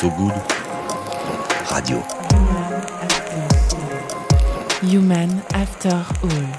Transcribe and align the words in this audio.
So 0.00 0.08
Good 0.08 0.32
Radio. 1.70 2.00
Human 4.80 5.42
After 5.52 5.90
All. 6.22 6.54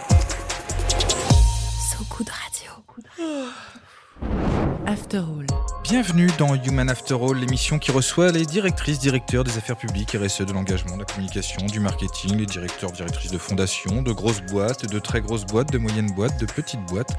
So 1.90 2.06
Good 2.08 2.30
Radio. 2.30 2.84
After 4.86 5.18
All. 5.18 5.51
Bienvenue 5.92 6.30
dans 6.38 6.56
Human 6.56 6.90
After 6.90 7.16
All, 7.16 7.36
l'émission 7.38 7.78
qui 7.78 7.92
reçoit 7.92 8.32
les 8.32 8.46
directrices, 8.46 8.98
directeurs 8.98 9.44
des 9.44 9.58
affaires 9.58 9.76
publiques, 9.76 10.12
RSE, 10.12 10.44
de 10.44 10.54
l'engagement, 10.54 10.96
de 10.96 11.02
la 11.02 11.06
communication, 11.06 11.66
du 11.66 11.82
marketing, 11.82 12.38
les 12.38 12.46
directeurs, 12.46 12.94
directrices 12.94 13.34
de 13.34 13.38
fondations, 13.38 14.02
de 14.02 14.14
grosses 14.14 14.40
boîtes, 14.40 14.86
de 14.86 15.00
très 15.00 15.20
grosses 15.20 15.46
boîtes, 15.46 15.70
de 15.70 15.78
moyennes 15.78 16.10
boîtes, 16.12 16.40
de 16.40 16.46
petites 16.46 16.80
boîtes. 16.86 17.14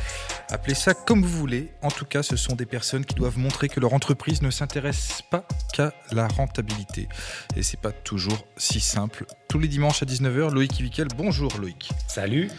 Appelez 0.50 0.74
ça 0.74 0.94
comme 0.94 1.22
vous 1.22 1.38
voulez. 1.38 1.70
En 1.82 1.90
tout 1.90 2.06
cas, 2.06 2.22
ce 2.22 2.36
sont 2.36 2.56
des 2.56 2.64
personnes 2.64 3.04
qui 3.04 3.14
doivent 3.14 3.36
montrer 3.36 3.68
que 3.68 3.78
leur 3.78 3.92
entreprise 3.92 4.40
ne 4.40 4.50
s'intéresse 4.50 5.20
pas 5.30 5.46
qu'à 5.74 5.92
la 6.10 6.26
rentabilité. 6.26 7.10
Et 7.54 7.62
c'est 7.62 7.78
pas 7.78 7.92
toujours 7.92 8.46
si 8.56 8.80
simple. 8.80 9.26
Tous 9.50 9.58
les 9.58 9.68
dimanches 9.68 10.02
à 10.02 10.06
19h, 10.06 10.50
Loïc 10.50 10.80
Ivikel. 10.80 11.08
Bonjour 11.14 11.52
Loïc. 11.60 11.90
Salut. 12.08 12.50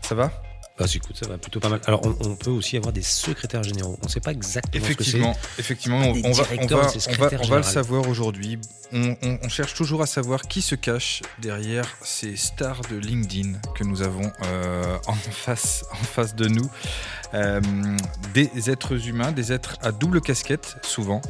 Ça 0.00 0.14
va? 0.14 0.30
Bah, 0.78 0.84
écoute, 0.94 1.16
ça 1.16 1.26
va 1.26 1.38
plutôt 1.38 1.58
pas 1.58 1.70
mal. 1.70 1.80
Alors, 1.86 2.04
on, 2.04 2.14
on 2.20 2.36
peut 2.36 2.50
aussi 2.50 2.76
avoir 2.76 2.92
des 2.92 3.02
secrétaires 3.02 3.62
généraux. 3.62 3.98
On 4.02 4.06
ne 4.06 4.10
sait 4.10 4.20
pas 4.20 4.32
exactement 4.32 4.84
effectivement, 4.84 5.32
ce 5.32 5.38
que 5.38 5.46
c'est. 5.54 5.60
Effectivement, 5.60 6.00
on, 6.00 6.10
on, 6.10 6.32
va, 6.32 6.44
on, 6.58 6.66
va, 6.66 6.76
on, 7.08 7.16
va, 7.16 7.30
on 7.40 7.46
va 7.46 7.56
le 7.56 7.62
savoir 7.62 8.08
aujourd'hui. 8.08 8.58
On, 8.92 9.48
cherche 9.48 9.74
toujours 9.74 10.02
à 10.02 10.06
savoir 10.06 10.42
qui 10.42 10.60
se 10.60 10.74
cache 10.74 11.22
derrière 11.40 11.96
ces 12.02 12.36
stars 12.36 12.82
de 12.90 12.96
LinkedIn 12.96 13.58
que 13.74 13.84
nous 13.84 14.02
avons 14.02 14.30
euh, 14.44 14.98
en, 15.06 15.14
face, 15.14 15.84
en 15.92 16.04
face 16.04 16.34
de 16.34 16.46
nous. 16.46 16.70
Euh, 17.34 17.60
des 18.34 18.70
êtres 18.70 19.08
humains, 19.08 19.32
des 19.32 19.52
êtres 19.52 19.76
à 19.82 19.92
double 19.92 20.20
casquette, 20.20 20.76
souvent, 20.82 21.22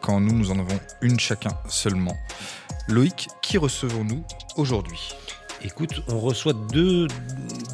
quand 0.00 0.20
nous, 0.20 0.32
nous 0.32 0.50
en 0.50 0.58
avons 0.58 0.78
une 1.00 1.18
chacun 1.18 1.58
seulement. 1.68 2.16
Loïc, 2.88 3.28
qui 3.42 3.58
recevons-nous 3.58 4.24
aujourd'hui? 4.56 5.14
Écoute, 5.64 6.02
on 6.08 6.18
reçoit 6.18 6.52
deux, 6.52 7.06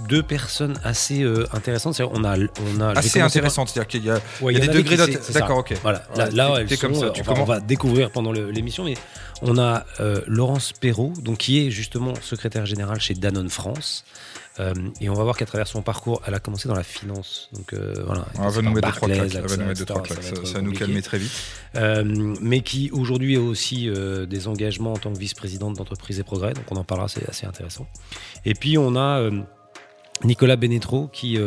deux 0.08 0.22
personnes 0.22 0.78
assez 0.84 1.22
euh, 1.22 1.46
intéressantes. 1.52 2.00
On 2.00 2.24
a, 2.24 2.36
on 2.38 2.80
a, 2.80 2.98
assez 2.98 3.20
intéressantes, 3.20 3.68
c'est-à-dire 3.68 3.88
qu'il 3.88 4.04
y 4.04 4.10
a, 4.10 4.20
ouais, 4.42 4.52
il 4.54 4.58
y 4.58 4.62
a 4.62 4.66
des 4.66 4.82
degrés 4.82 4.96
D'accord, 5.32 5.58
ok. 5.58 5.74
Voilà, 5.82 6.02
là, 6.16 6.30
là 6.30 6.56
elles 6.58 6.78
comme 6.78 6.94
ça. 6.94 7.10
Tu 7.10 7.22
on, 7.26 7.34
va, 7.34 7.40
on 7.40 7.44
va 7.44 7.60
découvrir 7.60 8.10
pendant 8.10 8.32
l'émission, 8.32 8.84
mais 8.84 8.94
on 9.42 9.58
a 9.58 9.84
euh, 10.00 10.20
Laurence 10.26 10.72
Perrault, 10.72 11.12
donc, 11.22 11.38
qui 11.38 11.66
est 11.66 11.70
justement 11.70 12.14
secrétaire 12.20 12.66
générale 12.66 13.00
chez 13.00 13.14
Danone 13.14 13.50
France. 13.50 14.04
Euh, 14.60 14.74
et 15.00 15.08
on 15.08 15.14
va 15.14 15.22
voir 15.22 15.36
qu'à 15.36 15.46
travers 15.46 15.66
son 15.66 15.82
parcours, 15.82 16.22
elle 16.26 16.34
a 16.34 16.40
commencé 16.40 16.68
dans 16.68 16.74
la 16.74 16.82
finance. 16.82 17.48
Donc 17.52 17.72
euh, 17.72 17.94
voilà. 18.04 18.26
Elle 18.34 18.50
va 18.50 18.62
nous 18.62 18.72
mettre 18.72 18.92
trois 18.92 19.08
claques. 19.08 20.22
Ça, 20.22 20.54
va 20.54 20.60
nous 20.60 20.72
calmer 20.72 21.02
très 21.02 21.18
vite. 21.18 21.32
Euh, 21.76 22.34
mais 22.40 22.60
qui 22.60 22.90
aujourd'hui 22.92 23.36
a 23.36 23.40
aussi 23.40 23.88
euh, 23.88 24.26
des 24.26 24.48
engagements 24.48 24.92
en 24.92 24.98
tant 24.98 25.12
que 25.12 25.18
vice-présidente 25.18 25.76
d'entreprise 25.76 26.18
et 26.18 26.24
progrès. 26.24 26.54
Donc 26.54 26.64
on 26.70 26.76
en 26.76 26.84
parlera, 26.84 27.08
c'est 27.08 27.28
assez 27.28 27.46
intéressant. 27.46 27.86
Et 28.44 28.54
puis 28.54 28.78
on 28.78 28.96
a 28.96 29.30
Nicolas 30.24 30.56
Benetro 30.56 31.08
qui 31.08 31.38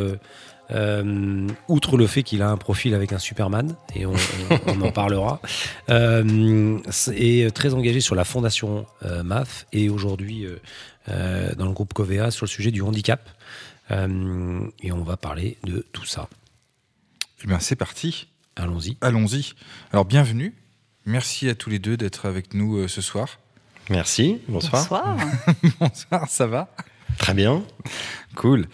euh, 0.72 1.48
outre 1.68 1.98
le 1.98 2.08
fait 2.08 2.24
qu'il 2.24 2.42
a 2.42 2.50
un 2.50 2.58
profil 2.58 2.94
avec 2.94 3.14
un 3.14 3.20
Superman, 3.20 3.76
et 3.96 4.06
on, 4.06 4.14
on, 4.14 4.60
on 4.68 4.82
en 4.82 4.92
parlera, 4.92 5.42
euh, 5.90 6.80
est 7.16 7.54
très 7.56 7.74
engagé 7.74 8.00
sur 8.00 8.16
la 8.16 8.24
fondation 8.24 8.86
euh, 9.04 9.24
MAF 9.24 9.66
et 9.74 9.90
aujourd'hui 9.90 10.46
euh, 11.10 11.54
dans 11.56 11.66
le 11.66 11.72
groupe 11.74 11.94
Covea 11.94 12.32
sur 12.32 12.46
le 12.46 12.50
sujet 12.50 12.72
du 12.72 12.82
handicap. 12.82 13.30
Euh, 13.90 14.62
et 14.82 14.92
on 14.92 15.04
va 15.04 15.18
parler 15.18 15.58
de 15.64 15.86
tout 15.92 16.06
ça. 16.06 16.30
Eh 17.44 17.48
bien, 17.48 17.60
c'est 17.60 17.76
parti. 17.76 18.28
Allons-y. 18.56 18.98
Allons-y. 19.02 19.54
Alors, 19.92 20.06
bienvenue. 20.06 20.54
Merci 21.06 21.50
à 21.50 21.56
tous 21.56 21.70
les 21.70 21.80
deux 21.80 21.98
d'être 21.98 22.26
avec 22.28 22.54
nous 22.54 22.78
euh, 22.78 22.88
ce 22.88 23.02
soir. 23.02 23.40
Merci. 23.90 24.40
Bonsoir. 24.48 24.84
Bonsoir. 24.84 25.18
Bonsoir, 25.80 26.30
ça 26.30 26.48
va? 26.48 26.70
Très 27.22 27.36
bien. 27.36 27.64
Cool. 28.36 28.66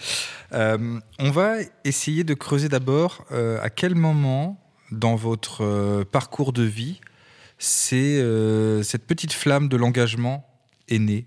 Euh, 0.53 1.02
on 1.19 1.31
va 1.31 1.58
essayer 1.84 2.24
de 2.24 2.34
creuser 2.34 2.69
d'abord 2.69 3.25
euh, 3.31 3.62
à 3.62 3.69
quel 3.69 3.94
moment 3.94 4.58
dans 4.90 5.18
votre 5.18 5.66
euh, 5.66 6.06
parcours 6.06 6.53
de 6.53 6.63
vie 6.63 7.02
c'est 7.59 8.24
cette 8.84 9.06
petite 9.06 9.34
flamme 9.34 9.68
de 9.68 9.75
l'engagement 9.75 10.47
est 10.88 11.00
née? 11.00 11.25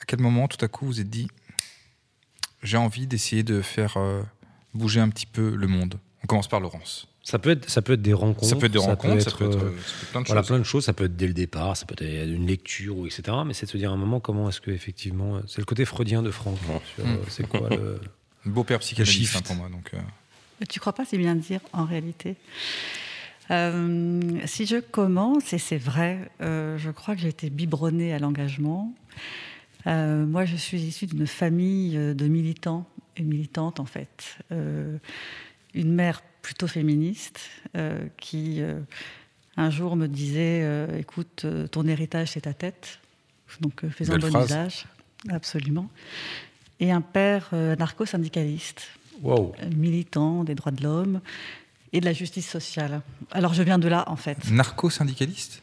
À 0.00 0.06
quel 0.06 0.18
moment 0.18 0.48
tout 0.48 0.62
à 0.64 0.68
coup 0.68 0.86
vous 0.86 1.00
êtes 1.00 1.10
dit 1.10 1.28
j'ai 2.62 2.78
envie 2.78 3.06
d'essayer 3.06 3.42
de 3.42 3.60
faire 3.60 3.98
bouger 4.72 5.00
un 5.00 5.10
petit 5.10 5.26
peu 5.26 5.54
le 5.54 5.66
monde? 5.66 6.00
On 6.24 6.26
commence 6.26 6.48
par 6.48 6.60
Laurence. 6.60 7.09
Ça 7.30 7.38
peut, 7.38 7.50
être, 7.50 7.70
ça 7.70 7.80
peut 7.80 7.92
être 7.92 8.02
des 8.02 8.12
rencontres. 8.12 8.48
Ça 8.48 8.56
peut 8.56 8.66
être 8.66 8.72
des 8.72 8.78
rencontres, 8.78 9.22
ça 9.22 9.30
peut 9.30 9.44
être, 9.44 9.52
ça 9.52 9.58
peut 9.60 9.66
être, 9.68 9.82
ça 9.82 9.94
peut 9.94 10.02
être 10.02 10.10
plein 10.10 10.20
de 10.22 10.26
voilà, 10.26 10.40
choses. 10.42 10.48
plein 10.48 10.58
de 10.58 10.64
choses. 10.64 10.84
Ça 10.84 10.92
peut 10.92 11.04
être 11.04 11.16
dès 11.16 11.26
le 11.28 11.32
départ, 11.32 11.76
ça 11.76 11.86
peut 11.86 11.94
être 11.98 12.28
une 12.28 12.46
lecture, 12.46 12.96
ou 12.98 13.06
etc. 13.06 13.22
Mais 13.46 13.54
c'est 13.54 13.66
de 13.66 13.70
se 13.70 13.76
dire 13.76 13.90
à 13.90 13.94
un 13.94 13.98
moment 13.98 14.18
comment 14.20 14.48
est-ce 14.48 14.60
que 14.60 14.70
effectivement, 14.70 15.40
c'est 15.46 15.58
le 15.58 15.64
côté 15.64 15.84
freudien 15.84 16.22
de 16.22 16.30
Franck. 16.30 16.58
euh, 16.98 17.16
C'est 17.28 17.46
quoi 17.46 17.68
le 17.70 18.00
Beau 18.46 18.64
père 18.64 18.78
psychanalyste 18.80 19.36
hein, 19.36 19.40
pour 19.44 19.54
moi. 19.54 19.68
Donc, 19.68 19.90
euh, 19.94 19.98
tu 20.68 20.80
crois 20.80 20.92
pas, 20.92 21.04
c'est 21.04 21.18
bien 21.18 21.36
de 21.36 21.40
dire 21.40 21.60
en 21.72 21.84
réalité. 21.84 22.36
Euh, 23.50 24.20
si 24.46 24.66
je 24.66 24.76
commence, 24.80 25.52
et 25.52 25.58
c'est 25.58 25.76
vrai, 25.78 26.30
euh, 26.40 26.78
je 26.78 26.90
crois 26.90 27.14
que 27.16 27.20
j'ai 27.20 27.28
été 27.28 27.50
biberonnée 27.50 28.12
à 28.12 28.18
l'engagement. 28.18 28.92
Euh, 29.86 30.26
moi, 30.26 30.44
je 30.44 30.56
suis 30.56 30.80
issue 30.80 31.06
d'une 31.06 31.26
famille 31.26 31.96
euh, 31.96 32.14
de 32.14 32.26
militants 32.28 32.86
et 33.16 33.22
militantes, 33.22 33.80
en 33.80 33.86
fait. 33.86 34.36
Euh, 34.52 34.98
une 35.74 35.92
mère 35.92 36.22
plutôt 36.42 36.66
féministe 36.66 37.40
euh, 37.76 37.98
qui, 38.18 38.60
euh, 38.62 38.78
un 39.56 39.70
jour, 39.70 39.96
me 39.96 40.06
disait 40.06 40.60
euh, 40.62 40.98
Écoute, 40.98 41.44
ton 41.70 41.86
héritage, 41.86 42.28
c'est 42.32 42.42
ta 42.42 42.54
tête. 42.54 42.98
Donc, 43.60 43.82
faisons 43.90 44.16
bon 44.18 44.28
phrase. 44.30 44.46
usage. 44.46 44.84
Absolument. 45.28 45.88
Et 46.78 46.90
un 46.92 47.00
père 47.02 47.50
narco-syndicaliste 47.78 48.82
Wow. 49.22 49.54
militant 49.76 50.44
des 50.44 50.54
droits 50.54 50.72
de 50.72 50.82
l'homme 50.82 51.20
et 51.92 52.00
de 52.00 52.06
la 52.06 52.14
justice 52.14 52.48
sociale. 52.48 53.02
Alors 53.32 53.52
je 53.52 53.62
viens 53.62 53.78
de 53.78 53.86
là 53.86 54.04
en 54.06 54.16
fait. 54.16 54.50
Narco-syndicaliste? 54.50 55.62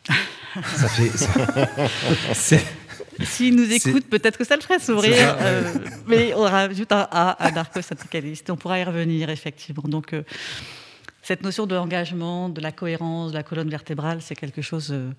Ça 0.53 0.87
fait. 0.89 1.09
ça- 1.17 2.57
S'il 3.23 3.55
nous 3.55 3.71
écoute, 3.71 4.05
peut-être 4.09 4.37
que 4.37 4.43
ça 4.45 4.55
le 4.55 4.61
ferait 4.61 4.79
sourire. 4.79 5.35
euh, 5.41 5.73
mais 6.07 6.33
on 6.35 6.41
rajoute 6.43 6.91
un 6.91 7.07
A 7.11 7.31
à 7.31 7.51
narco-syndicaliste. 7.51 8.49
On 8.49 8.55
pourra 8.55 8.79
y 8.79 8.83
revenir 8.83 9.29
effectivement. 9.29 9.83
Donc 9.85 10.13
euh, 10.13 10.23
cette 11.23 11.43
notion 11.43 11.65
de 11.65 11.75
l'engagement, 11.75 12.49
de 12.49 12.61
la 12.61 12.71
cohérence, 12.71 13.31
de 13.31 13.37
la 13.37 13.43
colonne 13.43 13.69
vertébrale, 13.69 14.19
c'est 14.21 14.35
quelque 14.35 14.61
chose 14.61 14.89
euh, 14.91 15.11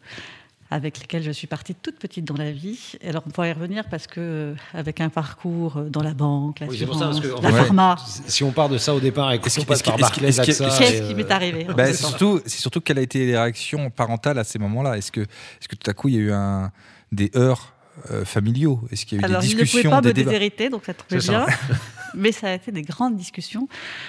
avec 0.71 1.01
lequel 1.01 1.23
je 1.23 1.31
suis 1.31 1.47
partie 1.47 1.75
toute 1.75 1.99
petite 1.99 2.25
dans 2.27 2.37
la 2.37 2.51
vie. 2.51 2.93
Et 3.03 3.09
alors 3.09 3.23
on 3.27 3.31
pourra 3.31 3.49
y 3.49 3.53
revenir 3.53 3.85
parce 3.91 4.07
que 4.07 4.21
euh, 4.21 4.55
avec 4.75 5.01
un 5.01 5.09
parcours 5.09 5.81
dans 5.89 6.03
la 6.03 6.13
banque, 6.15 6.59
Oui, 6.69 6.85
pour 6.85 6.99
ça, 6.99 7.07
l'assurance, 7.07 7.21
parce 7.21 7.21
que, 7.21 7.47
en 7.47 7.51
la 7.59 7.65
pharma. 7.65 7.97
si 8.27 8.45
on 8.45 8.53
part 8.53 8.69
de 8.69 8.77
ça 8.79 8.95
au 8.95 9.01
départ 9.01 9.33
et 9.33 9.39
qu'on 9.39 9.49
que- 9.51 9.65
passe 9.67 9.83
par 9.83 9.97
Barclays, 9.99 10.33
Qu'est-ce 10.33 10.63
qui 10.63 11.03
euh, 11.13 11.15
m'est 11.15 11.31
arrivé 11.31 11.65
Bah, 11.75 11.87
C'est 11.87 11.95
surtout, 11.95 12.41
c'est 12.47 12.59
surtout 12.61 12.81
quelle 12.81 12.99
a 12.99 13.03
été 13.03 13.25
les 13.27 13.37
réactions 13.39 13.89
parentales 13.91 14.39
à 14.39 14.45
ces 14.45 14.59
moments-là. 14.59 14.97
Est-ce 14.99 15.11
que, 15.13 15.21
est-ce 15.23 15.69
que 15.69 15.77
tout 15.77 15.91
à 15.91 15.95
coup 15.95 16.09
il 16.09 16.15
y 16.15 16.19
a 16.19 16.21
eu 16.21 16.33
un, 16.33 16.71
des 17.13 17.31
heurts 17.37 17.75
euh, 18.11 18.25
familiaux 18.25 18.81
Est-ce 18.91 19.07
qu'il 19.07 19.21
y 19.21 19.25
a 19.25 19.27
eu 19.27 19.31
Alors, 19.31 19.43
des 19.43 19.49
il 19.49 19.51
ne 19.51 19.55
pouvait 19.57 19.65
discussions, 19.65 19.91
pas 19.91 20.01
des 20.01 20.09
me 20.09 20.15
débats 20.15 20.31
déshériter, 20.31 20.69
donc 20.69 20.85
ça 20.85 20.95
tombait 20.95 21.21
bien. 21.21 21.47
Mais 22.15 22.33
ça 22.33 22.49
a 22.49 22.55
été 22.55 22.73
des 22.73 22.83
grandes 22.83 23.17
discussions. 23.17 23.69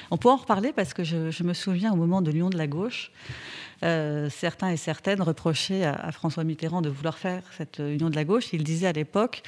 On 0.09 0.17
pourra 0.17 0.35
en 0.35 0.37
reparler 0.37 0.71
parce 0.73 0.93
que 0.93 1.03
je, 1.03 1.31
je 1.31 1.43
me 1.43 1.53
souviens 1.53 1.91
au 1.91 1.95
moment 1.95 2.21
de 2.21 2.31
l'Union 2.31 2.49
de 2.49 2.57
la 2.57 2.67
gauche, 2.67 3.11
euh, 3.83 4.29
certains 4.29 4.69
et 4.69 4.77
certaines 4.77 5.21
reprochaient 5.21 5.83
à, 5.83 5.93
à 5.93 6.11
François 6.11 6.43
Mitterrand 6.43 6.81
de 6.81 6.89
vouloir 6.89 7.17
faire 7.17 7.41
cette 7.57 7.79
Union 7.79 8.09
de 8.09 8.15
la 8.15 8.23
gauche. 8.23 8.53
Il 8.53 8.63
disait 8.63 8.87
à 8.87 8.93
l'époque, 8.93 9.43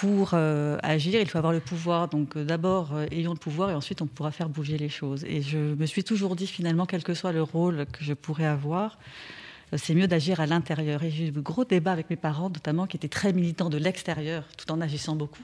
pour 0.00 0.30
euh, 0.34 0.78
agir, 0.84 1.20
il 1.20 1.28
faut 1.28 1.38
avoir 1.38 1.52
le 1.52 1.58
pouvoir. 1.60 2.08
Donc 2.08 2.36
euh, 2.36 2.44
d'abord, 2.44 2.94
euh, 2.94 3.06
ayons 3.10 3.32
le 3.32 3.38
pouvoir 3.38 3.70
et 3.70 3.74
ensuite 3.74 4.00
on 4.00 4.06
pourra 4.06 4.30
faire 4.30 4.48
bouger 4.48 4.78
les 4.78 4.88
choses. 4.88 5.24
Et 5.24 5.42
je 5.42 5.58
me 5.58 5.86
suis 5.86 6.04
toujours 6.04 6.36
dit 6.36 6.46
finalement, 6.46 6.86
quel 6.86 7.02
que 7.02 7.14
soit 7.14 7.32
le 7.32 7.42
rôle 7.42 7.84
que 7.92 8.04
je 8.04 8.12
pourrais 8.14 8.46
avoir, 8.46 8.92
euh, 8.92 9.47
c'est 9.76 9.94
mieux 9.94 10.06
d'agir 10.08 10.40
à 10.40 10.46
l'intérieur. 10.46 11.02
Et 11.02 11.10
j'ai 11.10 11.28
eu 11.28 11.30
de 11.30 11.40
gros 11.40 11.64
débats 11.64 11.92
avec 11.92 12.08
mes 12.10 12.16
parents, 12.16 12.48
notamment, 12.50 12.86
qui 12.86 12.96
étaient 12.96 13.08
très 13.08 13.32
militants 13.32 13.68
de 13.68 13.78
l'extérieur, 13.78 14.44
tout 14.56 14.70
en 14.72 14.80
agissant 14.80 15.16
beaucoup. 15.16 15.42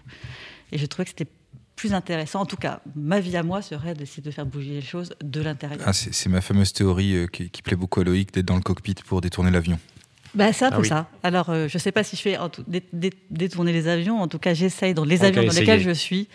Et 0.73 0.79
je 0.79 0.87
trouvais 0.87 1.05
que 1.05 1.11
c'était 1.11 1.31
plus 1.77 1.93
intéressant. 1.93 2.41
En 2.41 2.47
tout 2.47 2.57
cas, 2.57 2.81
ma 2.95 3.21
vie 3.21 3.37
à 3.37 3.43
moi 3.43 3.61
serait 3.61 3.95
d'essayer 3.95 4.23
de 4.23 4.31
faire 4.31 4.47
bouger 4.47 4.71
les 4.75 4.81
choses 4.81 5.13
de 5.23 5.41
l'intérieur. 5.41 5.81
Ah, 5.85 5.93
c'est, 5.93 6.29
ma 6.29 6.41
fameuse 6.41 6.73
théorie 6.73 7.15
euh, 7.17 7.27
qui, 7.27 7.51
qui 7.51 7.63
plaît 7.63 7.77
beaucoup 7.77 8.01
à 8.01 8.05
Loïc 8.05 8.33
d'être 8.33 8.47
dans 8.47 8.57
le 8.57 8.63
cockpit 8.63 8.95
pour 9.07 9.21
détourner 9.21 9.51
l'avion. 9.51 9.79
Bah, 10.35 10.53
c'est 10.53 10.65
un 10.65 10.71
peu 10.71 10.77
Ah 10.77 10.81
oui. 10.81 10.89
ça. 10.89 11.09
Alors, 11.23 11.51
euh, 11.51 11.69
je 11.69 11.77
ne 11.77 11.81
sais 11.81 11.93
pas 11.93 12.03
si 12.03 12.17
je 12.17 12.23
fais 12.23 12.39
détourner 13.31 13.73
les 13.73 13.89
avions. 13.89 14.21
En 14.21 14.29
tout 14.29 14.39
cas, 14.39 14.55
j'essaye 14.55 14.95
dans 14.95 15.05
les 15.05 15.23
avions 15.25 15.45
dans 15.45 15.53
lesquels 15.53 15.81
je 15.81 15.93
suis 15.93 16.29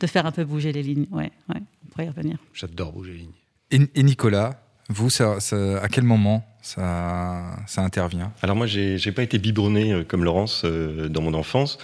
de 0.00 0.06
faire 0.06 0.26
un 0.26 0.32
peu 0.32 0.44
bouger 0.44 0.72
les 0.72 0.82
lignes. 0.82 1.06
Ouais, 1.10 1.30
ouais, 1.48 1.60
on 1.84 1.90
pourrait 1.90 2.06
y 2.06 2.08
revenir. 2.08 2.38
J'adore 2.54 2.92
bouger 2.92 3.12
les 3.12 3.18
lignes. 3.18 3.32
Et, 3.70 4.00
et 4.00 4.02
Nicolas, 4.02 4.61
vous, 4.92 5.08
à 5.22 5.88
quel 5.88 6.04
moment 6.04 6.44
ça, 6.62 7.42
ça 7.66 7.82
intervient? 7.82 8.32
Alors 8.42 8.56
moi, 8.56 8.66
j'ai 8.66 8.96
j'ai 8.96 9.12
pas 9.12 9.22
été 9.22 9.38
biberonné 9.38 9.92
euh, 9.92 10.04
comme 10.04 10.24
Laurence 10.24 10.62
euh, 10.64 11.08
dans 11.08 11.22
mon 11.22 11.34
enfance. 11.34 11.78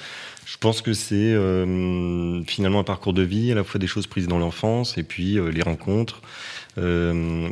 Je 0.46 0.56
pense 0.56 0.80
que 0.80 0.94
c'est 0.94 1.14
euh, 1.16 2.42
finalement 2.44 2.80
un 2.80 2.84
parcours 2.84 3.12
de 3.12 3.22
vie, 3.22 3.52
à 3.52 3.54
la 3.54 3.64
fois 3.64 3.78
des 3.78 3.86
choses 3.86 4.06
prises 4.06 4.28
dans 4.28 4.38
l'enfance 4.38 4.96
et 4.96 5.02
puis 5.02 5.38
les 5.52 5.60
rencontres, 5.62 6.22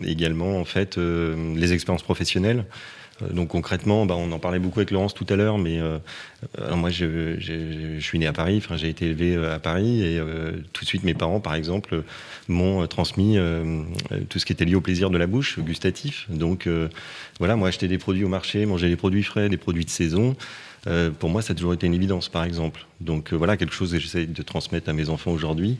également 0.03 0.59
en 0.59 0.65
fait 0.65 0.97
les 0.97 1.75
expériences 1.75 2.03
professionnelles. 2.03 2.65
Euh, 3.23 3.33
donc 3.33 3.49
concrètement, 3.49 4.07
bah, 4.07 4.15
on 4.17 4.31
en 4.33 4.39
parlait 4.39 4.59
beaucoup 4.59 4.81
avec 4.81 4.91
Laurence 4.91 5.15
tout 5.15 5.27
à 5.29 5.37
l'heure, 5.37 5.59
mais 5.59 5.81
euh, 5.81 5.99
alors 6.59 6.77
moi 6.77 6.91
je, 6.91 7.37
je, 7.39 7.99
je, 7.99 8.01
suis 8.01 8.19
né 8.19 8.27
à 8.27 8.33
Paris, 8.33 8.63
j'ai 8.77 8.89
été 8.89 9.07
élevé 9.07 9.37
à 9.37 9.59
Paris 9.59 10.03
et 10.03 10.19
euh, 10.19 10.53
tout 10.73 10.85
de 10.85 10.89
suite 10.89 11.05
mes 11.05 11.15
parents 11.15 11.41
par 11.41 11.55
exemple 11.55 12.03
m'ont 12.49 12.87
transmis 12.87 13.39
tout 14.29 14.39
ce 14.39 14.47
qui 14.47 14.53
était 14.53 14.65
lié 14.65 14.75
au 14.75 14.81
plaisir 14.81 15.11
de 15.11 15.19
la 15.19 15.27
bouche, 15.27 15.59
gustatif. 15.59 16.27
Donc 16.31 16.69
voilà, 17.39 17.57
moi 17.57 17.69
acheter 17.69 17.89
des 17.89 17.99
produits 17.99 18.25
au 18.25 18.29
marché, 18.29 18.67
manger 18.67 18.89
des 18.89 18.97
produits 18.97 19.23
frais, 19.23 19.49
des 19.49 19.57
produits 19.57 19.85
de 19.85 19.91
saison. 19.91 20.37
pour 21.19 21.31
moi, 21.31 21.43
ça 21.43 21.53
a 21.53 21.57
toujours 21.57 21.75
été 21.75 21.87
une 21.87 21.95
évidence, 21.95 22.29
par 22.29 22.45
exemple. 22.45 22.87
Donc 23.01 23.33
voilà, 23.33 23.57
quelque 23.57 23.75
chose 23.75 23.93
que 23.93 23.99
j'essaie 23.99 24.27
de 24.27 24.43
transmettre 24.43 24.89
à 24.89 24.93
mes 24.93 25.09
enfants 25.09 25.33
aujourd'hui. 25.33 25.79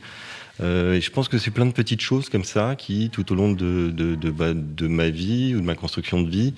Euh, 0.61 0.95
et 0.95 1.01
je 1.01 1.11
pense 1.11 1.29
que 1.29 1.39
c'est 1.39 1.51
plein 1.51 1.67
de 1.67 1.73
petites 1.73 2.01
choses 2.01 2.29
comme 2.29 2.45
ça 2.45 2.77
qui, 2.77 3.11
tout 3.11 3.31
au 3.33 3.35
long 3.35 3.53
de, 3.53 3.91
de, 3.91 4.15
de, 4.15 4.31
bah, 4.31 4.55
de 4.55 4.87
ma 4.87 5.11
vie 5.11 5.55
ou 5.55 5.61
de 5.61 5.67
ma 5.67 5.75
construction 5.75 6.23
de 6.23 6.31
vie, 6.31 6.55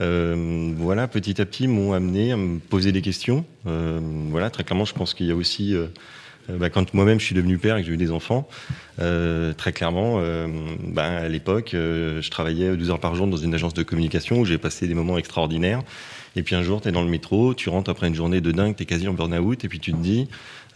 euh, 0.00 0.72
voilà, 0.76 1.08
petit 1.08 1.40
à 1.40 1.46
petit, 1.46 1.68
m'ont 1.68 1.92
amené 1.92 2.32
à 2.32 2.36
me 2.36 2.58
poser 2.58 2.92
des 2.92 3.02
questions. 3.02 3.44
Euh, 3.66 4.00
voilà, 4.30 4.50
très 4.50 4.64
clairement, 4.64 4.84
je 4.84 4.94
pense 4.94 5.14
qu'il 5.14 5.26
y 5.26 5.30
a 5.30 5.36
aussi, 5.36 5.74
euh, 5.74 5.86
bah, 6.48 6.70
quand 6.70 6.92
moi-même 6.92 7.18
je 7.18 7.24
suis 7.24 7.34
devenu 7.34 7.58
père 7.58 7.76
et 7.76 7.80
que 7.80 7.86
j'ai 7.86 7.94
eu 7.94 7.98
des 7.98 8.10
enfants, 8.10 8.48
euh, 9.00 9.52
très 9.52 9.72
clairement, 9.72 10.20
bah, 10.82 11.04
à 11.04 11.28
l'époque, 11.28 11.70
je 11.72 12.30
travaillais 12.30 12.76
12 12.76 12.90
heures 12.90 13.00
par 13.00 13.14
jour 13.14 13.26
dans 13.26 13.36
une 13.36 13.54
agence 13.54 13.74
de 13.74 13.82
communication 13.82 14.40
où 14.40 14.44
j'ai 14.44 14.58
passé 14.58 14.86
des 14.86 14.94
moments 14.94 15.18
extraordinaires. 15.18 15.82
Et 16.36 16.42
puis 16.42 16.54
un 16.54 16.62
jour, 16.62 16.80
tu 16.80 16.88
es 16.88 16.92
dans 16.92 17.02
le 17.02 17.08
métro, 17.08 17.54
tu 17.54 17.70
rentres 17.70 17.90
après 17.90 18.06
une 18.08 18.14
journée 18.14 18.40
de 18.40 18.52
dingue, 18.52 18.76
tu 18.76 18.82
es 18.82 18.86
quasi 18.86 19.08
en 19.08 19.14
burn-out, 19.14 19.64
et 19.64 19.68
puis 19.68 19.80
tu 19.80 19.92
te 19.92 19.96
dis, 19.96 20.28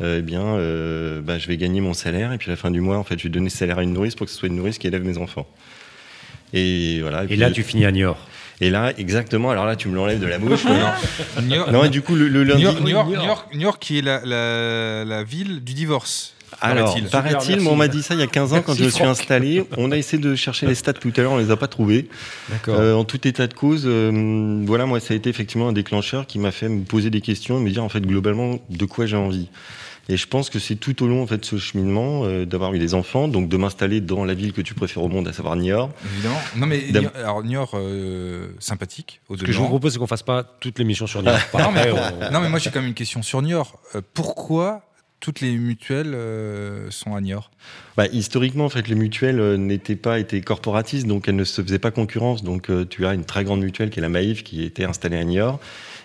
eh 0.03 0.23
bien, 0.23 0.55
bah, 1.23 1.39
je 1.39 1.47
vais 1.47 1.57
gagner 1.59 1.81
mon 1.83 1.93
salaire, 1.95 2.33
et 2.33 2.39
puis 2.39 2.49
à 2.49 2.53
la 2.53 2.57
fin 2.57 2.71
du 2.71 2.81
mois, 2.81 2.97
en 2.97 3.05
fait, 3.05 3.19
je 3.19 3.25
vais 3.25 3.29
donner 3.29 3.51
ce 3.51 3.59
salaire 3.59 3.79
à 3.79 3.83
une 3.83 3.93
nourrice 3.93 4.15
pour 4.15 4.27
que 4.27 4.33
ce 4.33 4.39
soit 4.39 4.49
une 4.49 4.57
nourrice 4.57 4.79
qui 4.79 4.87
élève 4.87 5.05
mes 5.05 5.19
enfants. 5.19 5.47
Et 6.53 7.01
voilà. 7.03 7.23
Et, 7.23 7.25
et 7.25 7.29
puis, 7.29 7.37
là, 7.37 7.51
tu 7.51 7.63
finis 7.63 7.85
à 7.85 7.93
Niort. 7.93 8.27
Et 8.63 8.71
là, 8.71 8.93
exactement. 8.99 9.51
Alors 9.51 9.65
là, 9.67 9.77
tu 9.77 9.89
me 9.89 9.95
l'enlèves 9.95 10.21
de 10.21 10.27
la 10.27 10.39
bouche. 10.39 10.65
non, 11.45 11.71
non, 11.73 11.85
et 11.85 11.89
du 11.89 12.03
coup, 12.03 12.15
le, 12.15 12.29
le 12.29 12.43
lundi. 12.45 12.63
New 12.63 12.69
York, 12.71 12.81
New 12.81 12.89
York, 13.23 13.47
New 13.55 13.61
York, 13.61 13.83
qui 13.83 13.99
est 13.99 14.03
la, 14.03 14.21
la, 14.25 15.05
la 15.05 15.23
ville 15.25 15.63
du 15.63 15.73
divorce. 15.75 16.35
Alors, 16.61 16.97
paraît-il, 17.11 17.67
on 17.67 17.77
m'a 17.77 17.89
dit 17.89 18.03
ça 18.03 18.15
il 18.15 18.21
y 18.21 18.23
a 18.23 18.27
15 18.27 18.53
ans 18.53 18.63
quand 18.63 18.75
je 18.75 18.85
me 18.85 18.91
suis 18.91 19.05
installé. 19.05 19.65
On 19.77 19.91
a 19.91 19.97
essayé 19.97 20.23
de 20.23 20.35
chercher 20.35 20.67
les 20.67 20.75
stats 20.75 20.93
tout 20.93 21.13
à 21.17 21.21
l'heure, 21.21 21.33
on 21.33 21.39
les 21.39 21.51
a 21.51 21.57
pas 21.57 21.69
trouvés. 21.69 22.09
Euh, 22.69 22.95
en 22.95 23.05
tout 23.05 23.27
état 23.27 23.47
de 23.47 23.55
cause, 23.55 23.85
euh, 23.87 24.63
voilà, 24.67 24.87
moi, 24.87 25.01
ça 25.01 25.15
a 25.15 25.17
été 25.17 25.31
effectivement 25.31 25.69
un 25.69 25.73
déclencheur 25.73 26.27
qui 26.27 26.39
m'a 26.39 26.51
fait 26.51 26.69
me 26.69 26.85
poser 26.85 27.11
des 27.11 27.21
questions 27.21 27.59
et 27.59 27.63
me 27.63 27.71
dire 27.71 27.85
en 27.85 27.89
fait 27.89 28.01
globalement 28.01 28.59
de 28.69 28.85
quoi 28.85 29.07
j'ai 29.07 29.17
envie. 29.17 29.49
Et 30.11 30.17
je 30.17 30.27
pense 30.27 30.51
que 30.51 30.59
c'est 30.59 30.75
tout 30.75 31.05
au 31.05 31.07
long 31.07 31.23
en 31.23 31.27
fait, 31.29 31.39
de 31.39 31.45
ce 31.45 31.57
cheminement 31.57 32.25
euh, 32.25 32.45
d'avoir 32.45 32.75
eu 32.75 32.81
des 32.81 32.95
enfants, 32.95 33.29
donc 33.29 33.49
de 33.49 33.57
m'installer 33.57 34.01
dans 34.01 34.25
la 34.25 34.35
ville 34.35 34.53
que 34.53 34.61
tu 34.61 34.75
préfères 34.75 35.05
au 35.05 35.09
monde, 35.09 35.29
à 35.29 35.33
savoir 35.33 35.55
Niort. 35.55 35.91
Évidemment. 36.05 36.41
Non, 36.57 36.67
mais 36.67 36.83
Niort, 36.91 37.13
alors 37.15 37.45
Niort, 37.45 37.71
euh, 37.75 38.49
sympathique. 38.59 39.21
Au 39.29 39.37
Ce 39.37 39.45
que 39.45 39.53
je 39.53 39.59
vous 39.59 39.69
propose, 39.69 39.93
c'est 39.93 40.01
qu'on 40.01 40.09
fasse 40.09 40.25
pas 40.25 40.43
toute 40.43 40.81
l'émission 40.81 41.07
sur 41.07 41.23
Niort. 41.23 41.39
non, 41.55 41.71
mais, 41.71 41.93
on... 41.93 42.33
non, 42.33 42.41
mais 42.41 42.49
moi 42.49 42.59
j'ai 42.59 42.71
quand 42.71 42.81
même 42.81 42.89
une 42.89 42.95
question 42.95 43.23
sur 43.23 43.41
Niort. 43.41 43.79
Euh, 43.95 44.01
pourquoi 44.13 44.90
toutes 45.21 45.41
les 45.41 45.57
mutuelles 45.57 46.15
euh, 46.15 46.91
sont 46.91 47.15
à 47.15 47.21
Niort 47.21 47.51
bah, 47.97 48.07
Historiquement, 48.11 48.65
en 48.65 48.69
fait, 48.71 48.89
les 48.89 48.95
mutuelles 48.95 49.39
euh, 49.39 49.57
n'étaient 49.57 49.97
pas 49.97 50.19
été 50.19 50.41
corporatistes, 50.41 51.07
donc 51.07 51.29
elles 51.29 51.37
ne 51.37 51.45
se 51.45 51.63
faisaient 51.63 51.79
pas 51.79 51.91
concurrence. 51.91 52.43
Donc, 52.43 52.71
euh, 52.71 52.87
tu 52.87 53.07
as 53.07 53.13
une 53.13 53.25
très 53.25 53.45
grande 53.45 53.61
mutuelle 53.61 53.91
qui 53.91 53.99
est 53.99 54.03
la 54.03 54.09
Maïf, 54.09 54.43
qui 54.43 54.65
était 54.65 54.85
installée 54.85 55.19
à 55.19 55.25
Niort. 55.25 55.61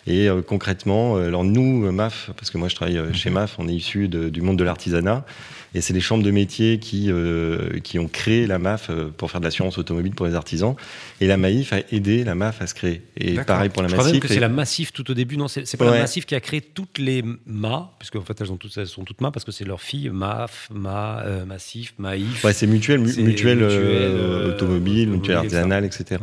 Et 0.07 0.29
concrètement, 0.45 1.15
alors 1.15 1.44
nous, 1.44 1.91
MAF, 1.91 2.29
parce 2.38 2.51
que 2.51 2.59
moi 2.59 2.67
je 2.67 2.75
travaille 2.75 3.12
chez 3.15 3.31
MAF, 3.31 3.56
on 3.57 3.67
est 3.67 3.73
issu 3.73 4.07
du 4.07 4.41
monde 4.41 4.56
de 4.56 4.63
l'artisanat. 4.63 5.25
Et 5.75 5.81
c'est 5.81 5.94
les 5.94 6.00
chambres 6.00 6.24
de 6.24 6.31
métiers 6.31 6.80
qui, 6.80 7.12
euh, 7.12 7.80
qui 7.81 8.00
ont 8.00 8.07
créé 8.07 8.48
la 8.48 8.60
MAF 8.60 8.89
pour 9.18 9.30
faire 9.30 9.42
de 9.42 9.45
l'assurance 9.45 9.77
automobile 9.77 10.16
pour 10.16 10.25
les 10.25 10.33
artisans. 10.33 10.75
Et 11.19 11.27
la 11.27 11.36
MAIF 11.36 11.74
a 11.74 11.80
aidé 11.92 12.24
la 12.24 12.33
MAF 12.33 12.62
à 12.62 12.68
se 12.68 12.74
créer. 12.74 13.01
Et 13.18 13.33
pareil 13.36 13.69
pour 13.69 13.83
la 13.83 13.89
Je 13.89 13.95
crois 13.95 14.10
même 14.10 14.22
que 14.22 14.27
et... 14.27 14.33
c'est 14.33 14.39
la 14.39 14.48
Massif 14.48 14.94
tout 14.94 15.12
au 15.12 15.13
début. 15.13 15.36
Non, 15.36 15.50
c'est 15.50 15.75
pas 15.75 15.86
ouais. 15.86 15.92
la 15.92 16.00
Massif 16.00 16.25
qui 16.25 16.33
a 16.33 16.39
créé 16.39 16.62
toutes 16.62 16.98
les 16.98 17.24
MA, 17.45 17.92
puisque 18.00 18.16
en 18.16 18.22
fait 18.22 18.39
elles, 18.39 18.54
ont 18.54 18.57
toutes, 18.57 18.77
elles 18.77 18.88
sont 18.88 19.04
toutes 19.04 19.19
MA 19.19 19.31
parce 19.31 19.44
que 19.44 19.51
c'est 19.51 19.66
leur 19.66 19.81
fille 19.81 20.10
MAF, 20.10 20.69
MA, 20.74 21.24
euh, 21.25 21.45
Maïf. 21.98 22.44
Ouais, 22.45 22.54
c'est 22.54 22.68
mutuelle, 22.68 23.01
mu 23.01 23.13
mutuelle, 23.21 23.60
euh, 23.62 24.54
automobile, 24.54 25.10
mutuelle 25.10 25.38
artisanale, 25.38 25.83
etc. 25.83 26.21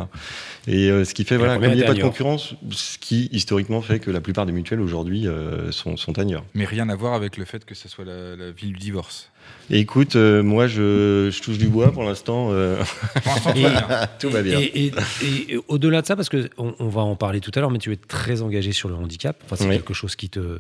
Et 0.67 0.91
euh, 0.91 1.05
ce 1.05 1.13
qui 1.13 1.25
fait, 1.25 1.37
voilà, 1.37 1.57
comme 1.59 1.65
il 1.65 1.77
n'y 1.77 1.83
a 1.83 1.87
pas 1.87 1.95
de 1.95 2.01
concurrence, 2.01 2.55
ce 2.71 2.97
qui 2.97 3.29
historiquement 3.33 3.83
fait 3.83 3.99
que 3.99 4.11
la 4.11 4.23
plupart 4.23 4.47
des 4.47 4.53
mutuelles 4.53 4.81
aujourd'hui 4.81 5.27
sont, 5.71 5.99
sont. 5.99 6.13
Mais 6.55 6.65
rien 6.65 6.89
à 6.89 6.95
voir 6.95 7.15
avec 7.15 7.37
le 7.37 7.45
fait 7.45 7.65
que 7.65 7.75
ce 7.75 7.89
soit 7.89 8.05
la, 8.05 8.37
la 8.37 8.51
ville 8.51 8.73
du 8.73 8.79
divorce. 8.79 9.31
Et 9.71 9.79
écoute, 9.79 10.17
euh, 10.17 10.43
moi 10.43 10.67
je, 10.67 11.31
je, 11.33 11.43
touche 11.43 11.57
du 11.57 11.69
bois 11.69 11.93
pour 11.93 12.03
l'instant. 12.03 12.49
Euh... 12.51 12.83
tout 14.19 14.29
va 14.29 14.43
bien. 14.43 14.59
Et, 14.61 14.65
et, 14.65 14.93
et, 15.23 15.55
et 15.55 15.61
au-delà 15.69 16.03
de 16.03 16.07
ça, 16.07 16.17
parce 16.17 16.29
qu'on 16.29 16.75
on 16.79 16.89
va 16.89 17.03
en 17.03 17.17
parler 17.17 17.41
tout 17.41 17.53
à 17.55 17.61
l'heure, 17.61 17.71
mais 17.71 17.79
tu 17.79 17.93
es 17.93 17.97
très 17.97 18.43
engagé 18.43 18.73
sur 18.73 18.89
le 18.89 18.95
handicap. 18.95 19.37
Enfin, 19.45 19.57
c'est 19.57 19.69
oui. 19.69 19.77
quelque 19.77 19.95
chose 19.95 20.17
qui 20.17 20.29
te. 20.29 20.59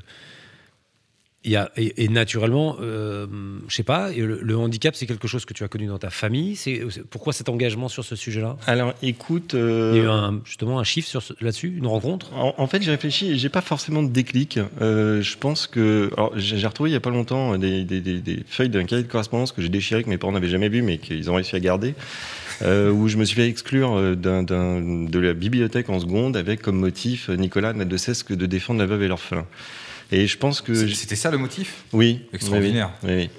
Il 1.45 1.51
y 1.51 1.57
a, 1.57 1.73
et, 1.77 2.09
naturellement, 2.09 2.77
euh, 2.81 3.27
je 3.67 3.75
sais 3.75 3.83
pas, 3.83 4.13
le, 4.13 4.39
le 4.41 4.57
handicap, 4.57 4.95
c'est 4.95 5.07
quelque 5.07 5.27
chose 5.27 5.45
que 5.45 5.53
tu 5.53 5.65
as 5.65 5.69
connu 5.69 5.89
dans 5.89 5.99
ta 5.99 6.11
famille? 6.11 6.55
C'est 6.55 6.83
pourquoi 7.11 7.33
cet 7.33 7.49
engagement 7.49 7.89
sur 7.89 8.05
ce 8.05 8.15
sujet-là? 8.15 8.57
Alors, 8.69 8.95
écoute, 9.03 9.55
euh... 9.55 9.91
il 9.93 9.99
y 9.99 10.01
a 10.03 10.05
eu 10.05 10.09
un, 10.09 10.41
justement 10.45 10.79
un 10.79 10.85
chiffre 10.85 11.21
là-dessus, 11.41 11.75
une 11.77 11.89
rencontre? 11.89 12.33
En, 12.35 12.55
en 12.57 12.67
fait, 12.69 12.81
j'ai 12.81 12.93
réfléchi 12.93 13.33
et 13.33 13.37
j'ai 13.39 13.49
pas 13.49 13.61
forcément 13.61 14.05
de 14.05 14.11
déclic. 14.11 14.61
Euh, 14.81 15.21
je 15.21 15.37
pense 15.37 15.67
que, 15.67 16.11
j'ai 16.37 16.65
retrouvé 16.65 16.91
il 16.91 16.93
y 16.93 16.97
a 16.97 17.01
pas 17.01 17.11
longtemps 17.11 17.59
des, 17.59 17.85
des, 17.85 18.01
des, 18.01 18.21
des 18.21 18.45
feuilles 18.47 18.69
d'un 18.69 18.85
cahier 18.85 19.03
de 19.03 19.09
correspondance 19.09 19.51
que 19.51 19.63
j'ai 19.63 19.69
déchiré 19.69 20.05
que 20.05 20.11
mes 20.11 20.19
parents 20.19 20.33
n'avaient 20.33 20.49
jamais 20.49 20.69
vu, 20.69 20.83
mais 20.83 20.99
qu'ils 20.99 21.29
ont 21.29 21.35
réussi 21.35 21.57
à 21.57 21.61
garder. 21.61 21.97
Euh, 22.63 22.93
où 22.93 23.09
je 23.09 23.17
me 23.17 23.25
suis 23.25 23.35
fait 23.35 23.49
exclure 23.49 23.97
euh, 23.97 24.15
d 24.15 24.29
un, 24.29 24.43
d 24.45 24.55
un, 24.55 24.81
de 25.11 25.19
la 25.19 25.33
bibliothèque 25.33 25.91
en 25.91 25.99
seconde 25.99 26.37
avec 26.37 26.63
comme 26.63 26.79
motif 26.79 27.29
Nicolas 27.31 27.73
n'a 27.73 27.85
de 27.85 27.97
cesse 27.97 28.23
que 28.23 28.35
de 28.35 28.47
défendre 28.47 28.79
la 28.79 28.87
veuve 28.87 29.03
et 29.03 29.09
l'orphelin. 29.09 29.45
Et 30.13 30.27
je 30.27 30.37
pense 30.37 30.61
que. 30.61 30.75
C'était 30.89 31.17
ça 31.17 31.31
le 31.31 31.39
motif? 31.39 31.85
Oui. 31.93 32.21
Extraordinaire. 32.35 32.91
Oui, 33.03 33.13
oui. 33.15 33.31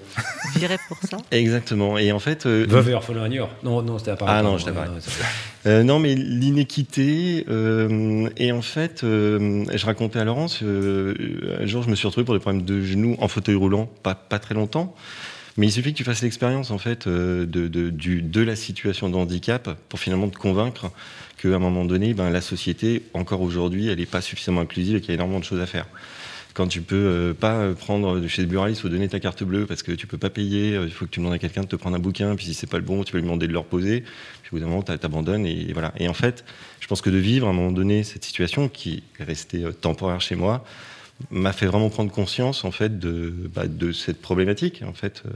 Viré 0.55 0.77
pour 0.87 0.97
ça 1.07 1.17
Exactement. 1.31 1.99
Et 1.99 2.11
en 2.11 2.19
fait. 2.19 2.47
Euh, 2.47 2.65
Veuve 2.67 2.89
et 2.89 2.93
orphelin 2.95 3.23
à 3.23 3.29
Non, 3.63 3.83
non, 3.83 3.99
c'était 3.99 4.11
à 4.11 4.15
Paris. 4.15 4.31
Ah 4.35 4.41
non, 4.41 4.57
je 4.57 4.65
t'ai 4.65 4.71
euh, 5.65 5.83
non, 5.83 5.99
mais 5.99 6.15
l'inéquité. 6.15 7.45
Euh, 7.47 8.27
et 8.37 8.51
en 8.51 8.63
fait, 8.63 9.03
euh, 9.03 9.63
je 9.73 9.85
racontais 9.85 10.19
à 10.19 10.25
Laurence, 10.25 10.61
euh, 10.63 11.57
un 11.61 11.65
jour, 11.67 11.83
je 11.83 11.89
me 11.89 11.95
suis 11.95 12.07
retrouvé 12.07 12.25
pour 12.25 12.33
des 12.33 12.39
problèmes 12.39 12.63
de 12.63 12.81
genoux 12.81 13.15
en 13.19 13.27
fauteuil 13.27 13.55
roulant, 13.55 13.85
pas, 14.01 14.15
pas 14.15 14.39
très 14.39 14.55
longtemps. 14.55 14.95
Mais 15.55 15.67
il 15.67 15.71
suffit 15.71 15.93
que 15.93 15.97
tu 15.97 16.03
fasses 16.03 16.23
l'expérience 16.23 16.71
en 16.71 16.79
fait 16.79 17.07
de, 17.07 17.45
de, 17.45 17.89
du, 17.91 18.23
de 18.23 18.41
la 18.41 18.55
situation 18.55 19.07
de 19.09 19.15
handicap 19.15 19.69
pour 19.87 19.99
finalement 19.99 20.27
te 20.27 20.37
convaincre 20.37 20.89
qu'à 21.37 21.49
un 21.49 21.59
moment 21.59 21.85
donné, 21.85 22.15
ben, 22.15 22.31
la 22.31 22.41
société, 22.41 23.03
encore 23.13 23.41
aujourd'hui, 23.41 23.87
elle 23.89 23.99
n'est 23.99 24.07
pas 24.07 24.21
suffisamment 24.21 24.61
inclusive 24.61 24.95
et 24.95 24.99
qu'il 25.01 25.09
y 25.09 25.11
a 25.11 25.15
énormément 25.15 25.39
de 25.39 25.45
choses 25.45 25.61
à 25.61 25.67
faire 25.67 25.85
quand 26.53 26.67
tu 26.67 26.81
peux 26.81 26.95
euh, 26.95 27.33
pas 27.33 27.73
prendre 27.73 28.27
chez 28.27 28.41
le 28.41 28.47
buraliste 28.47 28.83
ou 28.83 28.89
donner 28.89 29.09
ta 29.09 29.19
carte 29.19 29.43
bleue 29.43 29.65
parce 29.65 29.83
que 29.83 29.91
tu 29.91 30.07
peux 30.07 30.17
pas 30.17 30.29
payer, 30.29 30.75
il 30.75 30.91
faut 30.91 31.05
que 31.05 31.11
tu 31.11 31.19
demandes 31.19 31.33
à 31.33 31.39
quelqu'un 31.39 31.61
de 31.61 31.67
te 31.67 31.75
prendre 31.75 31.95
un 31.95 31.99
bouquin, 31.99 32.35
puis 32.35 32.45
si 32.45 32.53
c'est 32.53 32.67
pas 32.67 32.77
le 32.77 32.83
bon, 32.83 33.03
tu 33.03 33.11
peux 33.11 33.17
lui 33.17 33.23
demander 33.23 33.47
de 33.47 33.53
le 33.53 33.59
reposer, 33.59 34.01
puis 34.01 34.51
au 34.51 34.55
bout 34.55 34.59
d'un 34.59 34.67
moment, 34.67 34.83
t'abandonnes 34.83 35.45
et 35.45 35.73
voilà. 35.73 35.93
Et 35.97 36.07
en 36.07 36.13
fait, 36.13 36.45
je 36.79 36.87
pense 36.87 37.01
que 37.01 37.09
de 37.09 37.17
vivre 37.17 37.47
à 37.47 37.49
un 37.49 37.53
moment 37.53 37.71
donné 37.71 38.03
cette 38.03 38.23
situation 38.23 38.69
qui 38.69 39.03
est 39.19 39.23
restée 39.23 39.63
temporaire 39.81 40.21
chez 40.21 40.35
moi 40.35 40.63
m'a 41.31 41.53
fait 41.53 41.65
vraiment 41.65 41.89
prendre 41.89 42.11
conscience 42.11 42.65
en 42.65 42.71
fait 42.71 42.99
de, 42.99 43.33
bah, 43.53 43.63
cette 43.93 44.21
problématique, 44.21 44.83
en 44.85 44.93
fait, 44.93 45.23
euh, 45.25 45.29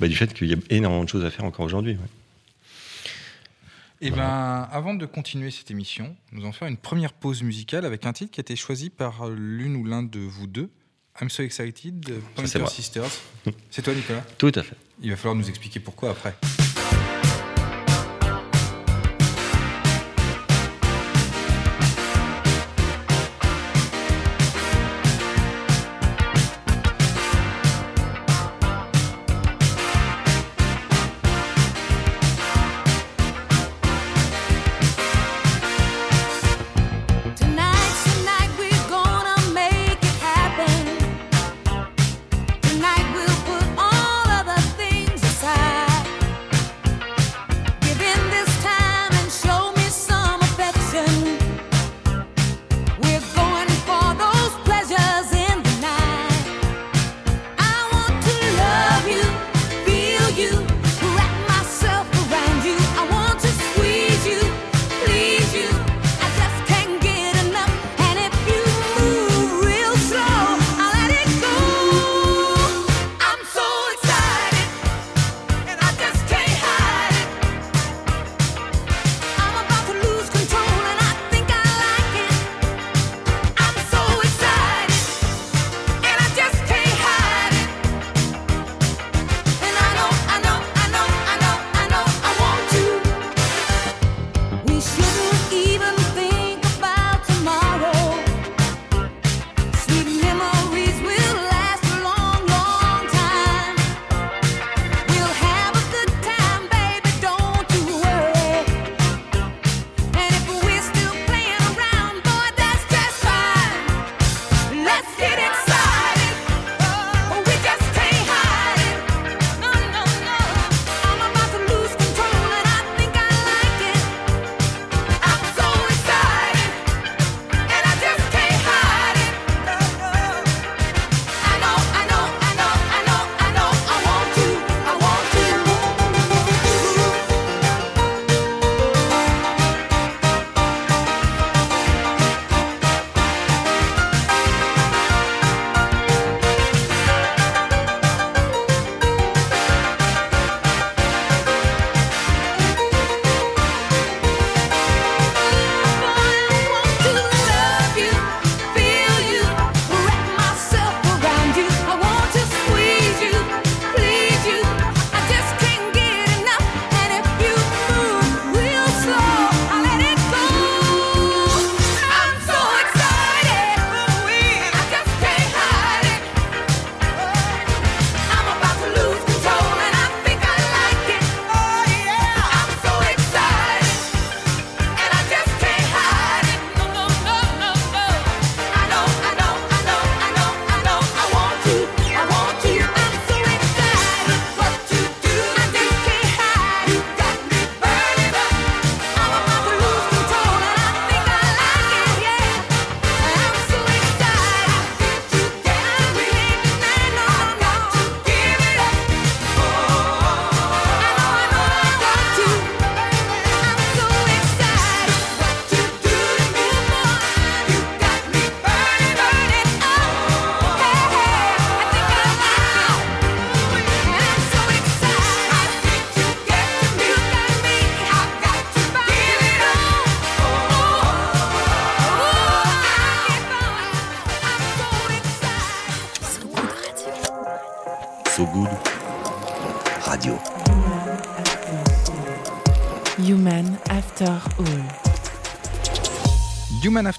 bah, 0.00 0.08
du 0.08 0.16
fait 0.16 0.32
qu'il 0.32 0.48
y 0.48 0.54
a 0.54 0.56
énormément 0.70 1.04
de 1.04 1.08
choses 1.08 1.24
à 1.24 1.30
faire 1.30 1.44
encore 1.44 1.66
aujourd'hui. 1.66 1.96
Et 4.02 4.08
voilà. 4.08 4.24
ben, 4.24 4.68
avant 4.72 4.94
de 4.94 5.04
continuer 5.04 5.50
cette 5.50 5.70
émission, 5.70 6.16
nous 6.32 6.42
allons 6.42 6.52
faire 6.52 6.68
une 6.68 6.78
première 6.78 7.12
pause 7.12 7.42
musicale 7.42 7.84
avec 7.84 8.06
un 8.06 8.12
titre 8.12 8.30
qui 8.30 8.40
a 8.40 8.42
été 8.42 8.56
choisi 8.56 8.88
par 8.88 9.28
l'une 9.28 9.76
ou 9.76 9.84
l'un 9.84 10.02
de 10.02 10.20
vous 10.20 10.46
deux. 10.46 10.70
I'm 11.20 11.28
so 11.28 11.42
excited, 11.42 12.14
Pointer 12.34 12.66
Sisters. 12.66 13.10
C'est 13.70 13.82
toi, 13.82 13.94
Nicolas? 13.94 14.22
Tout 14.38 14.52
à 14.54 14.62
fait. 14.62 14.76
Il 15.02 15.10
va 15.10 15.16
falloir 15.16 15.34
nous 15.34 15.48
expliquer 15.48 15.80
pourquoi 15.80 16.10
après. 16.10 16.34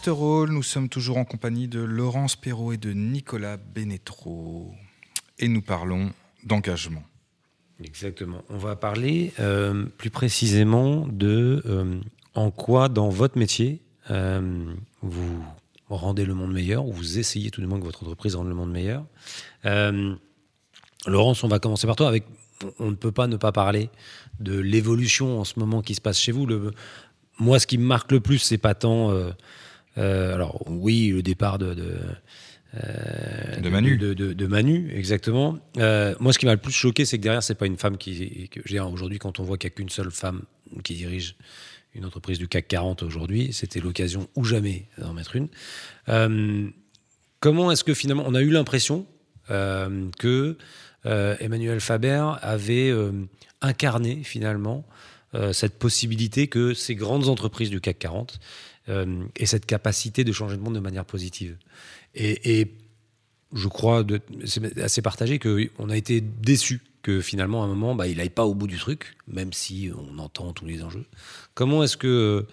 After 0.03 0.47
nous 0.49 0.63
sommes 0.63 0.89
toujours 0.89 1.17
en 1.17 1.25
compagnie 1.25 1.67
de 1.67 1.79
Laurence 1.79 2.35
Perrault 2.35 2.71
et 2.71 2.77
de 2.77 2.91
Nicolas 2.91 3.57
Bénétro. 3.57 4.73
Et 5.37 5.47
nous 5.47 5.61
parlons 5.61 6.09
d'engagement. 6.43 7.03
Exactement. 7.83 8.43
On 8.49 8.57
va 8.57 8.75
parler 8.75 9.31
euh, 9.39 9.85
plus 9.99 10.09
précisément 10.09 11.05
de 11.07 11.61
euh, 11.67 12.01
en 12.33 12.49
quoi, 12.49 12.89
dans 12.89 13.09
votre 13.09 13.37
métier, 13.37 13.83
euh, 14.09 14.73
vous 15.03 15.45
rendez 15.87 16.25
le 16.25 16.33
monde 16.33 16.51
meilleur, 16.51 16.87
ou 16.87 16.93
vous 16.93 17.19
essayez 17.19 17.51
tout 17.51 17.61
du 17.61 17.67
moins 17.67 17.77
que 17.77 17.85
votre 17.85 18.01
entreprise 18.01 18.33
rende 18.35 18.47
le 18.47 18.55
monde 18.55 18.71
meilleur. 18.71 19.05
Laurence, 21.05 21.43
on 21.43 21.47
va 21.47 21.59
commencer 21.59 21.85
par 21.85 21.95
toi. 21.95 22.07
Avec, 22.07 22.23
on 22.79 22.89
ne 22.89 22.95
peut 22.95 23.11
pas 23.11 23.27
ne 23.27 23.37
pas 23.37 23.51
parler 23.51 23.91
de 24.39 24.57
l'évolution 24.57 25.39
en 25.39 25.43
ce 25.43 25.59
moment 25.59 25.83
qui 25.83 25.93
se 25.93 26.01
passe 26.01 26.17
chez 26.19 26.31
vous. 26.31 26.47
Moi, 27.37 27.59
ce 27.59 27.67
qui 27.67 27.77
me 27.77 27.85
marque 27.85 28.11
le 28.11 28.19
plus, 28.19 28.39
c'est 28.39 28.57
pas 28.57 28.73
tant. 28.73 29.11
Alors, 29.97 30.63
oui, 30.67 31.09
le 31.09 31.21
départ 31.21 31.57
de 31.57 31.75
euh, 32.75 33.59
de, 33.59 33.69
Manu. 33.69 33.97
De, 33.97 34.47
Manu, 34.47 34.91
exactement. 34.95 35.59
Euh, 35.77 36.15
moi, 36.19 36.31
ce 36.31 36.39
qui 36.39 36.45
m'a 36.45 36.53
le 36.53 36.61
plus 36.61 36.71
choqué, 36.71 37.03
c'est 37.05 37.17
que 37.17 37.23
derrière, 37.23 37.43
c'est 37.43 37.55
pas 37.55 37.65
une 37.65 37.77
femme 37.77 37.97
qui. 37.97 38.49
Aujourd'hui, 38.79 39.19
quand 39.19 39.39
on 39.39 39.43
voit 39.43 39.57
qu'il 39.57 39.69
n'y 39.69 39.73
a 39.73 39.75
qu'une 39.75 39.89
seule 39.89 40.11
femme 40.11 40.43
qui 40.83 40.95
dirige 40.95 41.35
une 41.93 42.05
entreprise 42.05 42.37
du 42.37 42.47
CAC 42.47 42.69
40 42.69 43.03
aujourd'hui, 43.03 43.51
c'était 43.51 43.81
l'occasion 43.81 44.29
ou 44.35 44.45
jamais 44.45 44.85
d'en 44.97 45.13
mettre 45.13 45.35
une. 45.35 45.49
Euh, 46.07 46.69
comment 47.41 47.71
est-ce 47.71 47.83
que 47.83 47.93
finalement, 47.93 48.23
on 48.25 48.35
a 48.35 48.41
eu 48.41 48.49
l'impression 48.49 49.05
que 49.49 50.57
Emmanuel 51.03 51.81
Faber 51.81 52.25
avait 52.41 52.93
incarné 53.59 54.23
finalement 54.23 54.85
cette 55.51 55.77
possibilité 55.77 56.47
que 56.47 56.73
ces 56.73 56.95
grandes 56.95 57.27
entreprises 57.27 57.69
du 57.69 57.81
CAC 57.81 57.99
40 57.99 58.39
aient 58.87 59.45
cette 59.45 59.65
capacité 59.65 60.23
de 60.23 60.31
changer 60.31 60.55
le 60.55 60.61
monde 60.61 60.75
de 60.75 60.79
manière 60.79 61.05
positive. 61.05 61.57
Et, 62.15 62.71
je 63.53 63.67
crois, 63.67 64.05
c'est 64.45 64.79
assez 64.79 65.01
partagé, 65.01 65.37
qu'on 65.37 65.89
a 65.89 65.97
été 65.97 66.21
déçu 66.21 66.81
que 67.01 67.19
finalement, 67.19 67.63
à 67.63 67.65
un 67.65 67.69
moment, 67.69 67.95
bah, 67.95 68.07
il 68.07 68.17
n'aille 68.17 68.29
pas 68.29 68.45
au 68.45 68.53
bout 68.53 68.67
du 68.67 68.77
truc, 68.77 69.17
même 69.27 69.53
si 69.53 69.91
on 69.95 70.19
entend 70.19 70.53
tous 70.53 70.65
les 70.65 70.83
enjeux. 70.83 71.05
Comment 71.53 71.83
est-ce 71.83 71.97
que 71.97 72.45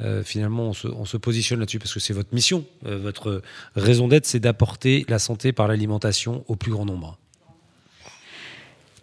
euh, 0.00 0.22
finalement 0.24 0.72
on 0.84 1.04
se, 1.04 1.16
positionne 1.16 1.60
là-dessus? 1.60 1.78
Parce 1.78 1.94
que 1.94 2.00
c'est 2.00 2.12
votre 2.12 2.34
mission, 2.34 2.64
euh, 2.86 2.98
votre 2.98 3.42
raison 3.74 4.08
d'être, 4.08 4.26
c'est 4.26 4.40
d'apporter 4.40 5.04
la 5.08 5.18
santé 5.18 5.52
par 5.52 5.68
l'alimentation 5.68 6.44
au 6.48 6.56
plus 6.56 6.70
grand 6.70 6.84
nombre. 6.84 7.18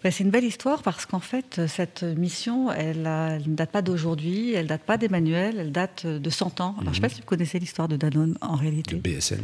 Bah, 0.04 0.10
c'est 0.10 0.24
une 0.24 0.32
belle 0.32 0.44
histoire 0.44 0.82
parce 0.82 1.06
qu'en 1.06 1.20
fait, 1.20 1.62
cette 1.68 2.02
mission, 2.04 2.72
elle, 2.72 3.04
ne 3.04 3.56
date 3.56 3.72
pas 3.72 3.84
d'aujourd'hui, 3.84 4.54
elle 4.54 4.64
ne 4.64 4.70
date 4.70 4.82
pas 4.82 4.98
d'Emmanuel, 4.98 5.58
elle 5.60 5.72
date 5.72 6.08
de 6.08 6.30
100 6.30 6.60
ans. 6.60 6.76
Alors, 6.80 6.86
Je 6.86 6.90
ne 6.90 6.94
sais 6.96 7.02
pas 7.02 7.08
mhm. 7.08 7.14
si 7.14 7.22
vous 7.22 7.28
connaissez 7.28 7.60
l'histoire 7.60 7.88
de 7.88 7.98
Danone 7.98 8.36
en 8.42 8.56
réalité. 8.56 8.96
De 8.96 9.00
BSN. 9.00 9.44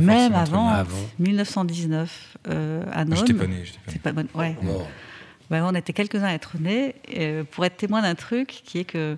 Même 0.00 0.34
avant, 0.34 0.72
1919, 1.18 2.36
euh, 2.48 2.82
à 2.92 3.04
Je 3.04 3.10
n'étais 3.10 3.32
pas 3.34 3.46
né. 3.46 3.64
Pas 4.02 4.12
bon, 4.12 4.26
ouais. 4.34 4.56
On 5.50 5.74
était 5.74 5.92
quelques-uns 5.92 6.24
à 6.24 6.34
être 6.34 6.58
nés 6.58 6.96
euh, 7.16 7.44
pour 7.48 7.64
être 7.64 7.76
témoin 7.76 8.02
d'un 8.02 8.16
truc 8.16 8.48
qui 8.64 8.78
est 8.78 8.84
que 8.84 9.16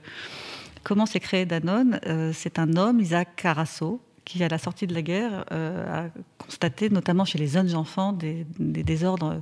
comment 0.83 1.07
s'est 1.07 1.21
créé 1.21 1.47
Danone 1.47 1.99
euh, 2.07 2.33
C'est 2.35 2.59
un 2.59 2.77
homme, 2.77 3.01
Isaac 3.01 3.37
Carasso, 3.37 4.03
qui, 4.29 4.45
à 4.45 4.49
la 4.49 4.59
sortie 4.59 4.87
de 4.87 4.95
la 4.95 5.01
guerre, 5.01 5.47
euh, 5.53 6.05
a 6.07 6.11
constaté, 6.37 6.91
notamment 6.91 7.25
chez 7.25 7.39
les 7.39 7.49
jeunes 7.49 7.75
enfants, 7.75 8.13
des, 8.13 8.45
désordres 8.59 9.41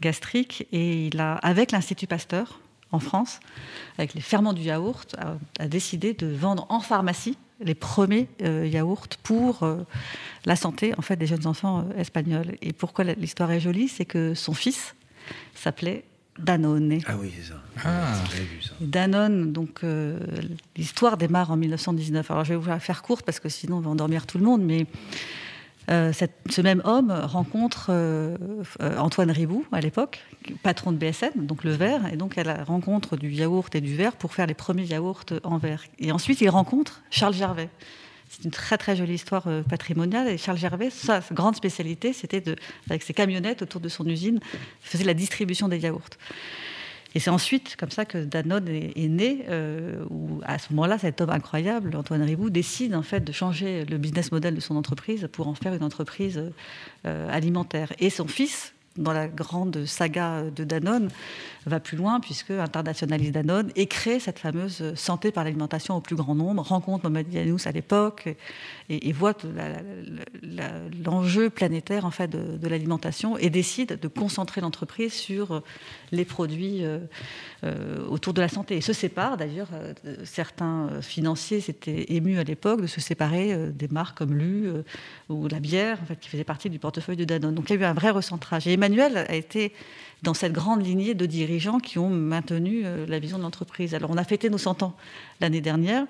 gastriques. 0.00 0.66
Et 0.72 1.06
il 1.06 1.20
a, 1.20 1.34
avec 1.36 1.70
l'Institut 1.70 2.08
Pasteur, 2.08 2.60
en 2.90 2.98
France, 2.98 3.38
avec 3.98 4.14
les 4.14 4.20
ferments 4.20 4.52
du 4.52 4.62
yaourt, 4.62 5.14
a, 5.60 5.68
décidé 5.68 6.12
de 6.12 6.26
vendre 6.26 6.66
en 6.70 6.80
pharmacie 6.80 7.38
les 7.60 7.74
premiers 7.74 8.28
euh, 8.42 8.66
yaourts 8.66 9.08
pour 9.22 9.62
euh, 9.62 9.84
la 10.44 10.56
santé 10.56 10.92
en 10.98 11.02
fait, 11.02 11.16
des 11.16 11.26
jeunes 11.26 11.46
enfants 11.46 11.86
espagnols. 11.96 12.56
Et 12.62 12.72
pourquoi 12.72 13.04
l'histoire 13.04 13.50
est 13.52 13.60
jolie 13.60 13.88
C'est 13.88 14.04
que 14.04 14.34
son 14.34 14.54
fils 14.54 14.96
s'appelait 15.54 16.04
Danone. 16.38 16.98
Ah 17.06 17.14
oui, 17.18 17.32
c'est 17.36 17.52
ça. 17.52 17.60
Ah. 17.84 18.14
Vu, 18.30 18.62
ça. 18.62 18.72
Danone, 18.80 19.52
donc 19.52 19.80
euh, 19.84 20.18
l'histoire 20.76 21.16
démarre 21.16 21.50
en 21.50 21.56
1919. 21.56 22.30
Alors 22.30 22.44
je 22.44 22.50
vais 22.50 22.56
vous 22.56 22.68
la 22.68 22.80
faire 22.80 23.02
courte 23.02 23.24
parce 23.24 23.40
que 23.40 23.48
sinon 23.48 23.78
on 23.78 23.80
va 23.80 23.90
endormir 23.90 24.26
tout 24.26 24.38
le 24.38 24.44
monde, 24.44 24.62
mais 24.62 24.86
euh, 25.90 26.12
ce 26.12 26.60
même 26.60 26.82
homme 26.84 27.10
rencontre 27.10 27.86
euh, 27.90 28.36
Antoine 28.98 29.30
Ribou 29.30 29.64
à 29.72 29.80
l'époque, 29.80 30.20
patron 30.62 30.92
de 30.92 30.96
BSN, 30.96 31.46
donc 31.46 31.64
le 31.64 31.72
verre, 31.72 32.12
et 32.12 32.16
donc 32.16 32.36
à 32.38 32.44
la 32.44 32.64
rencontre 32.64 33.16
du 33.16 33.30
yaourt 33.30 33.74
et 33.74 33.80
du 33.80 33.94
verre 33.94 34.16
pour 34.16 34.34
faire 34.34 34.46
les 34.46 34.54
premiers 34.54 34.84
yaourts 34.84 35.24
en 35.44 35.58
verre. 35.58 35.84
Et 35.98 36.12
ensuite 36.12 36.40
il 36.40 36.50
rencontre 36.50 37.02
Charles 37.10 37.34
Gervais. 37.34 37.70
C'est 38.28 38.44
une 38.44 38.50
très 38.50 38.76
très 38.78 38.96
jolie 38.96 39.14
histoire 39.14 39.46
euh, 39.46 39.62
patrimoniale. 39.62 40.28
Et 40.28 40.38
Charles 40.38 40.58
Gervais, 40.58 40.90
sa 40.90 41.20
grande 41.32 41.56
spécialité, 41.56 42.12
c'était 42.12 42.42
avec 42.90 43.02
ses 43.02 43.14
camionnettes 43.14 43.62
autour 43.62 43.80
de 43.80 43.88
son 43.88 44.06
usine, 44.06 44.40
faisait 44.80 45.04
la 45.04 45.14
distribution 45.14 45.68
des 45.68 45.78
yaourts. 45.78 46.10
Et 47.16 47.18
c'est 47.18 47.30
ensuite 47.30 47.76
comme 47.76 47.90
ça 47.90 48.04
que 48.04 48.18
Danone 48.18 48.68
est, 48.68 49.08
né, 49.08 49.46
euh, 49.48 50.04
où 50.10 50.42
à 50.44 50.58
ce 50.58 50.70
moment-là, 50.74 50.98
cet 50.98 51.22
homme 51.22 51.30
incroyable, 51.30 51.96
Antoine 51.96 52.22
Ribou, 52.22 52.50
décide 52.50 52.94
en 52.94 53.00
fait 53.00 53.20
de 53.20 53.32
changer 53.32 53.86
le 53.86 53.96
business 53.96 54.32
model 54.32 54.54
de 54.54 54.60
son 54.60 54.76
entreprise 54.76 55.26
pour 55.32 55.48
en 55.48 55.54
faire 55.54 55.72
une 55.72 55.82
entreprise 55.82 56.52
euh, 57.06 57.28
alimentaire. 57.30 57.90
Et 58.00 58.10
son 58.10 58.26
fils, 58.26 58.74
dans 58.98 59.12
la 59.12 59.28
grande 59.28 59.84
saga 59.86 60.42
de 60.54 60.64
Danone, 60.64 61.10
va 61.66 61.80
plus 61.80 61.96
loin 61.96 62.20
puisque 62.20 62.52
internationalise 62.52 63.32
Danone 63.32 63.70
et 63.74 63.86
crée 63.86 64.20
cette 64.20 64.38
fameuse 64.38 64.94
santé 64.94 65.32
par 65.32 65.44
l'alimentation 65.44 65.96
au 65.96 66.00
plus 66.00 66.14
grand 66.14 66.34
nombre, 66.34 66.62
rencontre 66.62 67.08
Mohamed 67.10 67.26
à 67.66 67.72
l'époque 67.72 68.28
et, 68.88 69.12
voit 69.12 69.34
l'enjeu 71.04 71.50
planétaire 71.50 72.04
en 72.04 72.10
fait 72.10 72.28
de, 72.28 72.68
l'alimentation 72.68 73.36
et 73.38 73.50
décide 73.50 73.98
de 74.00 74.08
concentrer 74.08 74.60
l'entreprise 74.60 75.12
sur 75.12 75.62
les 76.12 76.24
produits 76.24 76.84
euh, 76.84 76.98
euh, 77.64 78.06
autour 78.08 78.32
de 78.32 78.40
la 78.40 78.48
santé. 78.48 78.76
Et 78.76 78.80
se 78.80 78.92
sépare 78.92 79.36
d'ailleurs, 79.36 79.68
euh, 79.72 79.92
certains 80.24 81.00
financiers 81.00 81.60
s'étaient 81.60 82.12
émus 82.12 82.38
à 82.38 82.44
l'époque 82.44 82.82
de 82.82 82.86
se 82.86 83.00
séparer 83.00 83.56
des 83.72 83.88
marques 83.88 84.18
comme 84.18 84.34
Lu 84.34 84.68
ou 85.28 85.48
la 85.48 85.60
bière 85.60 85.98
qui 86.20 86.28
faisait 86.28 86.44
partie 86.44 86.70
du 86.70 86.78
portefeuille 86.78 87.16
de 87.16 87.24
Danone. 87.24 87.54
Donc 87.54 87.70
il 87.70 87.76
y 87.76 87.78
a 87.78 87.82
eu 87.82 87.84
un 87.84 87.94
vrai 87.94 88.10
recentrage. 88.10 88.66
Emmanuel 88.86 89.26
a 89.28 89.34
été 89.34 89.72
dans 90.22 90.32
cette 90.32 90.52
grande 90.52 90.84
lignée 90.84 91.14
de 91.14 91.26
dirigeants 91.26 91.80
qui 91.80 91.98
ont 91.98 92.08
maintenu 92.08 92.82
euh, 92.84 93.04
la 93.06 93.18
vision 93.18 93.36
de 93.36 93.42
l'entreprise. 93.42 93.96
Alors 93.96 94.10
on 94.10 94.16
a 94.16 94.22
fêté 94.22 94.48
nos 94.48 94.58
100 94.58 94.84
ans 94.84 94.94
l'année 95.40 95.60
dernière. 95.60 96.06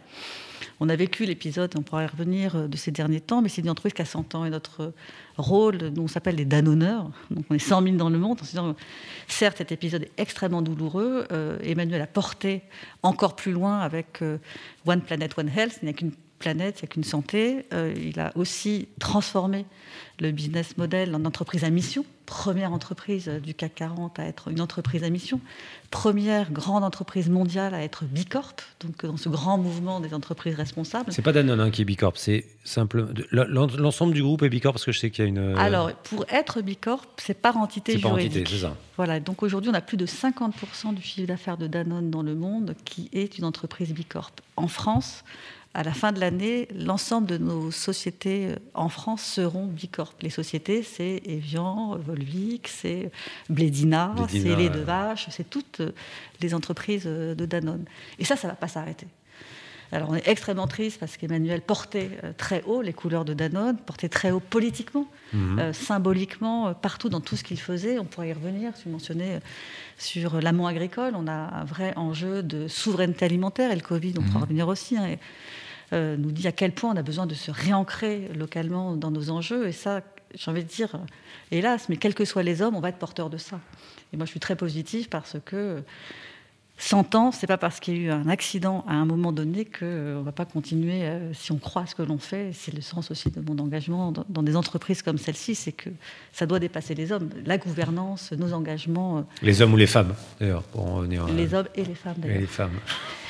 On 0.79 0.91
a 0.91 0.97
vécu 0.97 1.25
l'épisode, 1.25 1.73
on 1.79 1.83
pourra 1.83 2.05
y 2.05 2.07
revenir, 2.07 2.55
euh, 2.55 2.69
de 2.69 2.77
ces 2.77 2.91
derniers 2.91 3.23
temps, 3.23 3.41
mais 3.41 3.49
c'est 3.49 3.63
une 3.63 3.71
entreprise 3.71 3.95
qui 3.95 4.03
a 4.03 4.05
100 4.05 4.35
ans 4.35 4.45
et 4.45 4.51
notre 4.51 4.93
rôle, 5.39 5.79
nous 5.95 6.03
on 6.03 6.09
s'appelle 6.09 6.37
les 6.37 6.45
danonneurs, 6.45 7.11
donc 7.31 7.47
on 7.49 7.55
est 7.55 7.59
100 7.59 7.83
000 7.83 7.97
dans 7.97 8.11
le 8.11 8.19
monde, 8.19 8.41
certes 9.27 9.57
cet 9.57 9.73
épisode 9.73 10.03
est 10.03 10.13
extrêmement 10.19 10.61
douloureux, 10.61 11.27
euh, 11.33 11.59
Emmanuel 11.63 12.03
a 12.03 12.07
porté 12.07 12.63
encore 13.03 13.37
plus 13.37 13.53
loin 13.53 13.81
avec 13.81 14.23
One 14.87 15.01
Planet, 15.01 15.33
One 15.39 15.51
Health, 15.55 15.83
planète, 16.39 16.81
il 16.81 16.85
n'y 16.85 16.89
a 16.89 16.93
qu'une 16.93 17.05
santé, 17.05 17.67
il 17.73 18.21
a 18.21 18.33
aussi 18.37 18.89
transformé 18.99 19.67
le 20.21 20.31
business 20.31 20.77
model 20.79 21.15
en 21.15 21.25
entreprise 21.25 21.65
à 21.65 21.71
mission, 21.71 22.05
première 22.25 22.73
entreprise 22.73 23.29
du 23.43 23.55
CAC 23.55 23.75
40 23.77 24.19
à 24.19 24.25
être 24.25 24.49
une 24.49 24.61
entreprise 24.61 25.05
à 25.05 25.11
mission, 25.11 25.41
première 25.91 26.51
grande 26.51 26.85
entreprise 26.85 27.29
mondiale 27.29 27.75
à 27.75 27.83
être 27.83 28.05
Bicorp, 28.05 28.57
donc 28.81 29.05
dans 29.05 29.17
ce 29.17 29.29
grand 29.29 29.59
mouvement 29.59 30.01
des 30.01 30.15
entreprises 30.15 30.55
responsables. 30.55 31.13
C'est 31.13 31.23
pas 31.23 31.33
Danone 31.33 31.61
hein, 31.61 31.71
qui 31.71 31.83
est 31.83 31.85
Bicorp, 31.85 32.17
c'est 32.17 32.47
simple 32.65 33.07
l'ensemble 33.31 34.15
du 34.15 34.23
groupe 34.23 34.43
est 34.43 34.49
Bicorp 34.49 34.73
parce 34.75 34.85
que 34.85 34.93
je 34.93 34.99
sais 34.99 35.11
qu'il 35.11 35.25
y 35.25 35.27
a 35.27 35.29
une. 35.29 35.39
Euh, 35.39 35.57
Alors 35.57 35.93
pour 35.93 36.25
être 36.29 36.63
Bicorp, 36.63 37.07
c'est 37.19 37.41
par 37.41 37.57
entité 37.57 37.99
juridique. 37.99 38.49
c'est 38.49 38.59
ça. 38.59 38.77
Voilà, 38.97 39.21
donc 39.21 39.43
aujourd'hui 39.43 39.71
on 39.71 39.75
a 39.75 39.83
plus 39.83 39.97
de 39.97 40.07
50% 40.07 40.95
du 40.95 41.03
chiffre 41.03 41.29
d'affaires 41.29 41.59
de 41.59 41.67
Danone 41.67 42.11
dans 42.11 42.23
le 42.23 42.35
monde 42.35 42.75
qui 42.85 43.11
est 43.13 43.39
une 43.39 43.45
entreprise 43.45 43.93
Bicorp. 43.93 44.33
En 44.57 44.69
France, 44.69 45.23
à 45.77 45.83
la 45.83 45.93
fin 45.93 46.11
de 46.11 46.19
l'année, 46.19 46.69
l'ensemble 46.75 47.27
de 47.27 47.37
nos 47.37 47.71
sociétés 47.71 48.47
euh, 48.47 48.57
en 48.73 48.89
France 48.89 49.23
seront 49.23 49.67
Bicorp. 49.67 50.15
Les 50.23 50.31
sociétés, 50.31 50.83
c'est 50.83 51.21
Evian, 51.27 51.97
Volvic, 51.99 52.67
c'est 52.67 53.11
Blédina, 53.51 54.15
c'est 54.31 54.57
Les 54.57 54.71
Deux 54.71 54.81
Vaches, 54.81 55.27
c'est 55.29 55.49
toutes 55.49 55.81
euh, 55.81 55.93
les 56.41 56.55
entreprises 56.55 57.05
euh, 57.05 57.35
de 57.35 57.45
Danone. 57.45 57.85
Et 58.19 58.25
ça, 58.25 58.37
ça 58.37 58.49
ne 58.49 58.53
va 58.53 58.57
pas 58.57 58.69
s'arrêter. 58.69 59.07
Alors 59.93 60.11
on 60.11 60.15
est 60.15 60.27
extrêmement 60.27 60.67
triste 60.67 60.99
parce 60.99 61.17
qu'Emmanuel 61.17 61.61
portait 61.61 62.11
très 62.37 62.65
haut 62.65 62.83
les 62.83 62.93
couleurs 62.93 63.25
de 63.25 63.35
Danone, 63.35 63.77
portait 63.77 64.09
très 64.09 64.33
haut 64.33 64.41
politiquement, 64.41 65.07
mhm. 65.33 65.73
symboliquement, 65.73 66.75
partout 66.75 67.09
dans 67.09 67.21
tout 67.21 67.37
ce 67.37 67.45
qu'il 67.45 67.61
faisait. 67.61 68.01
On 68.01 68.05
pourrait 68.05 68.31
y 68.31 68.33
revenir, 68.33 68.73
tu 68.75 68.89
mentionnais 68.89 69.41
sur 69.97 70.41
l'amont 70.41 70.67
agricole, 70.67 71.13
on 71.15 71.29
a 71.29 71.61
un 71.61 71.65
vrai 71.65 71.93
enjeu 71.95 72.43
de 72.43 72.67
souveraineté 72.67 73.27
alimentaire 73.27 73.71
et 73.71 73.77
le 73.77 73.81
Covid, 73.81 74.15
on 74.19 74.23
pourra 74.23 74.39
mhm. 74.39 74.43
revenir 74.43 74.67
aussi. 74.67 74.97
Hein, 74.97 75.15
euh, 75.93 76.17
nous 76.17 76.33
dit 76.33 76.47
à 76.47 76.53
quel 76.53 76.73
point 76.73 76.93
on 76.93 76.97
a 76.97 77.03
besoin 77.03 77.27
de 77.27 77.35
se 77.35 77.51
réancrer 77.51 78.29
localement 78.35 78.97
dans 78.97 79.11
nos 79.11 79.31
enjeux. 79.31 79.69
Et 79.69 79.73
ça, 79.73 80.03
j'ai 80.35 80.51
envie 80.51 80.65
de 80.65 80.69
dire, 80.69 80.99
hélas, 81.51 81.89
mais 81.89 81.97
quels 81.97 82.15
que 82.15 82.25
soient 82.25 82.43
les 82.43 82.63
hommes, 82.63 82.75
on 82.75 82.81
va 82.81 82.89
être 82.89 82.99
porteur 82.99 83.31
de 83.31 83.39
ça. 83.39 83.61
Et 84.13 84.17
moi, 84.17 84.27
je 84.27 84.31
suis 84.31 84.41
très 84.41 84.57
positive 84.57 85.09
parce 85.09 85.37
que 85.45 85.83
100 86.79 87.15
ans, 87.15 87.33
c'est 87.33 87.47
pas 87.47 87.57
parce 87.57 87.81
qu'il 87.81 87.95
y 87.97 88.01
a 88.01 88.03
eu 88.03 88.11
un 88.11 88.29
accident 88.29 88.85
à 88.87 88.93
un 88.93 89.07
moment 89.07 89.33
donné 89.33 89.65
qu'on 89.65 89.87
ne 89.87 90.23
va 90.23 90.33
pas 90.33 90.45
continuer 90.45 91.05
euh, 91.05 91.33
si 91.33 91.51
on 91.51 91.57
croit 91.57 91.83
à 91.83 91.87
ce 91.87 91.95
que 91.95 92.03
l'on 92.03 92.19
fait. 92.19 92.51
C'est 92.53 92.75
le 92.75 92.83
sens 92.83 93.11
aussi 93.11 93.31
de 93.31 93.41
mon 93.41 93.59
engagement 93.59 94.13
dans, 94.13 94.27
dans 94.29 94.43
des 94.43 94.57
entreprises 94.57 95.01
comme 95.01 95.17
celle-ci, 95.17 95.55
c'est 95.55 95.73
que 95.73 95.89
ça 96.33 96.45
doit 96.45 96.59
dépasser 96.59 96.95
les 96.95 97.13
hommes. 97.13 97.31
La 97.47 97.57
gouvernance, 97.57 98.33
nos 98.33 98.53
engagements. 98.53 99.19
euh, 99.19 99.23
Les 99.41 99.63
hommes 99.63 99.73
ou 99.73 99.79
les 99.79 99.87
femmes, 99.87 100.15
d'ailleurs, 100.39 100.63
pour 100.65 100.87
en 100.87 100.97
revenir. 100.97 101.25
euh, 101.25 101.33
les 101.33 101.55
hommes 101.55 101.69
et 101.75 101.85
les 101.85 101.95
femmes 101.95 102.17
et 102.19 102.21
d'ailleurs. 102.21 102.41
les 102.41 102.47
femmes. 102.47 102.79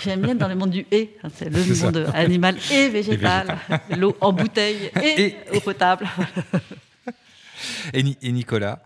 J'aime 0.02 0.22
bien 0.22 0.35
dans 0.35 0.48
le 0.48 0.56
monde 0.56 0.70
du 0.70 0.85
et, 0.90 1.16
hein, 1.22 1.28
c'est 1.32 1.48
le 1.48 1.62
C'est 1.62 1.74
ça. 1.76 1.87
monde 1.87 2.11
animal 2.14 2.56
et 2.72 2.88
végétal, 2.88 3.59
l'eau 3.96 4.16
en 4.20 4.32
bouteille 4.32 4.90
et, 5.00 5.22
Et- 5.22 5.37
eau 5.54 5.61
potable. 5.61 6.06
Et, 7.92 8.02
Ni- 8.02 8.18
et 8.20 8.32
Nicolas, 8.32 8.82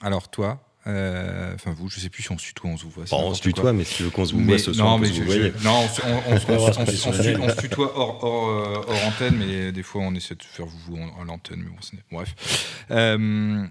alors 0.00 0.28
toi, 0.28 0.60
euh, 0.60 0.71
enfin 0.86 1.72
vous, 1.76 1.88
je 1.88 2.00
sais 2.00 2.08
plus 2.10 2.22
si 2.22 2.32
on 2.32 2.38
se 2.38 2.44
tutoie, 2.46 2.70
on 2.70 2.76
se 2.76 2.86
voit. 2.86 3.04
Bon, 3.10 3.30
on 3.30 3.34
se 3.34 3.40
tutoie, 3.42 3.62
quoi. 3.62 3.72
mais 3.72 3.84
si 3.84 3.96
tu 3.96 4.02
veux 4.04 4.10
qu'on 4.10 4.24
se 4.24 4.34
voit 4.34 4.58
ce 4.58 4.72
soir, 4.72 4.98
non, 4.98 5.04
on 5.04 5.08
se 5.08 5.12
je- 5.14 5.20
vouvoyer. 5.20 5.52
je- 5.56 5.64
non, 5.64 5.74
on, 5.80 5.88
se- 5.88 6.02
on- 6.02 6.06
on- 6.32 6.36
on- 6.36 6.40
peut 6.40 6.52
avoir 6.54 6.70
on- 6.70 6.72
ce 6.72 6.78
on- 6.78 6.82
on- 6.82 6.84
traditionnel. 6.84 7.40
on 7.40 7.48
se 7.48 7.56
tutoie 7.60 7.92
hors, 7.96 8.24
hors, 8.24 8.48
euh, 8.48 8.84
hors 8.88 9.04
antenne, 9.06 9.36
mais 9.36 9.70
des 9.72 9.82
fois 9.82 10.02
on 10.02 10.14
essaie 10.14 10.34
de 10.34 10.42
faire 10.42 10.66
vous 10.66 10.96
en, 10.96 11.08
en 11.20 11.24
l'antenne, 11.24 11.60
mais 11.62 11.70
bon, 11.70 11.76
c'est- 11.80 11.96
bref. 12.10 12.84
Euh, 12.90 13.64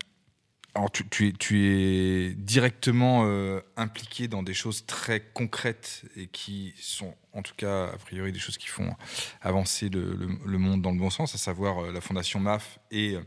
alors 0.73 0.89
tu, 0.91 1.07
tu 1.09 1.27
es, 1.27 1.31
tu 1.33 1.65
es 1.67 2.33
directement 2.33 3.23
euh, 3.25 3.59
impliqué 3.75 4.29
dans 4.29 4.41
des 4.41 4.53
choses 4.53 4.85
très 4.85 5.19
concrètes 5.33 6.03
et 6.15 6.27
qui 6.27 6.73
sont, 6.79 7.13
en 7.33 7.41
tout 7.41 7.55
cas, 7.57 7.87
a 7.87 7.97
priori, 7.97 8.31
des 8.31 8.39
choses 8.39 8.57
qui 8.57 8.67
font 8.67 8.93
avancer 9.41 9.89
le, 9.89 10.13
le- 10.13 10.29
le 10.45 10.57
monde 10.57 10.81
dans 10.81 10.91
le 10.91 10.97
bon 10.97 11.09
sens, 11.09 11.35
à 11.35 11.37
savoir 11.37 11.79
euh, 11.83 11.91
la 11.91 11.99
fondation 11.99 12.39
MAF 12.39 12.79
et, 12.89 13.17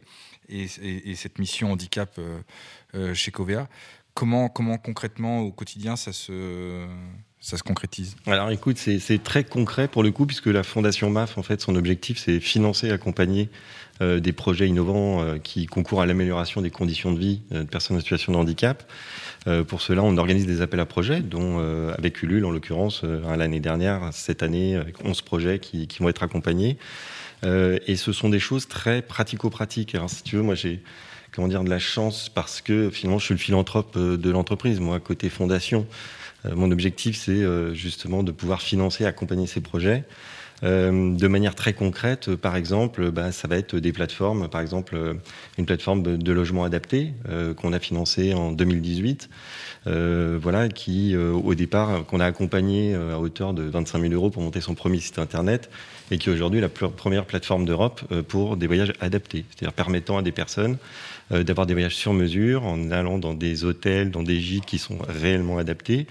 et, 0.48 0.64
et- 0.83 1.11
et 1.11 1.14
cette 1.14 1.38
mission 1.38 1.72
handicap 1.72 2.11
euh, 2.18 2.40
euh, 2.94 3.14
chez 3.14 3.30
Covea. 3.30 3.68
Comment, 4.14 4.48
concrètement 4.48 5.40
au 5.40 5.50
quotidien 5.50 5.96
ça 5.96 6.12
se, 6.12 6.87
concrétise? 7.64 8.14
Alors 8.26 8.50
écoute, 8.52 8.78
c'est 8.78 9.22
très 9.24 9.42
concret 9.42 9.88
pour 9.88 10.04
le 10.04 10.12
coup, 10.12 10.24
puisque 10.24 10.46
la 10.46 10.62
Fondation 10.62 11.11
MAF, 11.11 11.37
en 11.37 11.42
fait, 11.42 11.61
son 11.61 11.74
objectif, 11.74 12.18
c'est 12.18 12.38
financer, 12.38 12.90
accompagner 12.92 13.48
euh, 14.00 14.20
des 14.20 14.33
projets 14.33 14.68
innovants 14.68 15.37
qui 15.40 15.66
concourent 15.66 16.00
à 16.00 16.07
l'amélioration 16.07 16.61
des 16.61 16.70
conditions 16.70 17.11
de 17.12 17.18
vie 17.18 17.42
de 17.50 17.64
personnes 17.64 17.96
en 17.96 18.00
situation 18.00 18.33
de 18.33 18.38
handicap. 18.38 18.88
Pour 19.68 19.83
cela, 19.83 20.02
on 20.04 20.16
organise 20.16 20.46
des 20.46 20.62
appels 20.62 20.80
à 20.80 20.87
projets, 20.87 21.20
dont 21.20 21.59
avec 21.92 22.22
Ulule, 22.22 22.44
en 22.46 22.50
l'occurrence, 22.52 23.02
l'année 23.02 23.61
dernière, 23.61 24.11
cette 24.12 24.42
année, 24.44 24.76
avec 24.76 25.04
11 25.04 25.20
projets 25.22 25.59
qui 25.59 25.87
vont 25.98 26.09
être 26.09 26.22
accompagnés. 26.22 26.78
Euh, 27.44 27.79
et 27.87 27.97
ce 27.97 28.12
sont 28.12 28.29
des 28.29 28.38
choses 28.38 28.68
très 28.68 29.03
pratico-pratiques. 29.03 29.94
Alors 29.94 30.11
si 30.11 30.23
tu 30.23 30.37
veux, 30.37 30.42
moi 30.42 30.55
j'ai 30.55 30.83
comment 31.33 31.49
dire 31.49 31.64
de 31.64 31.70
la 31.70 31.81
chance 31.81 32.29
parce 32.29 32.61
que 32.61 32.90
finalement 32.90 33.18
je 33.18 33.25
suis 33.25 33.35
le 33.35 33.40
philanthrope 33.40 33.97
euh, 33.97 34.16
de 34.16 34.31
l'entreprise. 34.31 34.81
Moi, 34.81 35.01
côté 35.01 35.29
fondation, 35.29 35.87
euh, 36.47 36.55
mon 36.55 36.70
objectif 36.70 37.16
c'est 37.16 37.75
justement 37.75 38.23
de 38.23 38.33
pouvoir 38.33 38.62
financer, 38.62 39.05
accompagner 39.05 39.47
ces 39.47 39.61
projets. 39.61 40.05
De 40.62 41.29
manière 41.29 41.55
très 41.55 41.75
concrète, 41.75 42.37
par 42.37 42.57
exemple, 42.57 43.11
bah, 43.11 43.33
ça 43.33 43.49
va 43.49 43.59
être 43.59 43.77
des 43.77 43.92
plateformes, 43.92 44.49
par 44.49 44.62
exemple 44.62 45.16
une 45.59 45.66
plateforme 45.66 46.03
de, 46.03 46.33
logement 46.33 46.64
adapté 46.64 47.12
qu'on 47.59 47.75
a 47.75 47.79
financée 47.79 48.33
en 48.33 48.51
2018, 48.51 49.29
euh, 49.87 50.38
voilà, 50.40 50.70
qui 50.70 51.14
au 51.16 51.55
départ 51.55 52.07
qu'on 52.07 52.18
a 52.18 52.25
accompagné 52.25 52.94
à 52.94 53.18
hauteur 53.18 53.53
de 53.53 53.64
25 53.64 54.01
000 54.01 54.14
euros 54.14 54.31
pour 54.31 54.42
monter 54.42 54.62
son 54.62 54.75
premier 54.75 55.01
site 55.01 55.18
internet 55.18 55.68
et 56.14 56.18
qui 56.18 56.31
est 56.31 56.33
aujourd'hui 56.33 56.61
la 56.61 56.68
première 56.68 57.24
plateforme 57.24 57.64
d'Europe 57.64 58.00
euh, 58.12 58.22
pour 58.22 58.57
des 58.57 58.66
voyages 58.68 58.92
adaptés, 59.00 59.44
c'est-à-dire 59.50 59.72
permettant 59.72 60.16
à 60.16 60.22
des 60.22 60.31
personnes 60.33 60.79
euh, 61.33 61.42
d'avoir 61.42 61.66
des 61.66 61.74
voyages 61.74 61.96
sur 61.96 62.12
mesure 62.12 62.64
en 62.64 62.90
allant 62.92 63.18
dans 63.18 63.35
des 63.35 63.64
hôtels, 63.64 64.11
dans 64.12 64.22
des 64.22 64.38
gîtes 64.40 64.64
qui 64.64 64.79
sont 64.79 64.98
réellement 65.09 65.59
adaptés. 65.59 66.07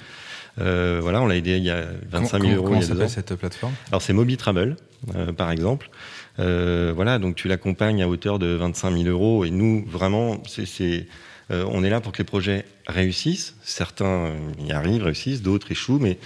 Euh, 0.60 1.00
voilà, 1.02 1.22
on 1.22 1.26
l'a 1.26 1.38
aidé 1.38 1.58
il 1.58 1.63
y 1.63 1.70
a 1.72 1.86
25 2.12 2.42
000 2.42 2.42
Comment- 2.42 2.56
euros 2.58 2.68
Comment 2.68 2.82
s'appelle 2.82 3.10
cette 3.10 3.34
plateforme? 3.36 3.74
Alors 3.89 4.02
c'est 4.02 4.13
Moby 4.13 4.36
Travel, 4.38 4.76
euh, 5.16 5.32
par 5.32 5.50
exemple. 5.52 5.89
Euh, 6.39 6.92
voilà, 6.94 7.18
donc 7.18 7.36
tu 7.36 7.48
l'accompagnes 7.48 8.04
à 8.04 8.08
hauteur 8.10 8.39
de 8.39 8.48
25 8.48 8.92
000 8.98 9.04
euros 9.10 9.46
et 9.46 9.52
nous, 9.52 9.86
vraiment, 9.88 10.42
c'est, 10.48 11.08
on 11.50 11.84
est 11.84 11.89
là 11.89 12.02
pour 12.02 12.12
que 12.12 12.18
les 12.18 12.24
projets 12.24 12.66
réussissent. 12.88 13.56
Certains 13.63 14.32
y 14.60 14.72
arrivent, 14.72 15.04
réussissent, 15.04 15.42
d'autres 15.44 15.72
échouent, 15.72 16.00
mais 16.00 16.18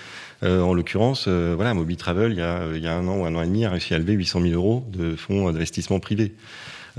en 0.44 0.74
l'occurrence, 0.74 1.26
euh, 1.28 1.54
voilà, 1.56 1.74
Moby 1.74 1.98
Travel, 1.98 2.32
il 2.32 2.38
y, 2.38 2.42
a, 2.42 2.68
il 2.74 2.82
y 2.82 2.88
a 2.88 2.96
un 2.96 3.08
an 3.08 3.18
ou 3.18 3.26
un 3.26 3.36
an 3.36 3.42
et 3.42 3.48
demi, 3.48 3.66
a 3.66 3.72
réussi 3.72 3.94
à 3.94 3.98
lever 3.98 4.14
800 4.14 4.42
000 4.42 4.54
euros 4.54 4.86
de 4.90 5.16
fonds 5.16 5.52
d'investissement 5.52 6.00
privés. 6.00 6.34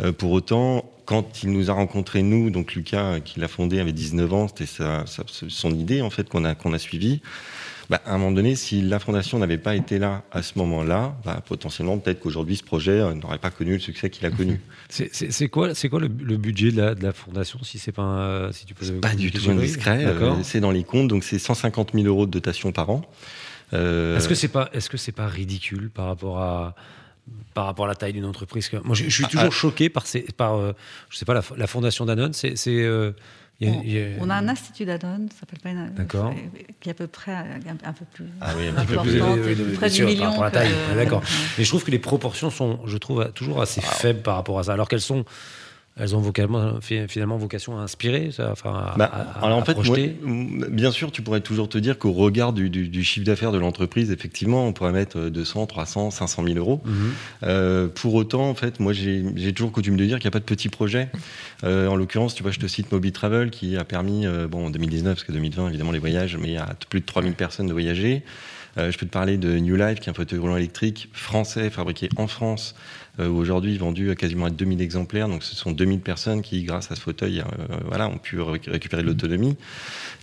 Euh, 0.00 0.12
pour 0.12 0.30
autant, 0.32 0.90
quand 1.06 1.42
il 1.42 1.50
nous 1.52 1.70
a 1.70 1.72
rencontrés, 1.72 2.22
nous, 2.22 2.50
donc 2.50 2.74
Lucas, 2.74 3.14
euh, 3.14 3.20
qui 3.20 3.40
l'a 3.40 3.48
fondé, 3.48 3.80
avait 3.80 3.92
19 3.92 4.32
ans, 4.32 4.48
c'était 4.48 4.70
son 5.06 5.70
idée, 5.74 6.02
en 6.02 6.10
fait, 6.10 6.28
qu'on 6.28 6.44
a, 6.44 6.54
qu'on 6.54 6.72
a 6.72 6.78
suivie. 6.78 7.20
Bah, 7.90 8.02
à 8.04 8.14
un 8.14 8.18
moment 8.18 8.32
donné, 8.32 8.54
si 8.54 8.82
la 8.82 8.98
fondation 8.98 9.38
n'avait 9.38 9.56
pas 9.56 9.74
été 9.74 9.98
là 9.98 10.22
à 10.30 10.42
ce 10.42 10.58
moment-là, 10.58 11.16
bah, 11.24 11.42
potentiellement, 11.46 11.96
peut-être 11.98 12.20
qu'aujourd'hui, 12.20 12.56
ce 12.56 12.62
projet 12.62 13.00
euh, 13.00 13.14
n'aurait 13.14 13.38
pas 13.38 13.50
connu 13.50 13.72
le 13.72 13.78
succès 13.78 14.10
qu'il 14.10 14.26
a 14.26 14.30
connu. 14.30 14.60
C'est- 14.90 15.48
quoi, 15.48 15.74
c'est 15.74 15.88
quoi 15.88 16.00
le, 16.00 16.08
le 16.08 16.36
budget 16.36 16.70
de 16.72 16.76
la, 16.80 16.94
de 16.94 17.02
la 17.02 17.12
fondation, 17.12 17.58
si 17.62 17.78
c'est 17.78 17.92
pas, 17.92 18.02
un- 18.02 18.52
si 18.52 18.64
tu 18.66 18.74
peux 18.74 18.86
Pas 19.00 19.14
du 19.14 19.30
tout 19.30 19.50
indiscret. 19.50 20.04
euh, 20.06 20.34
c'est 20.42 20.60
dans 20.60 20.70
les 20.70 20.84
comptes, 20.84 21.08
donc 21.08 21.24
c'est 21.24 21.38
150 21.38 21.92
000 21.94 22.06
euros 22.06 22.24
de 22.26 22.30
dotation 22.30 22.72
par 22.72 22.88
an. 22.90 23.02
Euh, 23.74 24.16
Est-ce 24.16 24.28
que 24.28 24.34
c'est 24.34 24.48
pas, 24.48 24.68
est-ce 24.72 24.88
que 24.88 24.96
c'est 24.96 25.12
pas 25.12 25.26
ridicule 25.26 25.90
par 25.90 26.06
rapport 26.06 26.38
à 26.40 26.74
par 27.52 27.66
rapport 27.66 27.84
à 27.84 27.88
la 27.88 27.94
taille 27.94 28.14
d'une 28.14 28.24
entreprise 28.24 28.70
Moi, 28.84 28.94
je, 28.94 29.04
je 29.04 29.10
suis 29.10 29.24
Ah, 29.26 29.30
toujours 29.30 29.46
ah. 29.48 29.50
choqué 29.50 29.90
par, 29.90 30.06
ces, 30.06 30.22
par 30.22 30.54
euh, 30.56 30.72
je 31.10 31.18
sais 31.18 31.26
pas, 31.26 31.34
la, 31.34 31.42
la 31.58 31.66
fondation 31.66 32.06
Danone. 32.06 32.32
C'est, 32.32 32.56
il 33.60 33.68
y 33.68 33.70
a- 33.70 33.74
On, 33.74 33.82
il 33.82 33.90
y 33.92 33.98
a- 33.98 34.06
on 34.20 34.30
a 34.30 34.34
un 34.36 34.48
institut 34.48 34.84
d'Adon, 34.84 35.26
ça 35.32 35.40
s'appelle 35.40 35.58
pas 35.60 35.70
une- 35.70 35.90
D'accord. 35.94 36.32
qui 36.80 36.88
est 36.88 36.92
à 36.92 36.94
peu 36.94 37.06
près 37.08 37.32
un, 37.32 37.44
un 37.84 37.92
peu 37.92 38.04
plus. 38.12 38.26
Ah 38.40 38.52
oui, 38.56 38.68
un 38.68 38.76
un 38.76 38.84
petit 38.84 38.86
peu 38.86 38.94
peu 38.96 39.02
plus 39.02 39.18
et 39.18 39.22
oui, 39.64 39.72
près 39.74 39.88
du 39.88 39.94
sûr, 39.96 40.04
par 40.06 40.14
million. 40.14 40.30
rapport 40.30 40.42
à 40.44 40.46
la 40.46 40.50
taille. 40.52 40.70
que- 40.90 40.94
d'accord. 40.96 41.22
Mais 41.58 41.64
je 41.64 41.68
trouve 41.68 41.84
que 41.84 41.90
les 41.90 41.98
proportions 41.98 42.50
sont, 42.50 42.78
je 42.86 42.96
trouve, 42.98 43.32
toujours 43.34 43.60
assez 43.60 43.80
faibles 43.80 44.20
par 44.22 44.36
rapport 44.36 44.58
à 44.58 44.64
ça, 44.64 44.72
alors 44.74 44.88
qu'elles 44.88 45.00
sont, 45.00 45.24
elles 45.98 46.14
ont 46.16 46.22
finalement 47.08 47.36
vocation 47.36 47.78
à 47.78 47.82
inspirer, 47.82 48.30
ça, 48.32 48.50
enfin, 48.52 48.70
à, 48.72 48.94
Bah, 48.96 49.10
à- 49.12 49.44
alors 49.44 49.58
en 49.58 49.62
à 49.62 49.64
fait, 49.64 49.74
projeter. 49.74 50.16
bien 50.70 50.90
sûr, 50.90 51.10
tu 51.12 51.22
pourrais 51.22 51.40
toujours 51.40 51.68
te 51.68 51.78
dire 51.78 51.98
qu'au 51.98 52.12
regard 52.12 52.52
du, 52.52 52.70
du- 52.70 52.88
du 52.88 53.04
chiffre 53.04 53.26
d'affaires 53.26 53.52
de 53.52 53.58
l'entreprise, 53.58 54.10
effectivement, 54.10 54.66
on 54.66 54.72
pourrait 54.72 54.92
mettre 54.92 55.18
euh, 55.18 55.30
200, 55.30 55.66
300, 55.66 56.10
500 56.10 56.44
000 56.44 56.56
euros. 56.58 56.80
Mhm. 56.84 57.12
Euh, 57.44 57.88
pour 57.88 58.14
autant, 58.14 58.48
en 58.48 58.54
fait, 58.54 58.80
moi, 58.80 58.92
j'ai 58.92 59.52
toujours 59.52 59.72
coutume 59.72 59.96
de 59.96 60.04
dire 60.04 60.18
qu'il 60.18 60.26
n'y 60.26 60.32
a 60.32 60.32
pas 60.32 60.38
de 60.40 60.44
petits 60.44 60.68
projets. 60.68 61.08
Euh, 61.64 61.88
en 61.88 61.96
l'occurrence, 61.96 62.34
tu 62.34 62.42
vois, 62.42 62.52
je 62.52 62.58
te 62.60 62.66
cite 62.66 62.92
Moby 62.92 63.12
Travel 63.12 63.50
qui 63.50 63.76
a 63.76 63.84
permis, 63.84 64.26
euh, 64.26 64.46
bon, 64.46 64.66
en 64.66 64.70
2019, 64.70 65.14
parce 65.14 65.24
que 65.24 65.32
2020, 65.32 65.68
évidemment, 65.68 65.92
les 65.92 65.98
voyages, 65.98 66.36
mais 66.36 66.56
à 66.56 66.68
plus 66.88 67.00
de 67.00 67.06
3000 67.06 67.32
personnes 67.34 67.66
de 67.66 67.72
voyager. 67.72 68.22
Je 68.76 68.96
peux 68.96 69.06
te 69.06 69.10
parler 69.10 69.38
de 69.38 69.58
New 69.58 69.74
Life, 69.74 69.98
qui 69.98 70.08
est 70.08 70.10
un 70.12 70.14
fauteuil 70.14 70.38
roulant 70.38 70.56
électrique 70.56 71.08
français, 71.12 71.68
fabriqué 71.68 72.08
en 72.16 72.28
France, 72.28 72.76
aujourd'hui 73.26 73.76
vendu 73.78 74.10
à 74.10 74.14
quasiment 74.14 74.46
à 74.46 74.50
2000 74.50 74.80
exemplaires. 74.80 75.28
Donc, 75.28 75.42
ce 75.42 75.54
sont 75.56 75.72
2000 75.72 76.00
personnes 76.00 76.42
qui, 76.42 76.62
grâce 76.62 76.90
à 76.92 76.94
ce 76.96 77.00
fauteuil, 77.00 77.40
euh, 77.40 77.76
voilà, 77.86 78.08
ont 78.08 78.18
pu 78.18 78.40
ré- 78.40 78.60
récupérer 78.66 79.02
de 79.02 79.08
l'autonomie. 79.08 79.56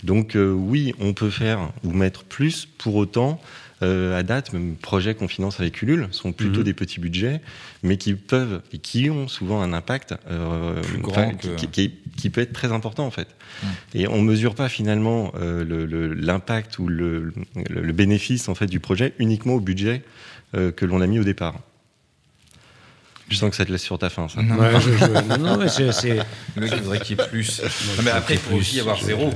Donc, 0.04 0.36
euh, 0.36 0.50
oui, 0.52 0.94
on 1.00 1.12
peut 1.12 1.30
faire 1.30 1.70
ou 1.84 1.92
mettre 1.92 2.24
plus. 2.24 2.66
Pour 2.78 2.94
autant, 2.96 3.40
euh, 3.82 4.18
à 4.18 4.22
date, 4.22 4.52
même 4.54 4.74
projets 4.76 5.14
qu'on 5.14 5.28
finance 5.28 5.60
avec 5.60 5.82
Ulule 5.82 6.08
sont 6.10 6.32
plutôt 6.32 6.60
Mhm. 6.60 6.64
des 6.64 6.72
petits 6.72 6.98
budgets, 7.00 7.40
mais 7.82 7.98
qui 7.98 8.14
peuvent 8.14 8.62
et 8.72 8.78
qui 8.78 9.10
ont 9.10 9.28
souvent 9.28 9.60
un 9.60 9.74
impact 9.74 10.14
euh, 10.30 10.80
enfin, 11.04 11.34
que- 11.34 11.48
qui, 11.56 11.68
qui- 11.68 11.92
qui 12.16 12.30
peut 12.30 12.40
être 12.40 12.54
très 12.54 12.72
important 12.72 13.04
en 13.06 13.10
fait. 13.10 13.28
Mhm. 13.62 13.68
Et 13.94 14.08
on 14.08 14.22
mesure 14.22 14.54
pas 14.54 14.70
finalement 14.70 15.30
euh, 15.38 15.62
le- 15.62 15.84
le- 15.84 16.14
l'impact 16.14 16.78
ou 16.78 16.88
le, 16.88 17.34
le- 17.68 17.92
bénéfice 17.92 18.48
en 18.48 18.54
fait 18.54 18.66
du 18.66 18.80
projet 18.80 19.12
uniquement 19.18 19.54
au 19.54 19.60
budget 19.60 20.02
euh, 20.54 20.70
que 20.72 20.86
l'on 20.86 21.02
a 21.02 21.06
mis 21.06 21.18
au 21.18 21.24
départ. 21.24 21.60
Je 23.28 23.36
sens 23.36 23.50
que 23.50 23.56
ça 23.56 23.64
te 23.64 23.72
laisse 23.72 23.82
sur 23.82 23.98
ta 23.98 24.08
ça. 24.08 24.26
Non, 24.36 24.56
Ouais, 24.56 24.80
je- 24.80 24.92
je- 24.92 25.28
non, 25.28 25.38
non, 25.52 25.56
mais 25.58 25.68
c'est, 25.68 25.90
c'est- 25.92 26.18
Le 26.54 26.60
mec 26.62 26.74
voudrait 26.74 27.00
qu'il 27.00 27.18
y 27.18 27.20
ait 27.22 27.26
plus. 27.28 27.60
Non, 27.96 28.02
mais 28.04 28.10
après, 28.12 28.34
il 28.34 28.40
faut 28.40 28.56
aussi 28.56 28.76
y 28.76 28.80
avoir 28.80 29.02
zéro. 29.02 29.30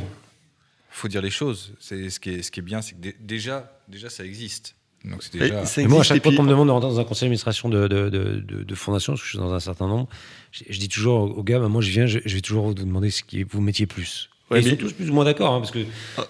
faut 0.91 1.09
dire 1.09 1.23
les 1.23 1.31
choses. 1.31 1.73
C'est 1.81 2.11
ce 2.11 2.21
qui 2.21 2.31
est, 2.31 2.43
ce 2.43 2.51
qui 2.51 2.61
est 2.61 2.63
bien, 2.63 2.83
c'est 2.83 2.95
que 2.95 3.01
dé- 3.01 3.17
déjà, 3.21 3.73
déjà, 3.89 4.11
ça 4.11 4.25
existe. 4.25 4.75
Donc 5.05 5.23
c'est 5.23 5.33
déjà. 5.39 5.63
Et 5.79 5.87
moi, 5.87 6.01
à 6.01 6.03
chaque 6.03 6.23
fois 6.23 6.33
qu'on 6.35 6.43
me 6.43 6.51
demande 6.51 6.69
de 6.69 6.73
rentrer 6.73 6.91
dans 6.91 7.01
un 7.01 7.05
conseil 7.05 7.23
d'administration 7.27 7.69
de, 7.71 7.89
de, 7.89 8.11
de, 8.11 8.45
de- 8.47 8.63
de 8.65 8.75
fondation, 8.75 9.15
parce 9.15 9.23
que 9.23 9.27
je 9.27 9.31
suis 9.31 9.39
dans 9.39 9.53
un 9.55 9.61
certain 9.61 9.89
nombre, 9.89 10.09
je, 10.53 10.65
je 10.69 10.79
dis 10.79 10.89
toujours 10.89 11.37
aux 11.39 11.43
gars, 11.43 11.59
bah, 11.59 11.69
moi 11.69 11.81
je 11.81 11.91
viens, 11.91 12.07
je, 12.07 12.19
je 12.25 12.35
vais 12.35 12.41
toujours 12.43 12.67
vous 12.67 12.75
demander 12.75 13.11
ce 13.11 13.23
qui 13.23 13.43
vous 13.45 13.61
mettiez 13.63 13.87
plus. 13.87 14.29
Ouais, 14.51 14.61
Et 14.61 14.65
ils 14.67 14.71
sont 14.71 14.77
tous 14.77 14.93
plus 14.93 15.09
ou 15.11 15.15
moins 15.15 15.25
d'accord, 15.25 15.55
hein, 15.55 15.61
parce 15.61 15.71
que 15.71 15.79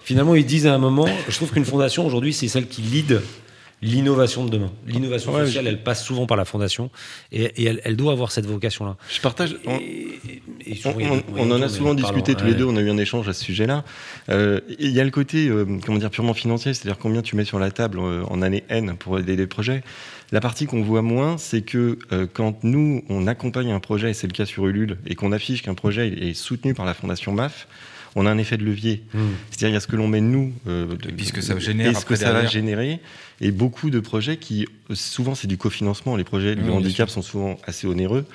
finalement 0.03 0.35
ils 0.35 0.45
disent 0.45 0.67
à 0.67 0.73
un 0.73 0.77
moment, 0.77 1.07
je 1.27 1.35
trouve 1.35 1.51
qu'une 1.51 1.65
fondation 1.65 2.05
aujourd'hui, 2.05 2.33
c'est 2.33 2.47
celle 2.47 2.67
qui 2.67 2.81
lead 2.81 3.21
l'innovation 3.81 4.45
de 4.45 4.49
demain. 4.49 4.71
L'innovation 4.87 5.33
Ouais, 5.33 5.45
sociale, 5.45 5.67
elle 5.67 5.81
passe 5.83 6.03
souvent 6.03 6.25
par 6.27 6.37
la 6.37 6.45
fondation, 6.45 6.89
et, 7.31 7.43
et 7.61 7.63
elle, 7.65 7.81
elle 7.83 7.95
doit 7.95 8.11
avoir 8.13 8.31
cette 8.31 8.45
vocation-là. 8.45 8.95
Je 9.13 9.21
partage. 9.21 9.55
on- 9.65 9.77
Et- 9.77 10.19
et 10.65 10.75
souvent, 10.75 10.95
en 11.37 11.51
a 11.61 11.67
souvent 11.69 11.95
pardon, 11.95 12.01
discuté 12.01 12.35
tous 12.35 12.45
les 12.45 12.53
deux, 12.53 12.65
on 12.65 12.75
a 12.77 12.81
eu 12.81 12.89
un 12.89 12.97
échange 12.97 13.27
à 13.27 13.33
ce 13.33 13.43
sujet-là. 13.43 13.83
Euh, 14.29 14.59
et 14.69 14.85
Il 14.85 14.91
y 14.91 14.99
a 14.99 15.03
le 15.03 15.09
côté, 15.11 15.47
euh, 15.47 15.65
comment 15.85 15.97
dire, 15.97 16.09
purement 16.11 16.33
financier, 16.33 16.73
c'est-à-dire 16.73 16.99
combien 16.99 17.21
tu 17.21 17.35
mets 17.35 17.45
sur 17.45 17.59
la 17.59 17.71
table 17.71 17.99
euh, 17.99 18.23
en 18.29 18.41
année 18.41 18.63
N 18.69 18.95
pour 18.97 19.17
aider 19.17 19.35
les 19.35 19.47
projets. 19.47 19.83
La 20.31 20.39
partie 20.39 20.65
qu'on 20.65 20.81
voit 20.81 21.01
moins, 21.01 21.37
c'est 21.37 21.61
que 21.61 21.97
euh, 22.13 22.27
quand 22.31 22.63
nous, 22.63 23.03
on 23.09 23.27
accompagne 23.27 23.71
un 23.71 23.79
projet, 23.79 24.11
et 24.11 24.13
c'est 24.13 24.27
le 24.27 24.33
cas 24.33 24.45
sur 24.45 24.65
Ulule, 24.67 24.97
et 25.07 25.15
qu'on 25.15 25.31
affiche 25.31 25.61
qu'un 25.63 25.73
projet 25.73 26.07
est 26.07 26.33
soutenu 26.33 26.73
par 26.73 26.85
la 26.85 26.93
Fondation 26.93 27.33
MAF, 27.33 27.67
on 28.15 28.25
a 28.25 28.31
un 28.31 28.37
effet 28.37 28.57
de 28.57 28.63
levier. 28.65 29.03
Hmm. 29.13 29.19
C'est-à-dire, 29.49 29.69
il 29.69 29.73
y 29.73 29.77
a 29.77 29.79
ce 29.79 29.87
que 29.87 29.95
l'on 29.95 30.07
met 30.07 30.21
nous, 30.21 30.53
euh, 30.67 30.95
de- 30.97 31.09
Et 31.09 31.11
puis 31.13 31.25
ce 31.25 31.31
que 31.33 31.37
de- 31.39 31.45
ça 31.45 31.57
génère 31.59 31.91
et 31.91 31.93
ce 31.93 32.05
que 32.05 32.15
ça 32.15 32.33
va 32.33 32.45
générer, 32.45 32.99
et 33.39 33.51
beaucoup 33.51 33.89
de 33.89 33.99
projets 33.99 34.37
qui, 34.37 34.67
souvent, 34.93 35.33
c'est 35.35 35.47
du 35.47 35.57
cofinancement. 35.57 36.15
Les 36.15 36.23
projets 36.23 36.55
du 36.55 36.69
handicap 36.69 37.09
sont 37.09 37.21
souvent 37.21 37.57
assez 37.65 37.87
onéreux. 37.87 38.25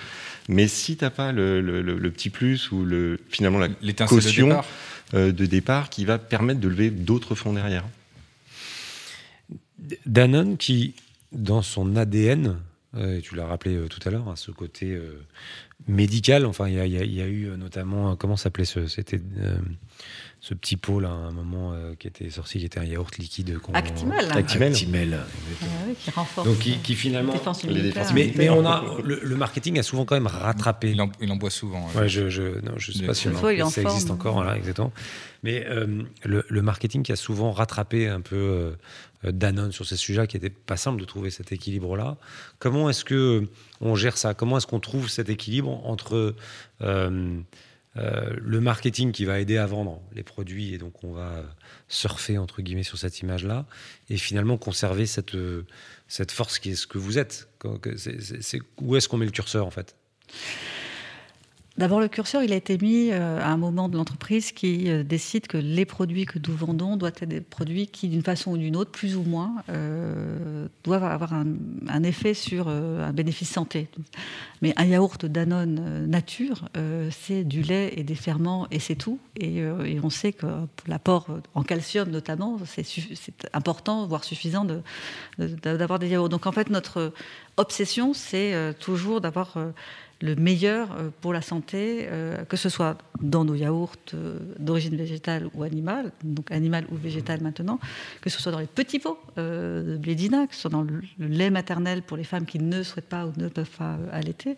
Mais 0.48 0.68
si 0.68 0.96
t'as 0.96 1.10
pas 1.10 1.32
le, 1.32 1.60
le- 1.60 1.82
le- 1.82 1.98
le 1.98 2.10
petit 2.10 2.30
plus 2.30 2.70
ou 2.70 2.84
le, 2.84 3.18
finalement 3.30 3.58
la 3.58 3.68
L'étincelle 3.82 4.18
de 4.18 4.22
caution 4.22 4.46
départ. 4.48 4.66
euh, 5.14 5.32
de 5.32 5.44
départ 5.46 5.90
qui 5.90 6.04
va 6.04 6.18
permettre 6.18 6.60
de 6.60 6.68
lever 6.68 6.90
d'autres 6.90 7.34
fonds 7.34 7.52
derrière. 7.52 7.84
Danone 10.06 10.56
qui, 10.56 10.94
dans 11.32 11.62
son 11.62 11.96
ADN, 11.96 12.56
euh, 12.96 13.18
et 13.18 13.20
tu 13.20 13.34
l'as 13.34 13.46
rappelé 13.46 13.74
euh, 13.76 13.88
tout 13.88 14.00
à 14.08 14.10
l'heure, 14.10 14.28
hein, 14.28 14.36
ce 14.36 14.50
côté 14.50 14.92
euh, 14.92 15.20
médical, 15.88 16.46
enfin, 16.46 16.68
il 16.68 16.74
y 16.74 16.96
y 16.96 17.14
y 17.14 17.22
a 17.22 17.26
eu 17.26 17.48
euh, 17.48 17.56
notamment, 17.56 18.12
euh, 18.12 18.14
comment 18.16 18.36
s'appelait 18.36 18.64
ce, 18.64 18.86
c'était, 18.88 19.20
euh, 19.40 19.56
ce 20.40 20.54
petit 20.54 20.76
pot 20.76 21.00
là, 21.00 21.08
à 21.08 21.12
un 21.12 21.30
moment 21.32 21.72
euh, 21.72 21.94
qui 21.98 22.08
était 22.08 22.28
sorti, 22.30 22.58
qui 22.58 22.64
était 22.64 22.78
un 22.80 22.84
yaourt 22.84 23.16
liquide. 23.18 23.58
qu'on- 23.58 23.72
Actimel. 23.72 24.26
Actimel. 24.32 24.72
Actimel, 24.72 25.18
Ah 25.62 25.66
oui, 25.86 25.94
qui 25.98 26.10
renforce 26.10 26.46
Donc 26.46 26.58
qui, 26.58 26.78
qui 26.78 26.94
finalement... 26.94 27.32
défense 27.34 27.62
les 27.64 27.82
défenses 27.82 28.12
Mais, 28.14 28.32
mais 28.36 28.48
on 28.48 28.66
a, 28.66 28.82
le, 29.04 29.20
le 29.22 29.36
marketing 29.36 29.78
a 29.78 29.82
souvent 29.82 30.04
quand 30.04 30.16
même 30.16 30.26
rattrapé. 30.26 30.90
Il 30.92 31.00
en, 31.00 31.10
il 31.20 31.30
en 31.30 31.36
boit 31.36 31.50
souvent. 31.50 31.86
ouais. 31.94 32.00
Ouais, 32.02 32.08
je, 32.08 32.28
je, 32.30 32.42
non, 32.64 32.72
je 32.76 32.92
sais 32.92 33.00
Mais 33.02 33.06
pas 33.08 33.14
si 33.14 33.28
en 33.28 33.70
ça 33.70 33.82
existe 33.82 34.10
encore, 34.10 34.34
voilà, 34.34 34.56
exactement. 34.56 34.92
Mais 35.42 35.64
euh, 35.68 36.02
le, 36.24 36.44
le 36.48 36.62
marketing 36.62 37.02
qui 37.02 37.12
a 37.12 37.16
souvent 37.16 37.52
rattrapé 37.52 38.08
un 38.08 38.20
peu 38.20 38.34
euh, 38.36 38.70
Danone 39.32 39.72
sur 39.72 39.86
ces 39.86 39.96
sujets, 39.96 40.26
qui 40.26 40.36
n'était 40.36 40.50
pas 40.50 40.76
simple 40.76 41.00
de 41.00 41.04
trouver 41.04 41.30
cet 41.30 41.52
équilibre-là. 41.52 42.16
Comment 42.58 42.88
est-ce 42.90 43.04
que 43.04 43.48
on 43.80 43.94
gère 43.94 44.16
ça? 44.16 44.34
Comment 44.34 44.58
est-ce 44.58 44.66
qu'on 44.66 44.80
trouve 44.80 45.08
cet 45.08 45.28
équilibre 45.28 45.84
entre 45.86 46.34
euh, 46.82 47.42
euh, 47.98 48.36
le 48.42 48.60
marketing 48.60 49.12
qui 49.12 49.24
va 49.24 49.40
aider 49.40 49.56
à 49.56 49.64
vendre 49.64 50.02
les 50.14 50.22
produits 50.22 50.74
et 50.74 50.78
donc 50.78 51.02
on 51.02 51.12
va 51.12 51.30
euh, 51.30 51.42
surfer 51.88 52.36
entre 52.36 52.60
guillemets 52.60 52.82
sur 52.82 52.98
cette 52.98 53.20
image-là 53.20 53.64
et 54.10 54.18
finalement 54.18 54.58
conserver 54.58 55.06
cette 55.06 55.34
euh, 55.34 55.64
cette 56.06 56.30
force 56.30 56.58
qui 56.58 56.72
est 56.72 56.74
ce 56.74 56.86
que 56.86 56.98
vous 56.98 57.18
êtes? 57.18 57.48
Où 58.82 58.96
est-ce 58.96 59.08
qu'on 59.08 59.16
met 59.16 59.24
le 59.24 59.30
curseur 59.30 59.66
en 59.66 59.70
fait? 59.70 59.96
D'abord, 61.78 62.00
le 62.00 62.08
curseur, 62.08 62.42
il 62.42 62.54
a 62.54 62.56
été 62.56 62.78
mis 62.78 63.10
euh, 63.10 63.38
à 63.38 63.48
un 63.48 63.58
moment 63.58 63.90
de 63.90 63.98
l'entreprise 63.98 64.50
qui 64.52 64.90
euh, 64.90 65.02
décide 65.02 65.46
que 65.46 65.58
les 65.58 65.84
produits 65.84 66.24
que 66.24 66.38
nous 66.38 66.56
vendons 66.56 66.96
doivent 66.96 67.12
être 67.20 67.28
des 67.28 67.42
produits 67.42 67.86
qui, 67.86 68.08
d'une 68.08 68.22
façon 68.22 68.52
ou 68.52 68.56
d'une 68.56 68.76
autre, 68.76 68.90
plus 68.90 69.14
ou 69.14 69.22
moins, 69.22 69.56
euh, 69.68 70.68
doivent 70.84 71.04
avoir 71.04 71.34
un, 71.34 72.02
effet 72.02 72.32
sur 72.32 72.68
un 72.68 73.12
bénéfice 73.12 73.50
santé. 73.50 73.88
Mais 74.62 74.72
un 74.76 74.84
yaourt 74.84 75.26
Danone 75.26 76.06
nature, 76.06 76.68
c'est 77.10 77.42
du 77.42 77.62
lait 77.62 77.92
et 77.96 78.04
des 78.04 78.14
ferments 78.14 78.68
et 78.70 78.78
c'est 78.78 78.94
tout. 78.94 79.18
Et, 79.34 79.62
on 80.02 80.10
sait 80.10 80.32
que 80.32 80.46
l'apport 80.86 81.26
en 81.54 81.62
calcium, 81.62 82.10
notamment, 82.10 82.58
c'est 82.64 82.86
important, 83.52 84.06
voire 84.06 84.22
suffisant, 84.22 84.66
d'avoir 85.38 85.98
des 85.98 86.08
yaourts. 86.08 86.28
Donc 86.28 86.46
en 86.46 86.52
fait, 86.52 86.70
notre 86.70 87.12
obsession, 87.56 88.14
c'est 88.14 88.74
toujours 88.78 89.20
d'avoir 89.20 89.56
le 90.22 90.34
meilleur 90.34 90.92
euh, 90.92 91.10
pour 91.20 91.32
la 91.32 91.42
santé, 91.42 92.06
euh, 92.10 92.44
que 92.44 92.56
ce 92.56 92.68
soit 92.68 92.96
dans 93.20 93.44
nos 93.44 93.54
yaourts 93.54 93.96
euh, 94.14 94.38
d'origine 94.58 94.96
végétale 94.96 95.48
ou 95.54 95.62
animale, 95.62 96.10
donc 96.24 96.50
animale 96.50 96.86
ou 96.90 96.96
végétale 96.96 97.42
maintenant, 97.42 97.78
que 98.22 98.30
ce 98.30 98.40
soit 98.40 98.52
dans 98.52 98.58
les 98.58 98.66
petits 98.66 98.98
pots 98.98 99.18
de 99.36 99.98
blédina, 100.00 100.46
que 100.46 100.54
ce 100.54 100.62
soit 100.62 100.70
dans 100.70 100.82
le, 100.82 101.02
lait 101.18 101.50
maternel 101.50 102.02
pour 102.02 102.16
les 102.16 102.24
femmes 102.24 102.46
qui 102.46 102.58
ne 102.58 102.82
souhaitent 102.82 103.08
pas 103.08 103.26
ou 103.26 103.32
ne 103.36 103.48
peuvent 103.48 103.68
pas 103.68 103.98
allaiter, 104.10 104.56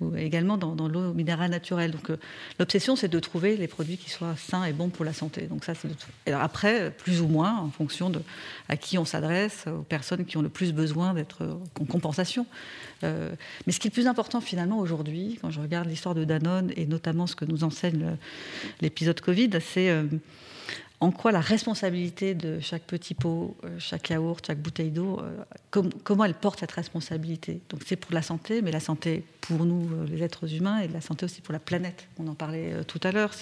ou 0.00 0.16
également 0.16 0.56
dans, 0.56 0.88
l'eau 0.88 1.12
minérale 1.12 1.50
naturelle. 1.50 1.92
Donc 1.92 2.10
l'obsession, 2.58 2.96
c'est 2.96 3.08
de 3.08 3.18
trouver 3.20 3.56
les 3.56 3.68
produits 3.68 3.96
qui 3.96 4.10
soient 4.10 4.34
sains 4.36 4.64
et 4.64 4.72
bons 4.72 4.88
pour 4.88 5.04
la 5.04 5.12
santé. 5.12 5.42
Donc 5.42 5.64
ça, 5.64 5.74
c'est. 5.74 5.88
Et 6.26 6.32
après, 6.32 6.90
plus 6.90 7.20
ou 7.20 7.28
moins, 7.28 7.58
en 7.58 7.70
fonction 7.70 8.10
de 8.10 8.20
à 8.68 8.76
qui 8.76 8.98
on 8.98 9.04
s'adresse, 9.04 9.66
aux 9.68 9.82
personnes 9.82 10.24
qui 10.24 10.36
ont 10.36 10.42
le 10.42 10.48
plus 10.48 10.72
besoin 10.72 11.14
d'être 11.14 11.60
en 11.80 11.84
compensation. 11.84 12.46
Mais 13.02 13.72
ce 13.72 13.78
qui 13.78 13.86
est 13.86 13.90
le 13.90 13.94
plus 13.94 14.08
important 14.08 14.40
finalement 14.40 14.78
aujourd'hui, 14.78 14.95
quand 15.40 15.50
je 15.50 15.60
regarde 15.60 15.88
l'histoire 15.88 16.14
de 16.14 16.24
Danone 16.24 16.72
et 16.76 16.86
notamment 16.86 17.26
ce 17.26 17.36
que 17.36 17.44
nous 17.44 17.64
enseigne 17.64 18.16
l'épisode 18.80 19.20
Covid, 19.20 19.50
c'est 19.60 19.90
euh, 19.90 20.04
en 21.00 21.10
quoi 21.10 21.30
la 21.32 21.40
responsabilité 21.40 22.34
de 22.34 22.58
chaque 22.60 22.84
petit 22.84 23.14
pot, 23.14 23.56
euh, 23.64 23.78
chaque 23.78 24.08
yaourt, 24.10 24.44
chaque 24.46 24.60
bouteille 24.60 24.90
d'eau, 24.90 25.20
euh, 25.20 25.44
com- 25.70 25.90
comment 26.04 26.24
elle 26.24 26.34
porte 26.34 26.60
cette 26.60 26.72
responsabilité. 26.72 27.60
Donc 27.68 27.82
c'est 27.86 27.96
pour 27.96 28.14
la 28.14 28.22
santé, 28.22 28.62
mais 28.62 28.70
la 28.70 28.80
santé 28.80 29.24
pour 29.42 29.64
nous, 29.64 29.88
les 30.10 30.22
êtres 30.22 30.52
humains, 30.54 30.80
et 30.80 30.88
la 30.88 31.00
santé 31.00 31.24
aussi 31.24 31.40
pour 31.40 31.52
la 31.52 31.60
planète. 31.60 32.08
On 32.18 32.26
en 32.28 32.34
parlait 32.34 32.84
tout 32.86 33.00
à 33.02 33.12
l'heure. 33.12 33.32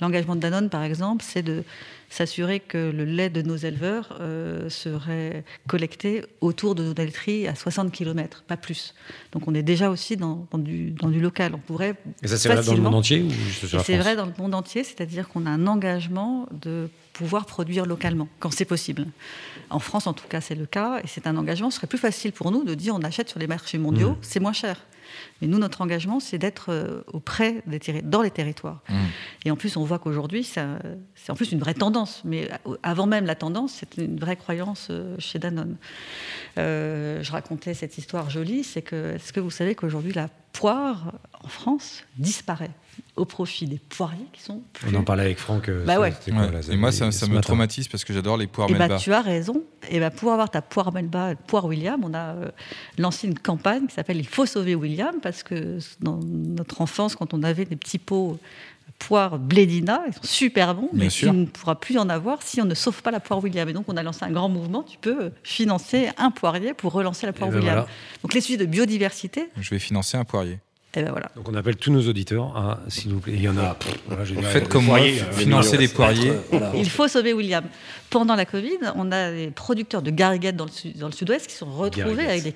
L'engagement 0.00 0.36
de 0.36 0.40
Danone, 0.40 0.68
par 0.70 0.82
exemple, 0.82 1.24
c'est 1.26 1.42
de 1.42 1.64
s'assurer 2.08 2.58
que 2.58 2.90
le 2.90 3.04
lait 3.04 3.30
de 3.30 3.40
nos 3.40 3.56
éleveurs 3.56 4.18
euh, 4.20 4.68
serait 4.68 5.44
collecté 5.68 6.24
autour 6.40 6.74
de 6.74 6.82
nos 6.82 6.92
laiteries 6.92 7.46
à 7.46 7.54
60 7.54 7.92
km, 7.92 8.42
pas 8.48 8.56
plus. 8.56 8.94
Donc 9.32 9.46
on 9.46 9.54
est 9.54 9.62
déjà 9.62 9.90
aussi 9.90 10.16
dans, 10.16 10.46
dans 10.50 10.58
du, 10.58 10.90
dans 10.90 11.08
du 11.08 11.20
local. 11.20 11.52
On 11.54 11.58
pourrait 11.58 11.94
Et 12.22 12.28
ça 12.28 12.36
c'est 12.36 12.48
vrai 12.48 12.64
dans 12.64 12.74
le 12.74 12.80
monde 12.80 12.96
entier 12.96 13.22
ou 13.22 13.30
juste 13.30 13.66
sur 13.66 13.74
et 13.74 13.76
la 13.76 13.84
c'est 13.84 13.96
vrai 13.96 14.16
dans 14.16 14.26
le 14.26 14.32
monde 14.38 14.54
entier, 14.54 14.82
c'est-à-dire 14.82 15.28
qu'on 15.28 15.46
a 15.46 15.50
un 15.50 15.66
engagement 15.68 16.48
de 16.50 16.88
pouvoir 17.12 17.46
produire 17.46 17.86
localement, 17.86 18.28
quand 18.40 18.50
c'est 18.52 18.64
possible. 18.64 19.06
En 19.68 19.78
France, 19.78 20.06
en 20.06 20.12
tout 20.14 20.26
cas, 20.26 20.40
c'est 20.40 20.54
le 20.54 20.66
cas, 20.66 21.00
et 21.04 21.06
c'est 21.06 21.26
un 21.26 21.36
engagement. 21.36 21.70
Ce 21.70 21.76
serait 21.76 21.86
plus 21.86 21.98
facile 21.98 22.32
pour 22.32 22.50
nous 22.50 22.64
de 22.64 22.74
dire 22.74 22.94
on 22.94 23.02
achète 23.02 23.28
sur 23.28 23.38
les 23.38 23.46
marchés 23.46 23.78
mondiaux, 23.78 24.10
Mmh. 24.12 24.18
c'est 24.22 24.40
moins 24.40 24.52
cher. 24.52 24.76
Mais 25.40 25.48
nous, 25.48 25.58
notre 25.58 25.80
engagement, 25.80 26.20
c'est 26.20 26.38
d'être 26.38 26.70
euh, 26.70 27.02
auprès 27.12 27.62
des 27.66 27.80
dans 28.02 28.22
les 28.22 28.30
territoires. 28.30 28.82
Mmh. 28.88 28.94
Et 29.46 29.50
en 29.50 29.56
plus, 29.56 29.76
on 29.76 29.84
voit 29.84 29.98
qu'aujourd'hui, 29.98 30.44
c'est 30.44 30.60
en 31.30 31.34
plus 31.34 31.52
une 31.52 31.60
vraie 31.60 31.74
tendance. 31.74 32.22
Mais 32.24 32.50
euh, 32.66 32.76
avant 32.82 33.06
même 33.06 33.26
la 33.26 33.34
tendance, 33.34 33.72
c'était 33.74 34.04
une 34.04 34.18
vraie 34.18 34.36
croyance 34.36 34.88
euh, 34.90 35.16
chez 35.18 35.38
Danone. 35.38 35.76
Euh, 36.58 37.22
je 37.22 37.32
racontais 37.32 37.74
cette 37.74 37.98
histoire 37.98 38.30
jolie, 38.30 38.64
c'est 38.64 38.82
que, 38.82 39.14
est-ce 39.14 39.32
que 39.32 39.40
vous 39.40 39.50
savez 39.50 39.74
qu'aujourd'hui, 39.74 40.12
la 40.12 40.28
poire 40.60 41.12
en 41.42 41.48
France 41.48 42.04
disparaît 42.18 42.70
au 43.16 43.24
profit 43.24 43.64
des 43.66 43.78
poiriers 43.78 44.26
qui 44.32 44.42
sont 44.42 44.60
plus... 44.74 44.94
On 44.94 44.98
en 45.00 45.04
parlait 45.04 45.22
avec 45.24 45.38
Franck. 45.38 45.70
euh, 45.70 45.84
Bah 45.86 45.94
ça, 45.94 46.00
ouais. 46.00 46.12
c'était 46.12 46.32
quoi, 46.32 46.40
Ouais. 46.46 46.52
là, 46.52 46.60
Et 46.70 46.76
moi, 46.76 46.92
ça, 46.92 47.10
ça 47.12 47.26
me 47.26 47.30
matin. 47.32 47.40
traumatise 47.46 47.88
parce 47.88 48.04
que 48.04 48.12
j'adore 48.12 48.36
les 48.36 48.46
poires 48.46 48.66
Eh 48.68 48.74
ben, 48.74 48.80
Melba. 48.80 48.96
tu 48.98 49.10
as 49.14 49.22
raison. 49.22 49.62
Et 49.88 50.00
ben, 50.00 50.10
pour 50.10 50.32
avoir 50.32 50.50
ta 50.50 50.60
poire 50.60 50.92
Melba, 50.92 51.34
poire 51.46 51.64
William, 51.64 51.98
on 52.04 52.12
a 52.12 52.34
euh, 52.34 52.50
lancé 52.98 53.26
une 53.26 53.38
campagne 53.38 53.86
qui 53.86 53.94
s'appelle 53.94 54.18
Il 54.18 54.26
faut 54.28 54.44
sauver 54.44 54.74
William 54.74 55.14
parce 55.22 55.42
que 55.42 55.78
dans 56.00 56.18
notre 56.22 56.82
enfance, 56.82 57.16
quand 57.16 57.32
on 57.32 57.42
avait 57.42 57.64
des 57.64 57.76
petits 57.76 57.98
pots 57.98 58.38
poire 58.98 59.38
Blédina, 59.38 60.02
ils 60.06 60.12
sont 60.14 60.20
super 60.22 60.74
bons, 60.74 60.88
Bien 60.92 61.04
mais 61.04 61.10
sûr. 61.10 61.30
tu 61.30 61.36
ne 61.36 61.46
pourras 61.46 61.74
plus 61.76 61.98
en 61.98 62.08
avoir 62.08 62.42
si 62.42 62.60
on 62.60 62.64
ne 62.64 62.74
sauve 62.74 63.02
pas 63.02 63.10
la 63.10 63.20
poire 63.20 63.42
William. 63.42 63.68
Et 63.68 63.72
donc, 63.72 63.84
on 63.88 63.96
a 63.96 64.02
lancé 64.02 64.24
un 64.24 64.30
grand 64.30 64.48
mouvement. 64.48 64.82
Tu 64.82 64.98
peux 64.98 65.32
financer 65.42 66.10
un 66.18 66.30
poirier 66.30 66.74
pour 66.74 66.92
relancer 66.92 67.26
la 67.26 67.32
poire 67.32 67.50
ben 67.50 67.56
William. 67.58 67.74
voilà. 67.74 67.88
Donc, 68.22 68.34
les 68.34 68.40
sujets 68.40 68.58
de 68.58 68.66
biodiversité, 68.66 69.48
Je 69.60 69.70
vais 69.70 69.78
financer 69.78 70.16
un 70.16 70.24
poirier. 70.24 70.58
Et 70.94 71.02
ben 71.02 71.10
voilà. 71.10 71.30
Donc 71.36 71.48
on 71.48 71.54
appelle 71.54 71.76
tous 71.76 71.92
nos 71.92 72.08
auditeurs, 72.08 72.56
hein, 72.56 72.80
s'il 72.88 73.12
vous 73.12 73.20
plaît. 73.20 73.34
Il 73.36 73.42
y 73.42 73.48
en 73.48 73.56
a. 73.58 73.74
pff, 73.74 73.94
voilà, 74.08 74.24
Faites 74.24 74.68
comme 74.68 74.86
moi, 74.86 74.98
euh, 75.00 75.32
financez 75.32 75.76
des 75.78 75.86
poiriers. 75.88 76.32
Voilà. 76.50 76.72
Il 76.74 76.88
faut 76.90 77.06
sauver 77.08 77.32
William. 77.32 77.64
Pendant 78.10 78.34
la 78.34 78.44
Covid, 78.44 78.78
on 78.96 79.12
a 79.12 79.30
des 79.30 79.52
producteurs 79.52 80.02
de 80.02 80.10
gariguettes 80.10 80.56
dans 80.56 80.64
le, 80.64 80.70
sud- 80.72 80.98
dans 80.98 81.06
le 81.06 81.12
sud-ouest 81.12 81.46
qui 81.46 81.52
se 81.52 81.60
sont 81.60 81.70
retrouvés 81.70 82.26
avec 82.26 82.42
des 82.42 82.54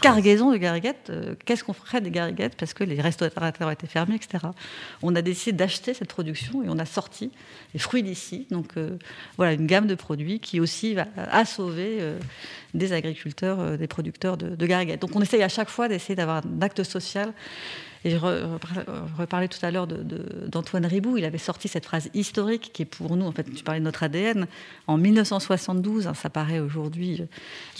cargaisons 0.00 0.50
de 0.50 0.56
gariguettes. 0.56 1.10
Euh, 1.10 1.34
Qu'est-ce 1.44 1.62
qu'on 1.62 1.74
ferait 1.74 2.00
des 2.00 2.10
gariguettes 2.10 2.54
parce 2.56 2.72
que 2.72 2.84
les 2.84 2.98
restaurateurs 3.02 3.70
étaient 3.70 3.86
fermés, 3.86 4.14
etc. 4.14 4.46
On 5.02 5.14
a 5.14 5.20
décidé 5.20 5.52
d'acheter 5.52 5.92
cette 5.92 6.08
production 6.08 6.62
et 6.62 6.68
on 6.70 6.78
a 6.78 6.86
sorti 6.86 7.30
les 7.74 7.80
fruits 7.80 8.02
d'ici. 8.02 8.46
Donc 8.50 8.78
euh, 8.78 8.96
voilà, 9.36 9.52
une 9.52 9.66
gamme 9.66 9.86
de 9.86 9.94
produits 9.94 10.40
qui 10.40 10.58
aussi 10.58 10.94
va 10.94 11.04
à 11.30 11.44
sauver 11.44 11.98
euh, 12.00 12.18
des 12.72 12.94
agriculteurs, 12.94 13.60
euh, 13.60 13.76
des 13.76 13.86
producteurs 13.88 14.38
de, 14.38 14.56
de 14.56 14.66
gariguettes. 14.66 15.02
Donc 15.02 15.14
on 15.14 15.20
essaye 15.20 15.42
à 15.42 15.50
chaque 15.50 15.68
fois 15.68 15.86
d'essayer 15.88 16.14
d'avoir 16.14 16.38
un 16.46 16.62
acte 16.62 16.82
social. 16.82 17.34
Et 18.06 18.10
je, 18.10 18.16
je 18.18 19.16
reparlais 19.20 19.48
tout 19.48 19.64
à 19.64 19.70
l'heure 19.70 19.86
d'Antoine 19.86 20.84
Ribou, 20.84 21.16
il 21.16 21.24
avait 21.24 21.38
sorti 21.38 21.68
cette 21.68 21.86
phrase 21.86 22.10
historique 22.12 22.70
qui 22.72 22.82
est 22.82 22.84
pour 22.84 23.16
nous, 23.16 23.24
en 23.24 23.32
fait, 23.32 23.44
tu 23.44 23.64
parlais 23.64 23.80
de 23.80 23.84
notre 23.84 24.02
ADN, 24.02 24.46
en 24.86 24.98
1972, 24.98 26.06
hein, 26.06 26.14
ça 26.14 26.28
paraît 26.28 26.60
aujourd'hui, 26.60 27.22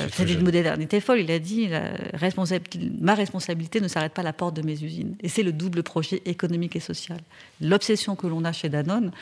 euh, 0.01 0.07
C'est 0.11 0.27
jeune. 0.27 0.43
modernité 0.43 1.01
folle, 1.01 1.21
il 1.21 1.31
a 1.31 1.39
dit, 1.39 1.69
la 1.69 1.91
responsabilité- 2.15 2.91
ma 3.01 3.15
responsabilité 3.15 3.81
ne 3.81 3.89
s'arrête 3.89 4.13
pas 4.15 4.23
à 4.23 4.25
la 4.25 4.33
porte 4.33 4.55
de 4.57 4.63
mes 4.63 4.83
usines. 4.83 5.15
Et 5.23 5.29
c'est 5.29 5.43
le 5.43 5.53
double 5.53 5.83
projet 5.83 6.23
économique 6.25 6.75
et 6.77 6.81
social. 6.81 7.19
L'obsession 7.61 8.17
que 8.17 8.27
l'on 8.27 8.45
a 8.45 8.53
chez 8.53 8.69
Danone, 8.71 9.13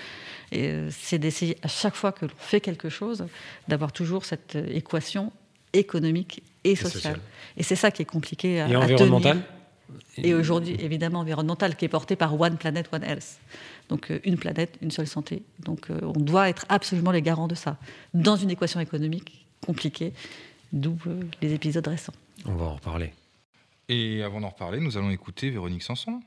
euh, 0.54 0.88
c'est 0.92 1.18
d'essayer 1.18 1.56
à 1.62 1.68
chaque 1.68 1.94
fois 1.96 2.12
que 2.12 2.26
l'on 2.26 2.32
fait 2.38 2.60
quelque 2.60 2.88
chose, 2.88 3.24
d'avoir 3.68 3.90
toujours 3.92 4.24
cette 4.24 4.54
euh, 4.56 4.66
équation 4.70 5.32
économique 5.72 6.42
et 6.64 6.76
sociale. 6.76 7.18
Et 7.56 7.62
c'est 7.62 7.76
ça 7.76 7.90
qui 7.90 8.02
est 8.02 8.04
compliqué 8.06 8.60
à, 8.60 8.68
Et 8.68 8.74
à 8.76 8.86
tenir. 8.98 9.36
Et 10.16 10.35
aujourd'hui, 10.35 10.76
évidemment, 10.78 11.20
environnemental, 11.20 11.76
qui 11.76 11.85
est 11.85 11.88
porté 11.88 12.16
par 12.16 12.38
One 12.40 12.57
Planet, 12.57 12.88
One 12.92 13.02
Health. 13.05 13.38
Donc, 13.88 14.11
euh, 14.11 14.18
une 14.24 14.37
planète, 14.37 14.76
une 14.83 14.90
seule 14.90 15.07
santé. 15.07 15.42
Donc, 15.61 15.90
euh, 15.90 15.98
on 16.02 16.20
doit 16.20 16.48
être 16.48 16.64
absolument 16.68 17.11
les 17.11 17.22
garants 17.22 17.48
de 17.48 17.55
ça. 17.55 17.78
Dans 18.14 18.37
une 18.37 18.50
équation 18.50 18.81
économique 18.81 19.46
compliquée, 19.64 20.12
d'où 20.72 20.96
euh, 21.07 21.20
les 21.42 21.52
épisodes 21.52 21.87
récents. 21.87 22.14
On 22.46 22.55
va 22.55 22.64
en 22.66 22.74
reparler. 22.76 23.12
Et 23.88 24.22
avant 24.22 24.40
d'en 24.40 24.48
reparler, 24.50 24.81
nous 24.81 24.96
allons 24.96 25.11
écouter 25.11 25.50
Véronique 25.50 25.83
Sanson. 25.83 26.20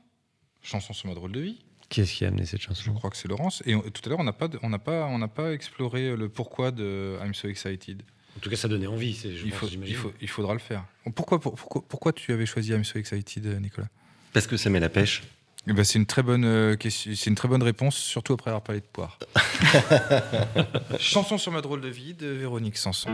Chanson 0.62 0.92
sur 0.92 1.08
ma 1.08 1.14
drôle 1.14 1.32
de 1.32 1.40
vie. 1.40 1.58
Qui 1.88 2.00
est-ce 2.00 2.14
qui 2.14 2.24
a 2.24 2.28
amené 2.28 2.44
cette 2.46 2.60
chanson? 2.60 2.82
Je 2.84 2.90
crois 2.90 3.10
que 3.10 3.16
c'est 3.16 3.28
Laurence. 3.28 3.62
Et 3.66 3.74
on- 3.74 3.80
tout 3.80 4.02
à 4.04 4.08
l'heure, 4.08 4.18
on 4.18 4.24
n'a 4.24 4.32
pas, 4.32 4.48
de- 4.48 4.58
on 4.62 4.68
n'a 4.70 4.78
pas, 4.80 5.06
on 5.06 5.18
n'a 5.18 5.28
pas 5.28 5.52
exploré 5.52 6.16
le 6.16 6.28
pourquoi 6.28 6.70
de 6.72 7.16
I'm 7.24 7.32
so 7.34 7.48
excited. 7.48 8.02
En 8.36 8.40
tout 8.40 8.50
cas, 8.50 8.56
ça 8.56 8.68
donnait 8.68 8.86
envie, 8.86 9.14
c'est- 9.14 9.34
je 9.34 9.44
Il, 9.46 9.50
pense, 9.50 9.60
faut, 9.60 9.66
il, 9.86 9.94
faut- 9.96 10.12
il 10.20 10.28
faudra 10.28 10.52
le 10.52 10.58
faire. 10.60 10.84
Pourquoi, 11.14 11.40
pour- 11.40 11.54
pourquoi, 11.54 11.82
pourquoi 11.88 12.12
tu 12.12 12.32
avais 12.32 12.46
choisi 12.46 12.72
I'm 12.72 12.84
so 12.84 12.98
excited, 12.98 13.46
Nicolas? 13.60 13.88
Parce 14.32 14.46
que 14.46 14.56
ça 14.56 14.68
met 14.70 14.80
la 14.80 14.88
pêche. 14.90 15.22
Eh 15.68 15.72
ben, 15.72 15.82
c'est 15.82 15.98
une 15.98 16.06
très 16.06 16.22
bonne 16.22 16.44
euh, 16.44 16.76
question, 16.76 17.10
c'est 17.16 17.28
une 17.28 17.34
très 17.34 17.48
bonne 17.48 17.62
réponse, 17.62 17.96
surtout 17.96 18.34
après 18.34 18.50
avoir 18.50 18.62
parlé 18.62 18.80
de 18.80 18.86
poire. 18.86 19.18
Chanson 21.00 21.38
sur 21.38 21.50
ma 21.52 21.60
drôle 21.60 21.80
de 21.80 21.88
vie 21.88 22.14
de 22.14 22.28
Véronique 22.28 22.76
Sanson. 22.76 23.08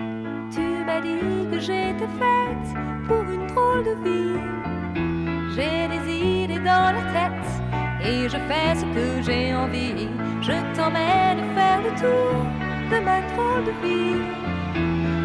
Tu 0.53 0.61
m'as 0.61 1.01
dit 1.01 1.19
que 1.51 1.59
j'étais 1.61 2.09
faite 2.19 3.07
pour 3.07 3.23
une 3.23 3.47
drôle 3.47 3.85
de 3.85 3.95
vie. 4.05 5.55
J'ai 5.55 5.89
des 5.89 6.13
idées 6.45 6.59
dans 6.59 6.93
la 6.93 7.03
tête 7.13 8.07
et 8.07 8.29
je 8.29 8.37
fais 8.37 8.75
ce 8.75 8.85
que 8.95 9.23
j'ai 9.23 9.55
envie. 9.55 10.09
Je 10.43 10.77
t'emmène 10.77 11.55
faire 11.55 11.81
le 11.83 11.91
tour 11.99 12.45
de 12.91 12.99
ma 13.05 13.21
drôle 13.33 13.65
de 13.65 13.87
vie. 13.87 14.42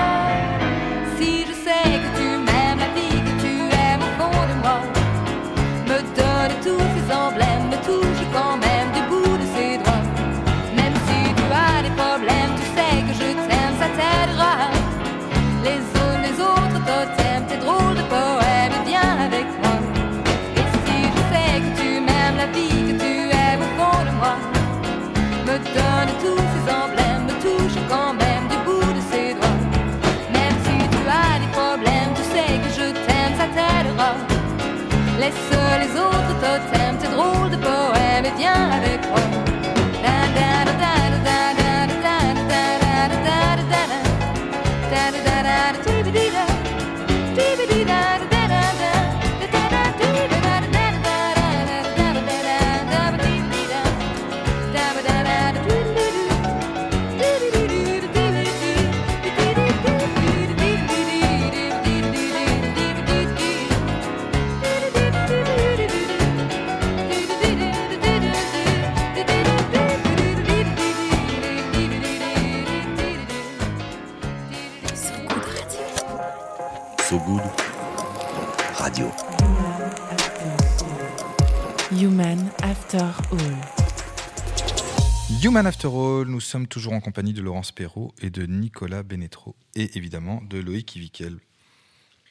Human 85.61 85.67
After 85.67 85.89
All, 85.89 86.25
nous 86.27 86.39
sommes 86.39 86.65
toujours 86.65 86.93
en 86.93 87.01
compagnie 87.01 87.33
de 87.33 87.41
Laurence 87.43 87.71
Perrault 87.71 88.15
et 88.19 88.31
de 88.31 88.47
Nicolas 88.47 89.03
Bénétro 89.03 89.55
et 89.75 89.95
évidemment 89.95 90.41
de 90.49 90.57
Loïc 90.57 90.95
Ivikel. 90.95 91.37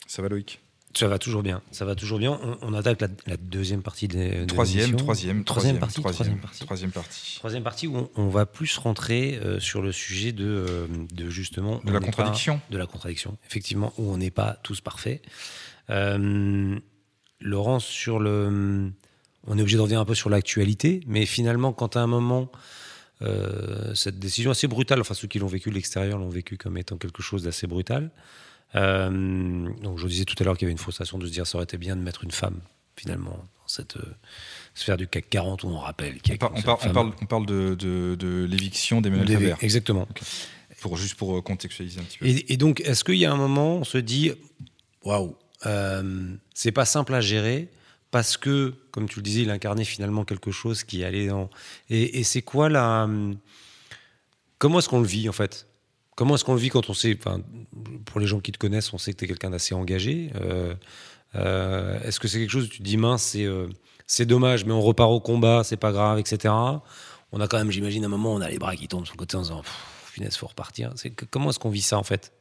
Ça 0.09 0.21
va 0.21 0.29
Loïc? 0.29 0.59
Ça 0.97 1.07
va 1.07 1.21
toujours 1.21 1.45
bien. 1.45 1.63
Ça 1.71 1.85
va 1.85 1.95
toujours 1.95 2.19
bien. 2.19 2.41
On, 2.43 2.59
on 2.63 2.75
attaque 2.75 3.01
la, 3.01 3.07
la 3.29 3.37
deuxième 3.37 3.83
partie 3.83 4.09
de, 4.09 4.41
de 4.41 4.45
Troisième, 4.47 4.97
troisième, 4.97 5.45
troisième 5.45 5.79
troisième, 5.79 5.79
partie. 5.79 6.01
troisième, 6.01 6.39
partie. 6.41 6.65
troisième 6.65 6.91
partie. 6.91 7.37
Troisième 7.37 7.63
partie 7.63 7.87
où 7.87 7.97
on, 7.99 8.11
on 8.17 8.29
va 8.31 8.47
plus 8.47 8.77
rentrer 8.79 9.39
euh, 9.45 9.61
sur 9.61 9.81
le 9.81 9.93
sujet 9.93 10.33
de, 10.33 10.45
euh, 10.45 10.87
de 11.13 11.31
justement 11.31 11.81
De 11.85 11.93
la 11.93 12.01
contradiction. 12.01 12.59
pas- 12.59 12.65
de 12.73 12.79
la 12.79 12.87
contradiction, 12.87 13.39
effectivement, 13.49 13.93
où 13.97 14.11
on 14.13 14.17
n'est 14.17 14.33
pas 14.33 14.59
tous 14.65 14.81
parfaits. 14.81 15.23
Euh, 15.91 16.77
Laurence, 17.41 17.85
sur 17.85 18.19
le, 18.19 18.91
on 19.47 19.57
est 19.57 19.61
obligé 19.61 19.77
de 19.77 19.83
revenir 19.83 20.01
un 20.01 20.05
peu 20.05 20.17
sur 20.17 20.31
l'actualité, 20.31 21.05
mais 21.07 21.27
finalement, 21.27 21.73
quand 21.73 21.95
à 21.97 22.01
un 22.01 22.09
moment, 22.09 22.51
euh, 23.23 23.95
cette 23.95 24.19
décision 24.19 24.51
assez 24.51 24.67
brutale, 24.67 25.01
enfin 25.01 25.15
ceux 25.15 25.29
qui 25.29 25.39
l'ont 25.39 25.47
vécu 25.47 25.69
de 25.71 25.75
l'extérieur 25.75 26.19
l'ont 26.19 26.29
vécu 26.31 26.57
comme 26.57 26.77
étant 26.79 26.97
quelque 26.97 27.23
chose 27.23 27.43
d'assez 27.43 27.67
brutal. 27.67 28.11
Euh, 28.77 29.69
donc 29.83 29.99
je 29.99 30.07
disais 30.07 30.25
tout 30.25 30.37
à 30.39 30.45
l'heure 30.45 30.57
qu'il 30.57 30.67
y 30.67 30.69
avait 30.69 30.73
une 30.73 30.79
frustration 30.79 31.19
de 31.19 31.27
se 31.27 31.33
dire 31.33 31.47
ça 31.47 31.57
aurait 31.59 31.65
été 31.65 31.77
bien 31.77 31.97
de 31.97 32.03
mettre 32.03 32.23
une 32.25 32.31
femme 32.31 32.61
finalement 32.97 33.31
dans 33.33 33.67
cette 33.69 33.97
euh, 33.97 34.03
sphère 34.75 34.97
du 34.97 35.09
CAC 35.09 35.29
40 35.29 35.65
où 35.65 35.69
on 35.69 35.79
rappelle 35.79 36.21
qu'il 36.21 36.35
y 36.35 36.39
a 36.39 36.51
on 36.55 36.63
par- 36.63 36.79
on 36.87 36.93
parle, 36.93 37.13
on 37.21 37.27
parle 37.27 37.47
de, 37.47 37.75
de- 37.75 38.15
de 38.19 38.45
l'éviction 38.49 39.01
d'Emmanuel 39.01 39.27
Des- 39.27 39.35
Faber, 39.35 39.55
Exactement. 39.63 40.07
pour, 40.81 40.97
juste 40.97 41.15
pour 41.17 41.43
contextualiser 41.43 42.01
un 42.01 42.05
petit 42.05 42.19
peu. 42.19 42.27
Et, 42.27 42.53
et 42.53 42.57
donc, 42.57 42.81
est-ce 42.81 43.03
qu'il 43.05 43.17
y 43.17 43.25
a 43.27 43.33
un 43.33 43.37
moment, 43.37 43.77
on 43.77 43.85
se 43.85 43.99
dit, 43.99 44.33
waouh, 45.05 45.37
c'est 46.55 46.73
pas 46.73 46.85
simple 46.85 47.15
à 47.15 47.21
gérer 47.21 47.69
parce 48.11 48.37
que, 48.37 48.75
comme 48.91 49.09
tu 49.09 49.17
le 49.17 49.23
disais, 49.23 49.43
il 49.43 49.51
incarnait 49.51 49.85
finalement 49.85 50.25
quelque 50.25 50.51
chose 50.51 50.85
qui 50.85 51.05
allait 51.05 51.29
dans. 51.29 51.51
Et, 51.89 52.25
c'est 52.25 52.43
quoi 52.43 52.69
la. 52.69 53.09
Comment 54.59 54.79
est-ce 54.79 54.89
qu'on 54.89 55.01
le 55.01 55.07
vit 55.07 55.29
en 55.29 55.33
fait? 55.33 55.67
Comment 56.17 56.35
est-ce 56.35 56.45
qu'on 56.45 56.55
le 56.55 56.61
vit 56.61 56.69
quand 56.69 56.91
on 56.91 56.95
sait. 56.95 57.17
Enfin, 57.19 57.41
pour 58.05 58.21
les 58.21 58.27
gens 58.27 58.41
qui 58.41 58.53
te 58.53 58.59
connaissent, 58.59 58.93
on 58.93 58.99
sait 58.99 59.13
que 59.13 59.19
tu 59.19 59.25
es 59.25 59.29
quelqu'un 59.29 59.51
d'assez 59.51 59.75
engagé. 59.75 60.33
Euh, 60.41 60.75
euh, 61.37 62.01
est-ce 62.03 62.19
que 62.19 62.29
c'est 62.29 62.39
quelque 62.39 62.51
chose 62.51 62.65
où 62.65 62.69
tu 62.69 62.79
te 62.79 62.83
dis, 62.83 62.97
mince, 62.97 63.23
c'est. 63.23 63.45
euh, 63.45 63.69
c'est 64.11 64.27
dommage, 64.27 64.65
mais 64.65 64.73
on 64.73 64.81
repart 64.81 65.09
au 65.13 65.21
combat, 65.21 65.63
c'est 65.63 65.77
pas 65.77 65.93
grave, 65.93 66.19
etc. 66.19 66.53
On 67.31 67.41
a 67.41 67.47
quand 67.47 67.59
même, 67.59 67.71
j'imagine, 67.71 68.05
un 68.05 68.09
moment, 68.09 68.35
on 68.35 68.41
a 68.41 68.51
les 68.51 68.59
bras 68.59 68.75
qui 68.75 68.89
tombent 68.89 69.05
sur 69.05 69.15
le 69.15 69.19
côté 69.19 69.37
en 69.37 69.43
disant, 69.43 69.63
finesse, 70.13 70.37
faut 70.37 70.49
repartir. 70.49 70.93
Comment 71.31 71.51
est-ce 71.51 71.61
qu'on 71.61 71.71
vit 71.71 71.81
ça 71.81 71.97
en 71.97 72.03
fait? 72.03 72.33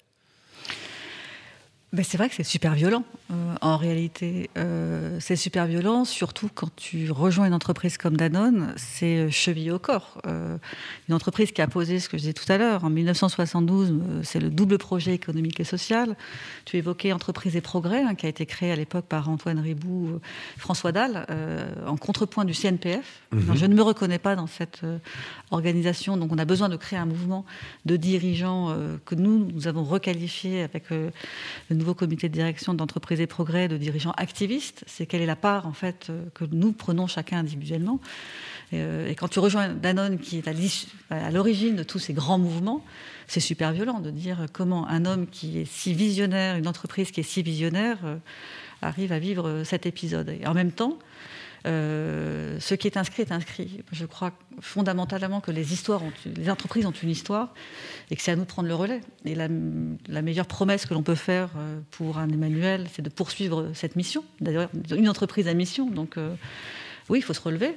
Ben, 1.91 2.05
c'est 2.05 2.17
vrai 2.17 2.29
que 2.29 2.35
c'est 2.35 2.43
super 2.43 2.75
violent. 2.75 3.03
euh, 3.31 3.55
en 3.61 3.77
réalité, 3.77 4.49
Euh, 4.57 5.17
c'est 5.19 5.35
super 5.35 5.65
violent, 5.65 6.05
surtout 6.05 6.49
quand 6.53 6.69
tu 6.75 7.09
rejoins 7.11 7.45
une 7.45 7.53
entreprise 7.53 7.97
comme 7.97 8.15
Danone, 8.15 8.73
c'est 8.77 9.17
euh, 9.17 9.29
chevillé 9.31 9.71
au 9.71 9.79
corps. 9.79 10.21
Euh, 10.27 10.57
une 11.07 11.15
entreprise 11.15 11.51
qui 11.51 11.61
a 11.61 11.67
posé 11.67 11.99
ce 11.99 12.09
que 12.09 12.17
je 12.17 12.21
disais 12.21 12.33
tout 12.33 12.49
à 12.51 12.57
l'heure. 12.57 12.83
En 12.83 12.89
1972, 12.89 13.91
euh, 13.91 14.21
c'est 14.23 14.39
le 14.39 14.49
double 14.49 14.77
projet 14.77 15.13
économique 15.13 15.59
et 15.59 15.63
social. 15.63 16.15
Tu 16.65 16.77
évoquais 16.77 17.11
Entreprise 17.11 17.55
et 17.55 17.61
Progrès, 17.61 18.03
hein, 18.03 18.13
qui 18.15 18.27
a 18.27 18.29
été 18.29 18.45
créé 18.45 18.71
à 18.71 18.75
l'époque 18.75 19.05
par 19.05 19.27
Antoine 19.29 19.59
Ribou, 19.59 20.19
François 20.57 20.91
Dalle, 20.91 21.25
en 21.87 21.97
contrepoint 21.97 22.45
du 22.45 22.53
CNPF. 22.53 23.21
Alors, 23.31 23.55
je 23.55 23.65
ne 23.65 23.73
me 23.73 23.81
reconnais 23.81 24.19
pas 24.19 24.35
dans 24.35 24.47
cette 24.47 24.81
organisation, 25.51 26.17
donc 26.17 26.31
on 26.31 26.37
a 26.37 26.45
besoin 26.45 26.69
de 26.69 26.75
créer 26.75 26.99
un 26.99 27.05
mouvement 27.05 27.45
de 27.85 27.95
dirigeants 27.95 28.75
que 29.05 29.15
nous, 29.15 29.49
nous 29.51 29.67
avons 29.67 29.83
requalifié 29.83 30.61
avec 30.63 30.89
le 30.89 31.11
nouveau 31.79 31.95
comité 31.95 32.29
de 32.29 32.33
direction 32.33 32.73
d'entreprise 32.73 33.19
et 33.19 33.27
progrès 33.27 33.67
de 33.67 33.77
dirigeants 33.77 34.13
activistes. 34.17 34.83
C'est 34.85 35.05
quelle 35.05 35.21
est 35.21 35.25
la 35.25 35.35
part 35.35 35.65
en 35.65 35.73
fait 35.73 36.07
euh, 36.09 36.25
que 36.33 36.45
nous 36.51 36.71
prenons 36.71 37.07
chacun 37.07 37.39
individuellement. 37.39 37.99
Euh, 38.73 39.09
et 39.09 39.15
quand 39.15 39.27
tu 39.27 39.39
rejoins 39.39 39.69
Danone, 39.69 40.19
qui 40.19 40.37
est 40.37 40.47
à 41.09 41.31
l'origine 41.31 41.75
de 41.75 41.83
tous 41.83 41.99
ces 41.99 42.13
grands 42.13 42.37
mouvements, 42.37 42.85
c'est 43.27 43.39
super 43.39 43.71
violent 43.71 43.99
de 43.99 44.11
dire 44.11 44.45
comment 44.53 44.87
un 44.87 45.05
homme 45.05 45.25
qui 45.25 45.59
est 45.59 45.65
si 45.65 45.93
visionnaire, 45.93 46.57
une 46.57 46.67
entreprise 46.67 47.09
qui 47.11 47.21
est 47.21 47.23
si 47.23 47.41
visionnaire, 47.41 47.97
arrive 48.81 49.11
à 49.11 49.19
vivre 49.19 49.63
cet 49.63 49.85
épisode. 49.85 50.29
Et 50.29 50.45
en 50.45 50.53
même 50.53 50.71
temps, 50.71 50.99
euh, 50.99 51.05
ce 51.65 52.73
qui 52.75 52.87
est 52.87 52.97
inscrit 52.97 53.23
est 53.23 53.31
inscrit. 53.31 53.83
Je 53.91 54.05
crois 54.05 54.31
fondamentalement 54.59 55.41
que 55.41 55.51
les 55.51 55.73
histoires, 55.73 56.01
les 56.25 56.49
entreprises 56.49 56.85
ont 56.85 56.91
une 56.91 57.09
histoire 57.09 57.53
et 58.11 58.15
que 58.15 58.21
c'est 58.21 58.31
à 58.31 58.35
nous 58.35 58.43
de 58.43 58.47
prendre 58.47 58.67
le 58.67 58.75
relais. 58.75 59.01
Et 59.25 59.35
la, 59.35 59.47
meilleure 60.21 60.47
promesse 60.47 60.85
que 60.85 60.93
l'on 60.93 61.03
peut 61.03 61.15
faire 61.15 61.49
euh, 61.57 61.79
pour 61.91 62.17
un 62.17 62.29
Emmanuel, 62.29 62.87
c'est 62.93 63.01
de 63.01 63.09
poursuivre 63.09 63.71
cette 63.73 63.95
mission. 63.95 64.23
D'ailleurs, 64.41 64.69
une 64.91 65.09
entreprise 65.09 65.47
à 65.47 65.53
mission, 65.53 65.89
donc. 65.89 66.17
Euh, 67.09 67.13
oui, 67.13 67.19
il 67.19 67.21
faut 67.21 67.33
se 67.33 67.41
relever. 67.41 67.73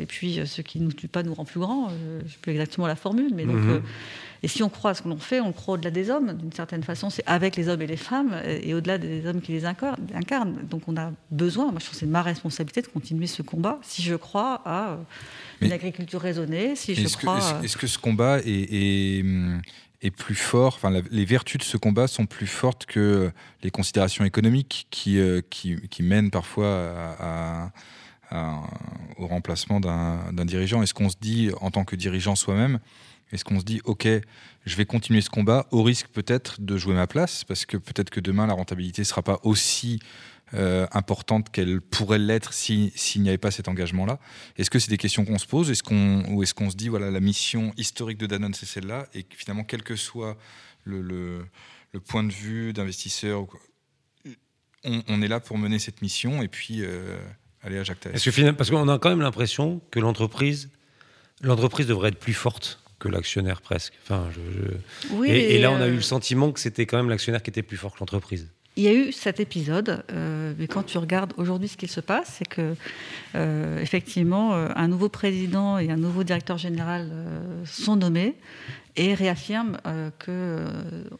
et 0.00 0.06
puis, 0.06 0.40
ce 0.46 0.62
qui 0.62 0.80
ne 0.80 0.84
nous 0.86 0.92
tue 0.92 1.08
pas 1.08 1.22
nous 1.22 1.34
rend 1.34 1.44
plus 1.44 1.60
grands. 1.60 1.88
je 1.88 2.24
ne 2.24 2.28
sais 2.28 2.38
plus 2.40 2.52
exactement 2.52 2.86
la 2.86 2.96
formule, 2.96 3.32
mais 3.34 3.44
donc, 3.44 3.56
mhm. 3.56 3.82
Et 4.42 4.48
si 4.48 4.62
on 4.62 4.68
croit 4.68 4.92
à 4.92 4.94
ce 4.94 5.02
que 5.02 5.08
l'on 5.08 5.18
fait, 5.18 5.40
on 5.40 5.52
croit 5.52 5.74
au-delà 5.74 5.90
des 5.90 6.08
hommes, 6.08 6.32
d'une 6.32 6.52
certaine 6.52 6.82
façon, 6.82 7.10
c'est 7.10 7.26
avec 7.26 7.56
les 7.56 7.68
hommes 7.68 7.82
et 7.82 7.86
les 7.86 7.96
femmes, 7.96 8.40
et 8.44 8.72
au-delà 8.72 8.96
des 8.96 9.26
hommes 9.26 9.40
qui 9.40 9.52
les 9.52 9.66
incarnent. 9.66 10.66
Donc 10.68 10.82
on 10.86 10.96
a 10.96 11.12
besoin, 11.30 11.70
moi 11.70 11.78
je 11.78 11.84
trouve 11.84 11.94
que 11.94 12.00
c'est 12.00 12.06
ma 12.06 12.22
responsabilité 12.22 12.80
de 12.80 12.86
continuer 12.86 13.26
ce 13.26 13.42
combat, 13.42 13.78
si 13.82 14.02
je 14.02 14.14
crois 14.14 14.62
à 14.64 14.98
une 15.60 15.72
agriculture 15.72 16.20
raisonnée, 16.20 16.74
si 16.74 16.94
je 16.94 17.16
crois... 17.16 17.60
Est-ce 17.62 17.76
que 17.76 17.86
ce 17.86 17.98
combat 17.98 18.38
est, 18.38 19.22
est, 20.02 20.10
plus 20.10 20.34
fort, 20.34 20.74
enfin 20.76 20.90
les 21.10 21.24
vertus 21.26 21.58
de 21.58 21.64
ce 21.64 21.76
combat 21.76 22.06
sont 22.06 22.24
plus 22.24 22.46
fortes 22.46 22.86
que 22.86 23.30
les 23.62 23.70
considérations 23.70 24.24
économiques 24.24 24.86
qui, 24.90 25.18
euh, 25.18 25.42
qui, 25.50 25.76
qui 25.90 26.02
mènent 26.02 26.30
parfois 26.30 26.94
à, 27.18 27.70
au 28.32 29.26
remplacement 29.26 29.80
d'un 29.80 30.44
dirigeant 30.44 30.82
Est-ce 30.82 30.94
qu'on 30.94 31.08
se 31.08 31.16
dit, 31.20 31.50
en 31.60 31.70
tant 31.70 31.84
que 31.84 31.96
dirigeant 31.96 32.36
soi-même, 32.36 32.80
est-ce 33.32 33.44
qu'on 33.44 33.60
se 33.60 33.64
dit, 33.64 33.80
OK, 33.84 34.08
je 34.66 34.76
vais 34.76 34.84
continuer 34.84 35.20
ce 35.20 35.30
combat 35.30 35.66
au 35.70 35.82
risque 35.82 36.08
peut-être 36.08 36.60
de 36.60 36.76
jouer 36.76 36.94
ma 36.94 37.06
place 37.06 37.44
Parce 37.44 37.64
que 37.64 37.76
peut-être 37.76 38.10
que 38.10 38.20
demain, 38.20 38.46
la 38.46 38.54
rentabilité 38.54 39.02
ne 39.02 39.06
sera 39.06 39.22
pas 39.22 39.38
aussi 39.44 40.00
euh, 40.54 40.86
importante 40.90 41.50
qu'elle 41.50 41.80
pourrait 41.80 42.18
l'être 42.18 42.52
s'il 42.52 43.22
n'y 43.22 43.28
avait 43.28 43.38
pas 43.38 43.52
cet 43.52 43.68
engagement-là? 43.68 44.18
Est-ce 44.56 44.68
que 44.68 44.80
c'est 44.80 44.90
des 44.90 44.98
questions 44.98 45.24
qu'on 45.24 45.38
se 45.38 45.46
pose? 45.46 45.70
Est-ce 45.70 45.84
qu'on, 45.84 46.24
Ou 46.28 46.42
est-ce 46.42 46.54
qu'on 46.54 46.70
se 46.70 46.76
dit, 46.76 46.88
voilà, 46.88 47.10
la 47.10 47.20
mission 47.20 47.72
historique 47.76 48.18
de 48.18 48.26
Danone, 48.26 48.54
c'est 48.54 48.66
celle-là 48.66 49.06
Et 49.14 49.24
finalement, 49.30 49.62
quel 49.62 49.84
que 49.84 49.94
soit 49.94 50.36
le, 50.84 51.46
point 52.08 52.24
de 52.24 52.32
vue 52.32 52.72
d'investisseur, 52.72 53.46
on, 54.82 55.02
on, 55.06 55.22
est 55.22 55.28
là 55.28 55.38
pour 55.38 55.56
mener 55.56 55.78
cette 55.78 56.02
mission 56.02 56.42
et 56.42 56.48
puis 56.48 56.78
euh, 56.80 57.16
aller 57.62 57.78
à 57.78 57.84
Jacques 57.84 58.00
que 58.00 58.50
Parce 58.52 58.70
qu'on 58.70 58.88
a 58.88 58.98
quand 58.98 59.10
même 59.10 59.20
l'impression 59.20 59.80
que 59.90 60.00
l'entreprise, 60.00 60.70
l'entreprise 61.42 61.86
devrait 61.86 62.08
être 62.08 62.18
plus 62.18 62.34
forte 62.34 62.80
que 62.98 63.08
l'actionnaire 63.08 63.60
presque. 63.62 63.94
Enfin, 64.04 64.28
je, 64.30 65.24
et, 65.24 65.58
là, 65.58 65.72
on 65.72 65.80
a 65.80 65.88
eu 65.88 65.92
le 65.92 65.98
euh, 65.98 66.02
sentiment 66.02 66.52
que 66.52 66.60
c'était 66.60 66.86
quand 66.86 66.98
même 66.98 67.08
l'actionnaire 67.08 67.42
qui 67.42 67.50
était 67.50 67.62
plus 67.62 67.76
fort 67.76 67.94
que 67.94 68.00
l'entreprise. 68.00 68.48
Il 68.76 68.84
y 68.84 68.88
a 68.88 68.92
eu 68.92 69.10
cet 69.10 69.40
épisode, 69.40 70.04
euh, 70.12 70.52
mais 70.58 70.68
quand 70.68 70.84
tu 70.84 70.96
regardes 70.98 71.32
aujourd'hui 71.36 71.66
ce 71.66 71.76
qui 71.76 71.88
se 71.88 72.00
passe, 72.00 72.36
c'est 72.38 72.48
que 72.48 72.74
euh, 73.34 73.80
effectivement, 73.80 74.54
un 74.54 74.88
nouveau 74.88 75.08
président 75.08 75.76
et 75.78 75.90
un 75.90 75.96
nouveau 75.96 76.22
directeur 76.22 76.56
général 76.56 77.10
sont 77.64 77.96
nommés 77.96 78.36
et 78.96 79.14
réaffirment 79.14 79.78
que 80.18 80.64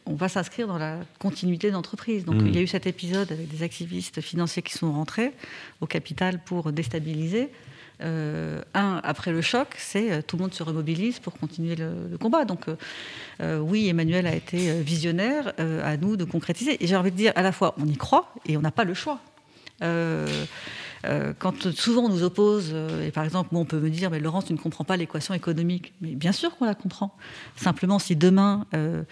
on 0.05 0.15
va 0.15 0.29
s'inscrire 0.29 0.67
dans 0.67 0.77
la 0.77 0.97
continuité 1.19 1.67
de 1.67 1.73
l'entreprise. 1.73 2.25
Donc, 2.25 2.35
hmm. 2.35 2.47
il 2.47 2.55
y 2.55 2.59
a 2.59 2.61
eu 2.61 2.67
cet 2.67 2.85
épisode 2.85 3.31
avec 3.31 3.47
des 3.47 3.63
activistes 3.63 4.21
financiers 4.21 4.61
qui 4.61 4.73
sont 4.73 4.91
rentrés 4.91 5.33
au 5.79 5.87
capital 5.87 6.39
pour 6.43 6.71
déstabiliser. 6.71 7.49
Euh, 8.03 8.61
un, 8.73 8.99
après 9.03 9.31
le 9.31 9.41
choc, 9.41 9.67
c'est 9.77 10.11
euh, 10.11 10.21
tout 10.25 10.35
le 10.37 10.41
monde 10.41 10.53
se 10.53 10.63
remobilise 10.63 11.19
pour 11.19 11.33
continuer 11.33 11.75
le, 11.75 12.17
combat. 12.19 12.45
Donc 12.45 12.65
euh, 13.41 13.59
oui, 13.59 13.87
Emmanuel 13.89 14.25
a 14.27 14.35
été 14.35 14.81
visionnaire, 14.81 15.53
à 15.57 15.97
nous 15.97 16.17
de 16.17 16.23
concrétiser. 16.23 16.83
Et 16.83 16.87
j'ai 16.87 16.95
envie 16.95 17.11
de 17.11 17.17
dire, 17.17 17.33
à 17.35 17.41
la 17.41 17.51
fois, 17.51 17.75
on 17.77 17.85
y 17.85 17.95
croit 17.95 18.33
et 18.47 18.57
on 18.57 18.61
n'a 18.61 18.71
pas 18.71 18.83
le 18.83 18.93
choix. 18.93 19.19
Euh, 21.05 21.33
quand 21.37 21.71
souvent 21.71 22.03
on 22.03 22.09
nous 22.09 22.23
oppose, 22.23 22.71
euh, 22.73 23.07
et 23.07 23.11
par 23.11 23.23
exemple, 23.23 23.49
moi 23.51 23.61
on 23.61 23.65
peut 23.65 23.79
me 23.79 23.89
dire, 23.89 24.09
mais 24.09 24.19
Laurence, 24.19 24.45
tu 24.45 24.53
ne 24.53 24.57
comprends 24.57 24.83
pas 24.83 24.97
l'équation 24.97 25.33
économique. 25.33 25.93
Mais 26.01 26.15
bien 26.15 26.31
sûr 26.31 26.55
qu'on 26.55 26.65
la 26.65 26.75
comprend. 26.75 27.15
Simplement, 27.55 27.99
si 27.99 28.15
demain, 28.15 28.65
euh, 28.73 29.03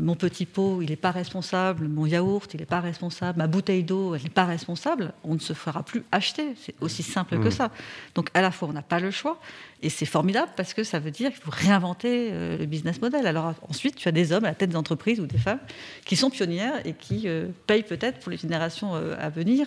mon 0.00 0.14
petit 0.14 0.46
pot, 0.46 0.80
il 0.82 0.90
n'est 0.90 0.96
pas 0.96 1.10
responsable, 1.10 1.88
mon 1.88 2.06
yaourt, 2.06 2.52
il 2.54 2.60
n'est 2.60 2.66
pas 2.66 2.80
responsable, 2.80 3.38
ma 3.38 3.46
bouteille 3.46 3.84
d'eau, 3.84 4.14
elle 4.14 4.22
n'est 4.22 4.30
pas 4.30 4.44
responsable, 4.44 5.12
on 5.24 5.34
ne 5.34 5.40
se 5.40 5.52
fera 5.52 5.82
plus 5.82 6.04
acheter. 6.12 6.54
C'est 6.60 6.74
aussi 6.80 7.02
simple 7.02 7.38
que 7.38 7.48
mmh. 7.48 7.52
ça. 7.52 7.70
Donc 8.14 8.30
à 8.34 8.42
la 8.42 8.50
fois, 8.50 8.68
on 8.68 8.72
n'a 8.72 8.82
pas 8.82 9.00
le 9.00 9.10
choix, 9.10 9.38
et 9.82 9.88
c'est 9.88 10.06
formidable 10.06 10.52
parce 10.56 10.74
que 10.74 10.84
ça 10.84 10.98
veut 10.98 11.10
dire 11.10 11.30
qu'il 11.32 11.42
faut 11.42 11.50
réinventer 11.50 12.30
le 12.30 12.66
business 12.66 13.00
model. 13.00 13.26
Alors 13.26 13.54
ensuite, 13.68 13.96
tu 13.96 14.08
as 14.08 14.12
des 14.12 14.32
hommes 14.32 14.44
à 14.44 14.48
la 14.48 14.54
tête 14.54 14.70
d'entreprise 14.70 15.18
ou 15.20 15.26
des 15.26 15.38
femmes 15.38 15.58
qui 16.04 16.14
sont 16.14 16.30
pionnières 16.30 16.86
et 16.86 16.92
qui 16.92 17.26
payent 17.66 17.82
peut-être 17.82 18.20
pour 18.20 18.30
les 18.30 18.36
générations 18.36 18.94
à 18.94 19.28
venir. 19.28 19.66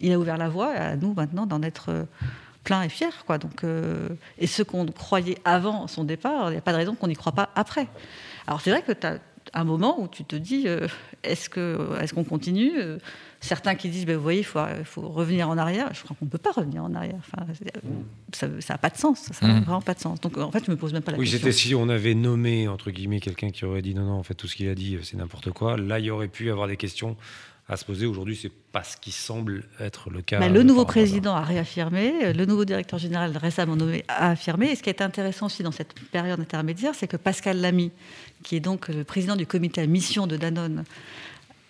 Il 0.00 0.12
a 0.12 0.18
ouvert 0.18 0.36
la 0.36 0.48
voie 0.48 0.70
à 0.72 0.96
nous 0.96 1.14
maintenant 1.14 1.46
d'en 1.46 1.62
être 1.62 1.86
euh, 1.88 2.04
plein 2.64 2.82
et 2.82 2.88
fier. 2.88 3.24
Quoi. 3.26 3.38
Donc, 3.38 3.64
euh, 3.64 4.08
et 4.38 4.46
ce 4.46 4.62
qu'on 4.62 4.86
croyait 4.86 5.38
avant 5.44 5.86
son 5.86 6.04
départ, 6.04 6.48
il 6.48 6.52
n'y 6.52 6.58
a 6.58 6.62
pas 6.62 6.72
de 6.72 6.78
raison 6.78 6.94
qu'on 6.94 7.08
n'y 7.08 7.16
croit 7.16 7.32
pas 7.32 7.50
après. 7.54 7.88
Alors 8.46 8.60
c'est 8.60 8.70
vrai 8.70 8.82
que 8.82 8.92
tu 8.92 9.06
as 9.06 9.18
un 9.54 9.64
moment 9.64 10.00
où 10.00 10.08
tu 10.08 10.24
te 10.24 10.36
dis, 10.36 10.64
euh, 10.66 10.86
est-ce 11.22 11.48
qu'on 11.48 11.98
est 11.98 12.12
qu'on 12.12 12.24
continue 12.24 12.72
Certains 13.40 13.74
qui 13.74 13.88
disent, 13.90 14.06
ben, 14.06 14.16
vous 14.16 14.22
voyez, 14.22 14.40
il 14.40 14.44
faut, 14.44 14.60
faut, 14.84 15.02
revenir 15.02 15.48
en 15.48 15.56
arrière. 15.56 15.90
Je 15.92 16.02
crois 16.02 16.16
qu'on 16.18 16.24
ne 16.24 16.30
peut 16.30 16.38
pas 16.38 16.52
revenir 16.52 16.82
en 16.82 16.94
arrière. 16.94 17.18
Enfin, 17.18 17.46
ça 18.32 18.48
n'a 18.48 18.78
pas 18.78 18.88
de 18.90 18.96
sens. 18.96 19.28
Ça 19.32 19.46
n'a 19.46 19.60
mmh. 19.60 19.64
vraiment 19.64 19.82
pas 19.82 19.94
de 19.94 20.00
sens. 20.00 20.20
Donc 20.20 20.36
en 20.36 20.50
fait, 20.50 20.64
je 20.64 20.70
ne 20.70 20.74
me 20.74 20.80
pose 20.80 20.92
même 20.92 21.02
pas 21.02 21.12
la 21.12 21.18
question. 21.18 21.36
Oui, 21.36 21.40
c'était 21.40 21.52
si 21.52 21.74
on 21.74 21.88
avait 21.88 22.14
nommé, 22.14 22.66
entre 22.66 22.90
guillemets, 22.90 23.20
quelqu'un 23.20 23.50
qui 23.50 23.64
aurait 23.64 23.82
dit, 23.82 23.94
non, 23.94 24.04
non, 24.04 24.14
en 24.14 24.22
fait, 24.22 24.34
tout 24.34 24.48
ce 24.48 24.56
qu'il 24.56 24.68
a 24.68 24.74
dit, 24.74 24.98
c'est 25.02 25.16
n'importe 25.16 25.52
quoi. 25.52 25.76
Là, 25.76 26.00
il 26.00 26.06
y 26.06 26.10
aurait 26.10 26.28
pu 26.28 26.50
avoir 26.50 26.66
des 26.66 26.76
questions 26.76 27.16
à 27.68 27.76
se 27.76 27.84
poser. 27.84 28.06
Aujourd'hui, 28.06 28.36
c'est 28.36 28.50
pas 28.50 28.84
ce 28.84 28.96
qui 28.96 29.10
semble 29.10 29.64
être 29.80 30.10
le 30.10 30.22
cas. 30.22 30.38
Bah, 30.38 30.48
le 30.48 30.62
nouveau 30.62 30.84
président 30.84 31.34
a 31.34 31.42
réaffirmé, 31.42 32.32
le 32.32 32.44
nouveau 32.46 32.64
directeur 32.64 32.98
général 32.98 33.36
récemment 33.36 33.76
nommé 33.76 34.04
a 34.08 34.30
affirmé. 34.30 34.70
Et 34.70 34.76
ce 34.76 34.82
qui 34.82 34.90
est 34.90 35.02
intéressant 35.02 35.46
aussi 35.46 35.62
dans 35.62 35.72
cette 35.72 35.94
période 36.10 36.38
intermédiaire, 36.38 36.94
c'est 36.94 37.08
que 37.08 37.16
Pascal 37.16 37.60
Lamy, 37.60 37.90
qui 38.44 38.56
est 38.56 38.60
donc 38.60 38.88
le 38.88 39.02
président 39.02 39.34
du 39.34 39.46
comité 39.46 39.80
à 39.80 39.86
mission 39.86 40.26
de 40.26 40.36
Danone, 40.36 40.84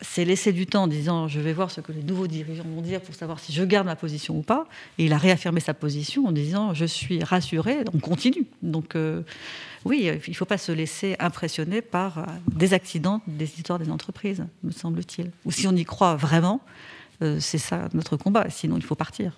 s'est 0.02 0.26
laissé 0.26 0.52
du 0.52 0.66
temps 0.66 0.82
en 0.82 0.86
disant 0.86 1.26
je 1.28 1.40
vais 1.40 1.54
voir 1.54 1.70
ce 1.70 1.80
que 1.80 1.92
les 1.92 2.02
nouveaux 2.02 2.26
dirigeants 2.26 2.64
vont 2.64 2.82
dire 2.82 3.00
pour 3.00 3.14
savoir 3.14 3.40
si 3.40 3.52
je 3.52 3.64
garde 3.64 3.86
ma 3.86 3.96
position 3.96 4.36
ou 4.36 4.42
pas. 4.42 4.66
Et 4.98 5.06
il 5.06 5.12
a 5.14 5.18
réaffirmé 5.18 5.60
sa 5.60 5.72
position 5.72 6.26
en 6.26 6.32
disant 6.32 6.74
je 6.74 6.84
suis 6.84 7.24
rassuré, 7.24 7.78
on 7.94 7.98
continue. 7.98 8.46
Donc 8.62 8.94
euh, 8.96 9.22
oui, 9.84 10.10
il 10.26 10.30
ne 10.30 10.34
faut 10.34 10.44
pas 10.44 10.58
se 10.58 10.72
laisser 10.72 11.16
impressionner 11.18 11.82
par 11.82 12.18
euh, 12.18 12.22
des 12.48 12.74
accidents, 12.74 13.20
des 13.26 13.44
histoires 13.44 13.78
des 13.78 13.90
entreprises, 13.90 14.44
me 14.62 14.70
semble-t-il. 14.70 15.30
Ou 15.44 15.52
si 15.52 15.66
on 15.66 15.72
y 15.76 15.84
croit 15.84 16.16
vraiment, 16.16 16.60
euh, 17.22 17.38
c'est 17.40 17.58
ça 17.58 17.88
notre 17.94 18.16
combat. 18.16 18.48
Sinon, 18.50 18.76
il 18.76 18.82
faut 18.82 18.94
partir. 18.94 19.32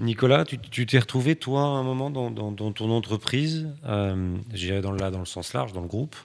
Nicolas, 0.00 0.44
tu 0.44 0.86
t'es 0.86 0.98
retrouvé, 0.98 1.36
toi, 1.36 1.62
à 1.62 1.66
un 1.66 1.84
moment 1.84 2.10
dans, 2.10 2.52
ton 2.52 2.90
entreprise, 2.90 3.68
euh, 3.86 4.36
j'irais 4.52 4.80
dans, 4.80 4.90
le 4.90 5.24
sens 5.24 5.52
large, 5.52 5.72
dans 5.72 5.82
le 5.82 5.86
groupe, 5.86 6.16
euh, 6.16 6.24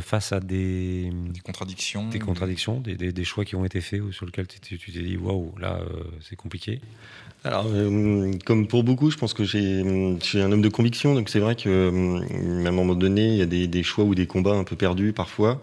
face 0.00 0.32
à 0.32 0.38
des, 0.38 1.10
contradictions, 1.42 2.08
des, 2.08 2.20
contradictions 2.20 2.80
des, 2.80 3.24
choix 3.24 3.44
qui 3.44 3.56
ont 3.56 3.64
été 3.64 3.80
faits 3.80 4.00
sur 4.12 4.26
lesquels 4.26 4.46
tu 4.46 4.78
t'es 4.78 5.02
dit 5.02 5.16
waouh, 5.16 5.52
là 5.58 5.80
c'est 6.20 6.36
compliqué 6.36 6.80
alors, 7.44 7.66
euh, 7.68 8.32
comme 8.44 8.68
pour 8.68 8.84
beaucoup, 8.84 9.10
je 9.10 9.16
pense 9.16 9.34
que 9.34 9.42
j'ai, 9.42 9.82
je 9.82 10.24
suis 10.24 10.40
un 10.40 10.52
homme 10.52 10.62
de 10.62 10.68
conviction, 10.68 11.14
donc 11.14 11.28
c'est 11.28 11.40
vrai 11.40 11.56
qu'à 11.56 11.70
euh, 11.70 12.20
un 12.64 12.70
moment 12.70 12.94
donné, 12.94 13.26
il 13.28 13.36
y 13.36 13.42
a 13.42 13.46
des, 13.46 13.82
choix 13.82 14.04
ou 14.04 14.14
des 14.14 14.26
combats 14.26 14.54
un 14.54 14.64
peu 14.64 14.76
perdus 14.76 15.12
parfois. 15.12 15.60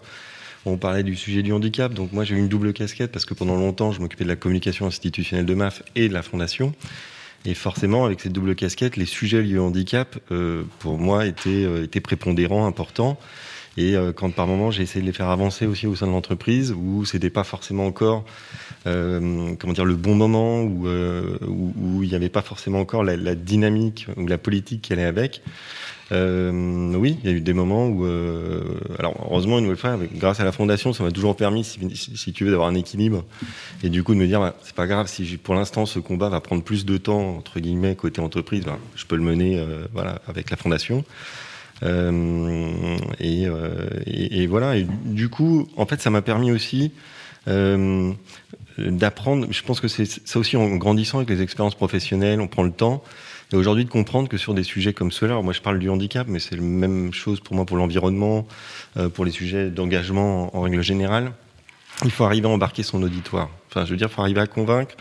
On 0.66 0.76
parlait 0.76 1.02
du 1.02 1.16
sujet 1.16 1.42
du 1.42 1.54
handicap, 1.54 1.94
donc 1.94 2.12
moi 2.12 2.24
j'ai 2.24 2.34
eu 2.34 2.38
une 2.38 2.48
double 2.48 2.74
casquette 2.74 3.12
parce 3.12 3.24
que 3.24 3.32
pendant 3.32 3.56
longtemps, 3.56 3.92
je 3.92 4.00
m'occupais 4.00 4.24
de 4.24 4.28
la 4.28 4.36
communication 4.36 4.86
institutionnelle 4.86 5.46
de 5.46 5.54
MAF 5.54 5.82
et 5.96 6.08
de 6.10 6.12
la 6.12 6.22
fondation. 6.22 6.74
Et 7.46 7.54
forcément, 7.54 8.04
avec 8.04 8.20
cette 8.20 8.34
double 8.34 8.54
casquette, 8.54 8.98
les 8.98 9.06
sujets 9.06 9.40
liés 9.40 9.56
au 9.56 9.64
handicap, 9.64 10.18
euh, 10.30 10.64
pour 10.80 10.98
moi, 10.98 11.24
étaient, 11.24 11.62
étaient 11.82 12.00
prépondérants, 12.00 12.66
importants. 12.66 13.18
Et 13.76 13.96
euh, 13.96 14.12
quand 14.12 14.30
par 14.34 14.46
moment 14.46 14.70
j'ai 14.70 14.82
essayé 14.82 15.00
de 15.00 15.06
les 15.06 15.12
faire 15.12 15.28
avancer 15.28 15.66
aussi 15.66 15.86
au 15.86 15.94
sein 15.94 16.06
de 16.06 16.12
l'entreprise, 16.12 16.72
où 16.72 17.04
c'était 17.04 17.30
pas 17.30 17.44
forcément 17.44 17.86
encore 17.86 18.24
euh, 18.86 19.54
comment 19.58 19.72
dire 19.72 19.84
le 19.84 19.96
bon 19.96 20.14
moment, 20.14 20.62
où, 20.62 20.86
euh, 20.86 21.36
où, 21.46 22.02
il 22.02 22.08
n'y 22.08 22.14
avait 22.14 22.28
pas 22.28 22.42
forcément 22.42 22.80
encore 22.80 23.04
la, 23.04 23.34
dynamique 23.34 24.06
ou 24.16 24.26
la 24.26 24.38
politique 24.38 24.82
qui 24.82 24.92
allait 24.92 25.04
avec. 25.04 25.42
Euh, 26.12 26.92
oui, 26.94 27.18
il 27.22 27.30
y 27.30 27.32
a 27.32 27.36
eu 27.36 27.40
des 27.40 27.52
moments 27.52 27.86
où, 27.86 28.04
euh, 28.04 28.80
alors 28.98 29.14
heureusement 29.30 29.60
une 29.60 29.76
fois, 29.76 29.96
grâce 30.14 30.40
à 30.40 30.44
la 30.44 30.50
fondation, 30.50 30.92
ça 30.92 31.04
m'a 31.04 31.12
toujours 31.12 31.36
permis, 31.36 31.62
si, 31.62 32.32
tu 32.32 32.44
veux, 32.44 32.50
d'avoir 32.50 32.68
un 32.68 32.74
équilibre 32.74 33.24
et 33.84 33.90
du 33.90 34.02
coup 34.02 34.14
de 34.14 34.18
me 34.18 34.26
dire, 34.26 34.40
bah, 34.40 34.56
c'est 34.62 34.74
pas 34.74 34.88
grave 34.88 35.06
si 35.06 35.36
pour 35.36 35.54
l'instant 35.54 35.86
ce 35.86 36.00
combat 36.00 36.28
va 36.28 36.40
prendre 36.40 36.64
plus 36.64 36.84
de 36.84 36.96
temps 36.96 37.36
entre 37.36 37.60
guillemets 37.60 37.94
côté 37.94 38.20
entreprise, 38.20 38.64
bah, 38.64 38.78
je 38.96 39.04
peux 39.06 39.16
le 39.16 39.22
mener, 39.22 39.64
voilà, 39.92 40.20
avec 40.26 40.50
la 40.50 40.56
fondation. 40.56 41.04
Euh, 41.82 42.96
et, 43.18 43.46
euh, 43.46 43.88
et- 44.06 44.46
voilà. 44.46 44.76
Et 44.76 44.86
du 45.04 45.28
coup, 45.28 45.68
en 45.76 45.86
fait, 45.86 46.00
ça 46.00 46.10
m'a 46.10 46.22
permis 46.22 46.52
aussi 46.52 46.92
euh, 47.48 48.12
d'apprendre. 48.78 49.46
Je 49.50 49.62
pense 49.62 49.80
que 49.80 49.88
c'est 49.88 50.04
ça 50.04 50.38
aussi 50.38 50.56
en 50.56 50.76
grandissant 50.76 51.18
avec 51.18 51.30
les 51.30 51.42
expériences 51.42 51.74
professionnelles, 51.74 52.40
on 52.40 52.48
prend 52.48 52.62
le 52.62 52.72
temps. 52.72 53.02
Et 53.52 53.56
aujourd'hui, 53.56 53.84
de 53.84 53.90
comprendre 53.90 54.28
que 54.28 54.36
sur 54.36 54.54
des 54.54 54.62
sujets 54.62 54.92
comme 54.92 55.10
ceux-là, 55.10 55.40
moi 55.42 55.52
je 55.52 55.60
parle 55.60 55.78
du 55.80 55.88
handicap, 55.88 56.26
mais 56.28 56.38
c'est 56.38 56.54
la 56.54 56.62
même 56.62 57.12
chose 57.12 57.40
pour 57.40 57.56
moi 57.56 57.64
pour 57.64 57.76
l'environnement, 57.76 58.46
pour 59.14 59.24
les 59.24 59.32
sujets 59.32 59.70
d'engagement 59.70 60.54
en, 60.54 60.58
en 60.58 60.60
règle 60.62 60.82
générale. 60.82 61.32
Il 62.04 62.10
faut 62.12 62.24
arriver 62.24 62.46
à 62.46 62.50
embarquer 62.50 62.82
son 62.84 63.02
auditoire. 63.02 63.48
Enfin, 63.68 63.84
je 63.84 63.90
veux 63.90 63.96
dire, 63.96 64.08
il 64.10 64.14
faut 64.14 64.22
arriver 64.22 64.40
à 64.40 64.46
convaincre. 64.46 64.94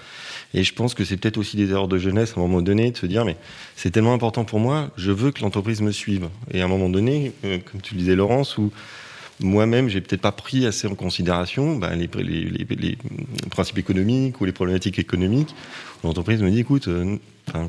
Et 0.54 0.64
je 0.64 0.74
pense 0.74 0.93
que 0.95 1.06
c'est 1.06 1.18
peut-être 1.18 1.38
aussi 1.38 1.58
des 1.58 1.70
erreurs 1.70 1.88
de 1.88 1.97
jeunesse 2.00 2.34
à 2.36 2.39
un 2.39 2.43
moment 2.43 2.62
donné 2.62 2.89
de 2.91 2.97
se 2.97 3.06
dire, 3.06 3.24
mais 3.24 3.36
c'est 3.76 3.91
tellement 3.91 4.14
important 4.14 4.45
pour 4.45 4.60
moi, 4.60 4.89
je 4.97 5.12
veux 5.12 5.32
que 5.32 5.41
l'entreprise 5.41 5.82
me 5.82 5.91
suive. 5.91 6.28
Et 6.52 6.62
à 6.62 6.66
un 6.66 6.68
moment 6.68 6.89
donné, 6.89 7.34
euh, 7.45 7.60
comme 7.72 7.82
tu 7.82 7.93
le 7.93 8.00
disais, 8.00 8.16
Laurence, 8.16 8.58
où 8.58 8.72
moi-même, 9.41 9.89
j'ai 9.89 10.02
peut-être 10.02 10.22
pas 10.22 10.32
pris 10.32 10.66
assez 10.66 10.88
en 10.88 10.95
considération 10.95 11.76
bah, 11.78 11.95
les, 11.95 12.10
les- 12.24 12.50
les- 12.50 12.76
les 12.76 12.97
principes 13.52 13.78
économiques 13.78 14.41
ou 14.41 14.45
les 14.45 14.52
problématiques 14.52 14.97
économiques. 15.00 15.54
L'entreprise 16.04 16.41
me 16.41 16.50
dit, 16.50 16.60
écoute, 16.60 16.88
euh, 16.88 17.16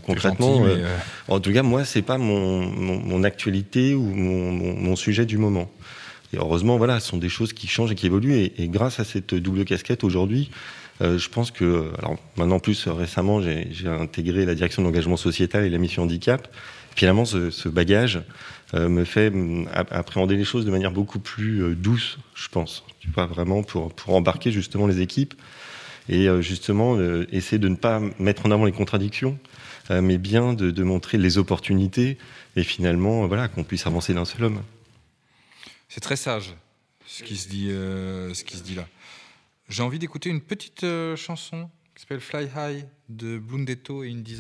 concrètement, 0.06 0.58
Gentil, 0.64 0.80
euh, 0.80 0.84
euh, 0.86 0.96
en 1.28 1.38
tout 1.38 1.52
cas, 1.52 1.62
moi, 1.62 1.84
c'est 1.84 2.02
pas 2.02 2.16
mon, 2.18 2.60
mon, 2.66 2.98
mon 2.98 3.24
actualité 3.24 3.94
ou 3.94 4.02
mon, 4.02 4.96
sujet 4.96 5.26
du 5.26 5.36
moment. 5.38 5.70
Et 6.32 6.38
heureusement, 6.38 6.76
voilà, 6.78 6.98
ce 6.98 7.08
sont 7.08 7.18
des 7.18 7.28
choses 7.28 7.52
qui 7.52 7.66
changent 7.66 7.92
et 7.92 7.94
qui 7.94 8.06
évoluent. 8.06 8.36
Et, 8.36 8.62
et 8.62 8.68
grâce 8.68 9.00
à 9.00 9.04
cette 9.04 9.34
double 9.34 9.64
casquette 9.64 10.02
aujourd'hui, 10.02 10.50
je 11.00 11.28
pense 11.28 11.50
que, 11.50 11.90
alors 11.98 12.16
maintenant 12.36 12.58
plus 12.58 12.86
euh, 12.86 12.92
récemment, 12.92 13.40
j'ai 13.40 13.88
intégré 13.88 14.44
la 14.44 14.54
direction 14.54 14.82
de 14.82 14.86
l'engagement 14.86 15.16
sociétal 15.16 15.64
et 15.64 15.70
la 15.70 15.78
mission 15.78 16.02
handicap. 16.02 16.48
Finalement, 16.94 17.24
ce, 17.24 17.68
bagage 17.68 18.22
euh, 18.74 18.88
me 18.88 19.04
fait 19.04 19.32
ap- 19.72 19.92
appréhender 19.92 20.36
les 20.36 20.44
choses 20.44 20.64
de 20.66 20.70
manière 20.70 20.92
beaucoup 20.92 21.18
plus 21.18 21.62
euh, 21.62 21.74
douce, 21.74 22.18
je 22.34 22.48
pense. 22.48 22.84
Tu 23.00 23.08
vois, 23.08 23.26
vraiment 23.26 23.62
pour, 23.62 23.92
embarquer 24.08 24.52
justement 24.52 24.86
les 24.86 25.00
équipes 25.00 25.34
et 26.08 26.28
euh, 26.28 26.42
justement 26.42 26.96
euh, 26.96 27.26
essayer 27.32 27.58
de 27.58 27.68
ne 27.68 27.76
pas 27.76 28.00
mettre 28.18 28.44
en 28.46 28.50
avant 28.50 28.64
les 28.64 28.72
contradictions, 28.72 29.38
euh, 29.90 30.02
mais 30.02 30.18
bien 30.18 30.52
de, 30.52 30.82
montrer 30.82 31.16
les 31.16 31.38
opportunités 31.38 32.18
et 32.56 32.62
finalement, 32.62 33.24
euh, 33.24 33.26
voilà, 33.26 33.48
qu'on 33.48 33.64
puisse 33.64 33.86
avancer 33.86 34.12
d'un 34.12 34.24
seul 34.24 34.44
homme. 34.44 34.62
C'est 35.88 36.00
très 36.00 36.16
sage 36.16 36.54
euh, 37.70 38.34
ce 38.34 38.44
qui 38.44 38.56
se 38.56 38.62
dit 38.62 38.74
là. 38.74 38.86
J'ai 39.70 39.84
envie 39.84 40.00
d'écouter 40.00 40.30
une 40.30 40.40
petite 40.40 40.82
euh, 40.82 41.14
chanson 41.14 41.70
qui 41.94 42.02
s'appelle 42.02 42.18
Fly 42.18 42.48
High 42.56 42.88
de 43.08 43.38
Blundetto 43.38 44.02
et 44.02 44.10
Indy 44.10 44.38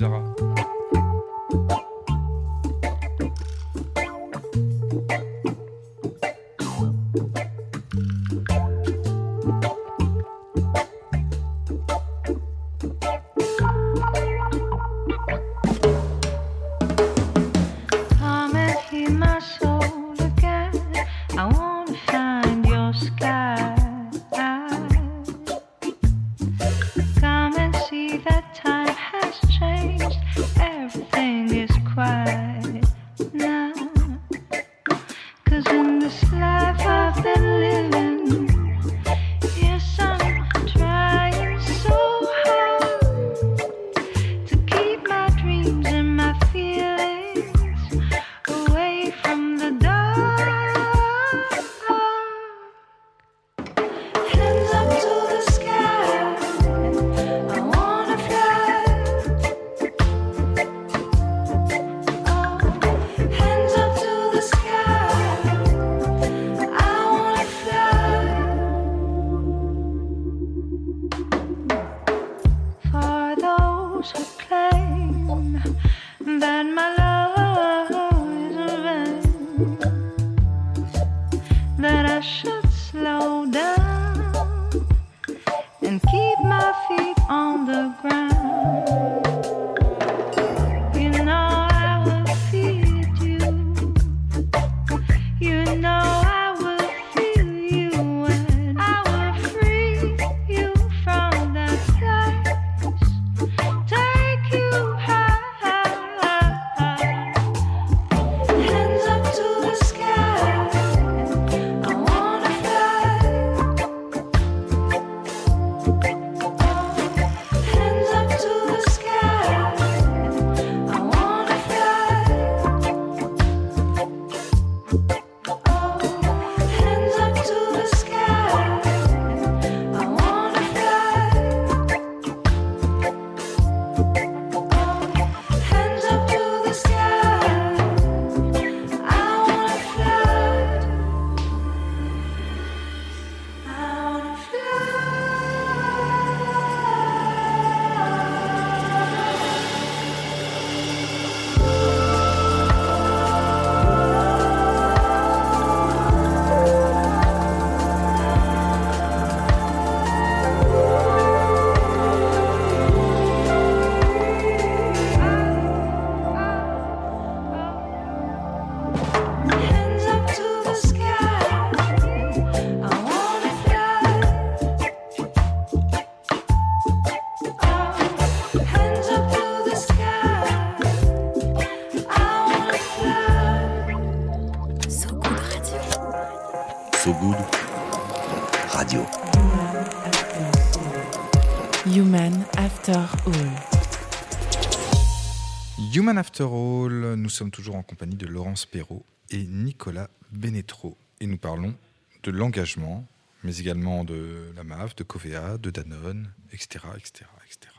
sommes 197.40 197.50
toujours 197.50 197.76
en 197.76 197.82
compagnie 197.82 198.16
de 198.16 198.26
Laurence 198.26 198.66
Perrault 198.66 199.02
et 199.30 199.44
Nicolas 199.44 200.10
Benetro. 200.30 200.98
Et 201.20 201.26
nous 201.26 201.38
parlons 201.38 201.74
de 202.22 202.30
l'engagement, 202.30 203.06
mais 203.44 203.56
également 203.56 204.04
de 204.04 204.52
la 204.54 204.62
MAF, 204.62 204.94
de 204.94 205.04
Covea, 205.04 205.56
de 205.56 205.70
Danone, 205.70 206.30
etc. 206.52 206.84
etc., 206.98 207.24
etc. 207.46 207.72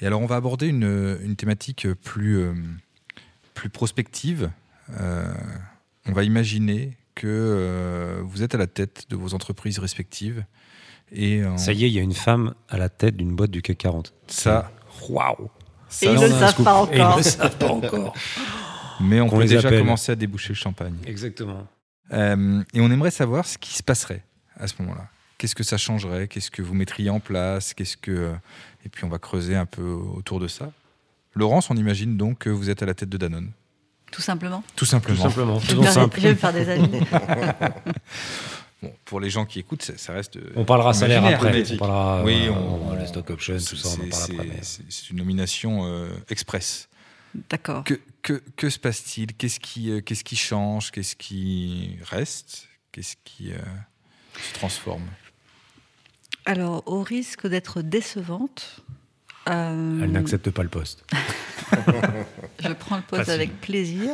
Et 0.00 0.06
alors 0.08 0.20
on 0.22 0.26
va 0.26 0.34
aborder 0.34 0.66
une, 0.66 1.18
une 1.22 1.36
thématique 1.36 1.86
plus, 2.02 2.38
euh, 2.38 2.54
plus 3.54 3.70
prospective 3.70 4.50
Euh, 5.00 5.32
on 6.06 6.12
va 6.12 6.24
imaginer 6.24 6.96
que 7.14 7.28
euh, 7.28 8.20
vous 8.24 8.42
êtes 8.42 8.56
à 8.56 8.58
la 8.58 8.66
tête 8.66 9.06
de 9.08 9.14
vos 9.14 9.32
entreprises 9.32 9.78
respectives. 9.78 10.44
Et 11.12 11.42
Ça 11.56 11.72
y 11.72 11.84
est, 11.84 11.88
il 11.88 11.94
y 11.94 11.98
a 12.00 12.02
une 12.02 12.12
femme 12.12 12.54
à 12.68 12.76
la 12.76 12.88
tête 12.88 13.16
d'une 13.16 13.36
boîte 13.36 13.52
du 13.52 13.62
CAC 13.62 13.78
40. 13.78 14.12
ça, 14.26 14.72
Waouh 15.08 15.48
Et 16.00 16.06
ils 16.06 16.10
on 16.18 16.22
ne 16.22 16.28
le 16.28 16.32
savent 16.38 16.62
pas 16.62 16.86
Et 16.92 16.96
ils 16.96 16.98
ne 16.98 17.04
encore. 17.04 17.16
le 17.18 17.22
savent 17.22 17.56
pas 17.58 17.68
encore. 17.68 18.14
mais 19.00 19.20
on 19.20 19.28
Qu'on 19.28 19.38
peut 19.38 19.44
déjà 19.44 19.68
appelle. 19.68 19.80
commencer 19.80 20.12
à 20.12 20.14
déboucher 20.14 20.50
le 20.50 20.54
champagne. 20.54 20.94
Exactement. 21.06 21.66
Euh, 22.12 22.62
et 22.74 22.80
on 22.80 22.90
aimerait 22.90 23.10
savoir 23.10 23.44
ce 23.46 23.58
qui 23.58 23.74
se 23.74 23.82
passerait 23.82 24.22
à 24.58 24.66
ce 24.66 24.74
moment-là. 24.80 25.06
Qu'est-ce 25.38 25.54
que 25.54 25.64
ça 25.64 25.76
changerait? 25.76 26.28
Qu'est-ce 26.28 26.50
que 26.50 26.62
vous 26.62 26.74
mettriez 26.74 27.10
en 27.10 27.18
place? 27.20 27.74
Qu'est-ce 27.74 27.96
que 27.96 28.10
euh, 28.12 28.32
et 28.84 28.88
puis 28.88 29.04
on 29.04 29.08
va 29.08 29.18
creuser 29.18 29.56
un 29.56 29.66
peu 29.66 29.82
autour 29.82 30.38
de 30.40 30.48
ça. 30.48 30.70
Laurence, 31.34 31.70
on 31.70 31.76
imagine 31.76 32.16
donc 32.16 32.38
que 32.40 32.50
vous 32.50 32.68
êtes 32.70 32.82
à 32.82 32.86
la 32.86 32.94
tête 32.94 33.08
de 33.08 33.16
Danone, 33.16 33.50
Tout 34.10 34.20
simplement. 34.22 34.62
tout 34.76 34.84
Tout 34.84 34.84
simplement. 34.84 35.22
simplement. 35.22 35.58
Je 35.60 35.66
Faisons 35.68 35.82
vais, 35.82 35.90
simple. 35.90 36.16
je 36.20 36.22
vais 36.28 36.30
me 36.30 36.34
faire 36.38 36.52
des 36.52 36.68
amis. 36.68 37.00
Bon, 38.82 38.92
pour 39.04 39.20
les 39.20 39.30
gens 39.30 39.46
qui 39.46 39.60
écoutent, 39.60 39.82
ça, 39.82 39.96
ça 39.96 40.12
reste. 40.12 40.36
euh, 40.36 40.52
On 40.56 40.64
parlera 40.64 40.92
salaire 40.92 41.24
après. 41.24 41.62
On 41.74 41.76
parlera 41.76 42.24
Oui, 42.24 42.46
euh, 42.48 42.50
on- 42.50 42.94
les 42.96 43.06
stock 43.06 43.30
options, 43.30 43.56
tout 43.56 43.76
ça, 43.76 43.88
on 43.88 43.92
en 43.92 43.94
c'est- 43.96 44.08
parlera 44.08 44.42
après. 44.42 44.58
c'est- 44.62 44.82
mais- 44.82 44.86
C'est 44.90 45.10
une 45.10 45.18
nomination 45.18 45.86
euh, 45.86 46.08
express. 46.30 46.88
D'accord. 47.48 47.84
Que, 47.84 48.00
que, 48.22 48.42
que 48.56 48.68
se 48.70 48.78
passe-t-il? 48.78 49.34
Qu'est-ce 49.34 49.60
qui, 49.60 49.90
euh, 49.90 50.00
qu'est-ce 50.00 50.24
qui 50.24 50.36
change? 50.36 50.90
Qu'est-ce 50.90 51.16
qui 51.16 51.96
reste? 52.10 52.68
Qu'est-ce 52.90 53.14
qui 53.24 53.52
euh, 53.52 53.58
se 54.36 54.52
transforme? 54.54 55.06
Alors, 56.44 56.82
au 56.86 57.02
risque 57.02 57.46
d'être 57.46 57.82
décevante, 57.82 58.80
euh, 59.48 60.00
Elle 60.02 60.10
n'accepte 60.12 60.50
pas 60.50 60.62
le 60.64 60.68
poste. 60.68 61.04
je 62.60 62.72
prends 62.72 62.96
le 62.96 63.02
poste 63.02 63.24
Facile. 63.24 63.32
avec 63.32 63.60
plaisir. 63.60 64.10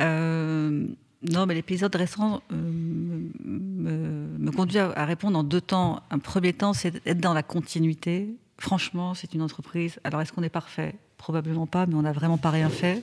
Euh, 0.00 0.86
non, 1.22 1.46
mais 1.46 1.54
l'épisode 1.54 1.94
récent 1.94 2.42
euh, 2.50 2.56
me, 2.56 4.38
me 4.38 4.50
conduit 4.52 4.78
à, 4.78 4.90
à 4.92 5.04
répondre 5.04 5.38
en 5.38 5.44
deux 5.44 5.60
temps. 5.60 6.02
Un 6.10 6.18
premier 6.18 6.52
temps, 6.52 6.72
c'est 6.72 7.04
d'être 7.04 7.20
dans 7.20 7.34
la 7.34 7.42
continuité. 7.42 8.34
Franchement, 8.58 9.14
c'est 9.14 9.34
une 9.34 9.42
entreprise. 9.42 9.98
Alors, 10.04 10.20
est-ce 10.22 10.32
qu'on 10.32 10.42
est 10.42 10.48
parfait? 10.48 10.94
Probablement 11.18 11.66
pas, 11.66 11.86
mais 11.86 11.94
on 11.94 12.02
n'a 12.02 12.12
vraiment 12.12 12.38
pas 12.38 12.50
rien 12.50 12.70
fait. 12.70 13.02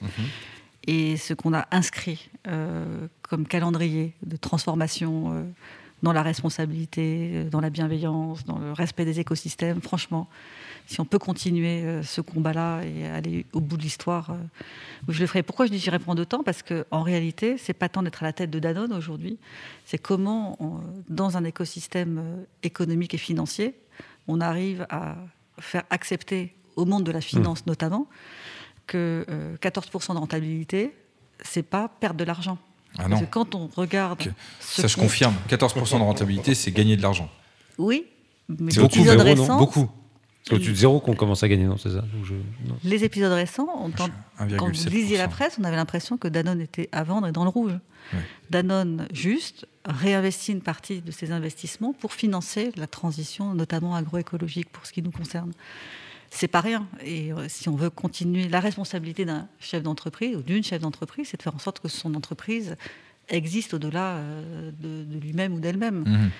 Et 0.87 1.17
ce 1.17 1.33
qu'on 1.33 1.53
a 1.53 1.67
inscrit 1.71 2.29
euh, 2.47 3.07
comme 3.21 3.45
calendrier 3.45 4.13
de 4.25 4.37
transformation 4.37 5.33
euh, 5.33 5.43
dans 6.03 6.13
la 6.13 6.21
responsabilité, 6.21 7.31
euh, 7.33 7.49
dans 7.49 7.59
la 7.59 7.69
bienveillance, 7.69 8.45
dans 8.45 8.59
le 8.59 8.71
respect 8.71 9.03
des 9.05 9.19
écosystèmes, 9.19 9.81
franchement, 9.81 10.27
si 10.85 11.01
on 11.01 11.05
peut 11.05 11.17
continuer 11.19 11.83
euh, 11.83 12.03
ce 12.03 12.21
combat-là 12.21 12.81
et 12.83 13.07
aller 13.07 13.45
au 13.53 13.59
bout 13.59 13.77
de 13.77 13.81
l'histoire, 13.81 14.29
euh, 14.31 14.35
je 15.07 15.19
le 15.19 15.27
ferai. 15.27 15.43
Pourquoi 15.43 15.65
je 15.65 15.71
dis 15.71 15.89
réponds 15.89 16.15
de 16.15 16.23
temps 16.23 16.43
Parce 16.43 16.61
qu'en 16.63 17.01
réalité, 17.01 17.57
c'est 17.57 17.73
pas 17.73 17.89
tant 17.89 18.03
d'être 18.03 18.21
à 18.23 18.25
la 18.27 18.33
tête 18.33 18.49
de 18.51 18.59
Danone 18.59 18.93
aujourd'hui, 18.93 19.37
c'est 19.85 19.97
comment, 19.97 20.55
on- 20.63 20.81
dans 21.09 21.35
un 21.37 21.43
écosystème 21.43 22.45
économique 22.63 23.13
et 23.13 23.17
financier, 23.17 23.73
on 24.27 24.39
arrive 24.39 24.85
à 24.89 25.15
faire 25.59 25.83
accepter 25.89 26.53
au 26.75 26.85
monde 26.85 27.03
de 27.03 27.11
la 27.11 27.21
finance 27.21 27.65
notamment 27.65 28.07
que 28.85 29.25
euh, 29.29 29.57
14% 29.57 30.13
de 30.13 30.19
rentabilité, 30.19 30.93
c'est 31.43 31.63
pas 31.63 31.87
perdre 31.87 32.17
de 32.19 32.23
l'argent. 32.23 32.57
Ah 32.97 33.05
Parce 33.09 33.21
que 33.21 33.25
quand 33.27 33.53
on 33.55 33.67
regarde. 33.75 34.21
Ça 34.59 34.87
je 34.87 34.95
confirme. 34.97 35.33
14% 35.49 35.97
de 35.99 36.03
rentabilité, 36.03 36.55
c'est 36.55 36.71
gagner 36.71 36.97
de 36.97 37.01
l'argent. 37.01 37.29
Oui, 37.77 38.05
mais 38.49 38.71
C'est 38.71 38.81
beaucoup, 38.81 39.03
zéro, 39.03 39.35
non 39.35 39.57
Beaucoup. 39.57 39.89
C'est 40.43 40.53
au-dessus 40.53 40.71
de 40.71 40.75
zéro 40.77 40.99
qu'on 41.01 41.13
commence 41.13 41.43
à 41.43 41.49
gagner, 41.49 41.65
non 41.65 41.75
C'est 41.77 41.89
ça 41.89 41.99
Donc 42.01 42.23
je- 42.23 42.33
non. 42.33 42.77
les 42.85 43.03
épisodes 43.03 43.33
récents, 43.33 43.67
on 43.81 43.89
tente- 43.89 44.11
quand 44.37 44.45
vous 44.47 44.55
1,7%. 44.55 44.89
lisiez 44.89 45.17
la 45.17 45.27
presse, 45.27 45.57
on 45.59 45.63
avait 45.65 45.75
l'impression 45.75 46.17
que 46.17 46.29
Danone 46.29 46.61
était 46.61 46.87
à 46.93 47.03
vendre 47.03 47.27
et 47.27 47.31
dans 47.33 47.43
le 47.43 47.49
rouge. 47.49 47.73
Danone, 48.49 49.07
juste, 49.11 49.67
réinvestit 49.85 50.53
une 50.53 50.61
partie 50.61 51.01
de 51.01 51.11
ses 51.11 51.31
investissements 51.33 51.91
pour 51.93 52.13
financer 52.13 52.71
la 52.77 52.87
transition, 52.87 53.53
notamment 53.53 53.93
agroécologique, 53.95 54.69
pour 54.69 54.85
ce 54.85 54.93
qui 54.93 55.01
nous 55.01 55.11
concerne. 55.11 55.51
C'est 56.29 56.47
pas 56.47 56.61
rien. 56.61 56.87
Et 57.03 57.31
euh, 57.31 57.45
si 57.47 57.69
on 57.69 57.75
veut 57.75 57.89
continuer, 57.89 58.47
la 58.47 58.59
responsabilité 58.59 59.25
d'un 59.25 59.47
chef 59.59 59.83
d'entreprise 59.83 60.35
ou 60.35 60.41
d'une 60.41 60.63
chef 60.63 60.81
d'entreprise, 60.81 61.29
c'est 61.29 61.37
de 61.37 61.43
faire 61.43 61.55
en 61.55 61.59
sorte 61.59 61.79
que 61.79 61.87
son 61.87 62.15
entreprise 62.15 62.75
existe 63.29 63.73
au-delà 63.73 64.15
euh, 64.15 64.71
de, 64.79 65.03
de 65.03 65.19
lui-même 65.19 65.53
ou 65.53 65.59
d'elle-même. 65.59 66.03
Mhm. 66.05 66.31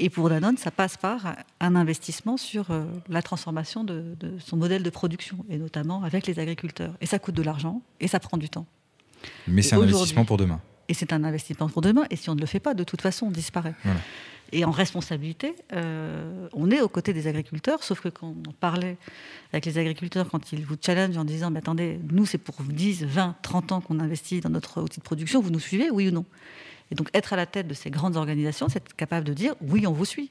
Et 0.00 0.10
pour 0.10 0.28
Danone, 0.28 0.56
ça 0.56 0.70
passe 0.70 0.96
par 0.96 1.36
un 1.58 1.74
investissement 1.74 2.36
sur 2.36 2.70
euh, 2.70 2.84
la 3.08 3.20
transformation 3.20 3.82
de, 3.82 4.14
de 4.20 4.38
son 4.38 4.56
modèle 4.56 4.84
de 4.84 4.90
production, 4.90 5.44
et 5.50 5.58
notamment 5.58 6.04
avec 6.04 6.26
les 6.26 6.38
agriculteurs. 6.38 6.94
Et 7.00 7.06
ça 7.06 7.18
coûte 7.18 7.34
de 7.34 7.42
l'argent, 7.42 7.82
et 7.98 8.06
ça 8.06 8.20
prend 8.20 8.36
du 8.36 8.48
temps. 8.48 8.66
Mais 9.48 9.62
c'est 9.62 9.74
un 9.74 9.82
investissement 9.82 10.24
pour 10.24 10.36
demain. 10.36 10.60
Et 10.88 10.94
c'est 10.94 11.12
un 11.12 11.24
investissement 11.24 11.68
pour 11.68 11.82
demain, 11.82 12.04
et 12.10 12.16
si 12.16 12.30
on 12.30 12.36
ne 12.36 12.40
le 12.40 12.46
fait 12.46 12.60
pas, 12.60 12.74
de 12.74 12.84
toute 12.84 13.02
façon, 13.02 13.26
on 13.26 13.30
disparaît. 13.30 13.74
Voilà. 13.82 14.00
Et 14.52 14.64
en 14.64 14.70
responsabilité, 14.70 15.54
euh, 15.74 16.48
on 16.54 16.70
est 16.70 16.80
aux 16.80 16.88
côtés 16.88 17.12
des 17.12 17.26
agriculteurs, 17.26 17.82
sauf 17.82 18.00
que 18.00 18.08
quand 18.08 18.34
on 18.48 18.52
parlait 18.52 18.96
avec 19.52 19.66
les 19.66 19.78
agriculteurs, 19.78 20.28
quand 20.30 20.52
ils 20.52 20.64
vous 20.64 20.76
challengent 20.80 21.18
en 21.18 21.24
disant 21.24 21.50
Mais 21.50 21.58
attendez, 21.58 22.00
nous, 22.10 22.24
c'est 22.24 22.38
pour 22.38 22.56
10, 22.62 23.04
20, 23.04 23.36
30 23.42 23.72
ans 23.72 23.80
qu'on 23.80 24.00
investit 24.00 24.40
dans 24.40 24.50
notre 24.50 24.80
outil 24.82 25.00
de 25.00 25.04
production, 25.04 25.40
vous 25.40 25.50
nous 25.50 25.60
suivez, 25.60 25.90
oui 25.90 26.08
ou 26.08 26.12
non? 26.12 26.24
Et 26.90 26.94
donc, 26.94 27.10
être 27.12 27.34
à 27.34 27.36
la 27.36 27.44
tête 27.44 27.68
de 27.68 27.74
ces 27.74 27.90
grandes 27.90 28.16
organisations, 28.16 28.68
c'est 28.68 28.78
être 28.78 28.96
capable 28.96 29.26
de 29.26 29.34
dire 29.34 29.54
Oui, 29.60 29.86
on 29.86 29.92
vous 29.92 30.06
suit. 30.06 30.30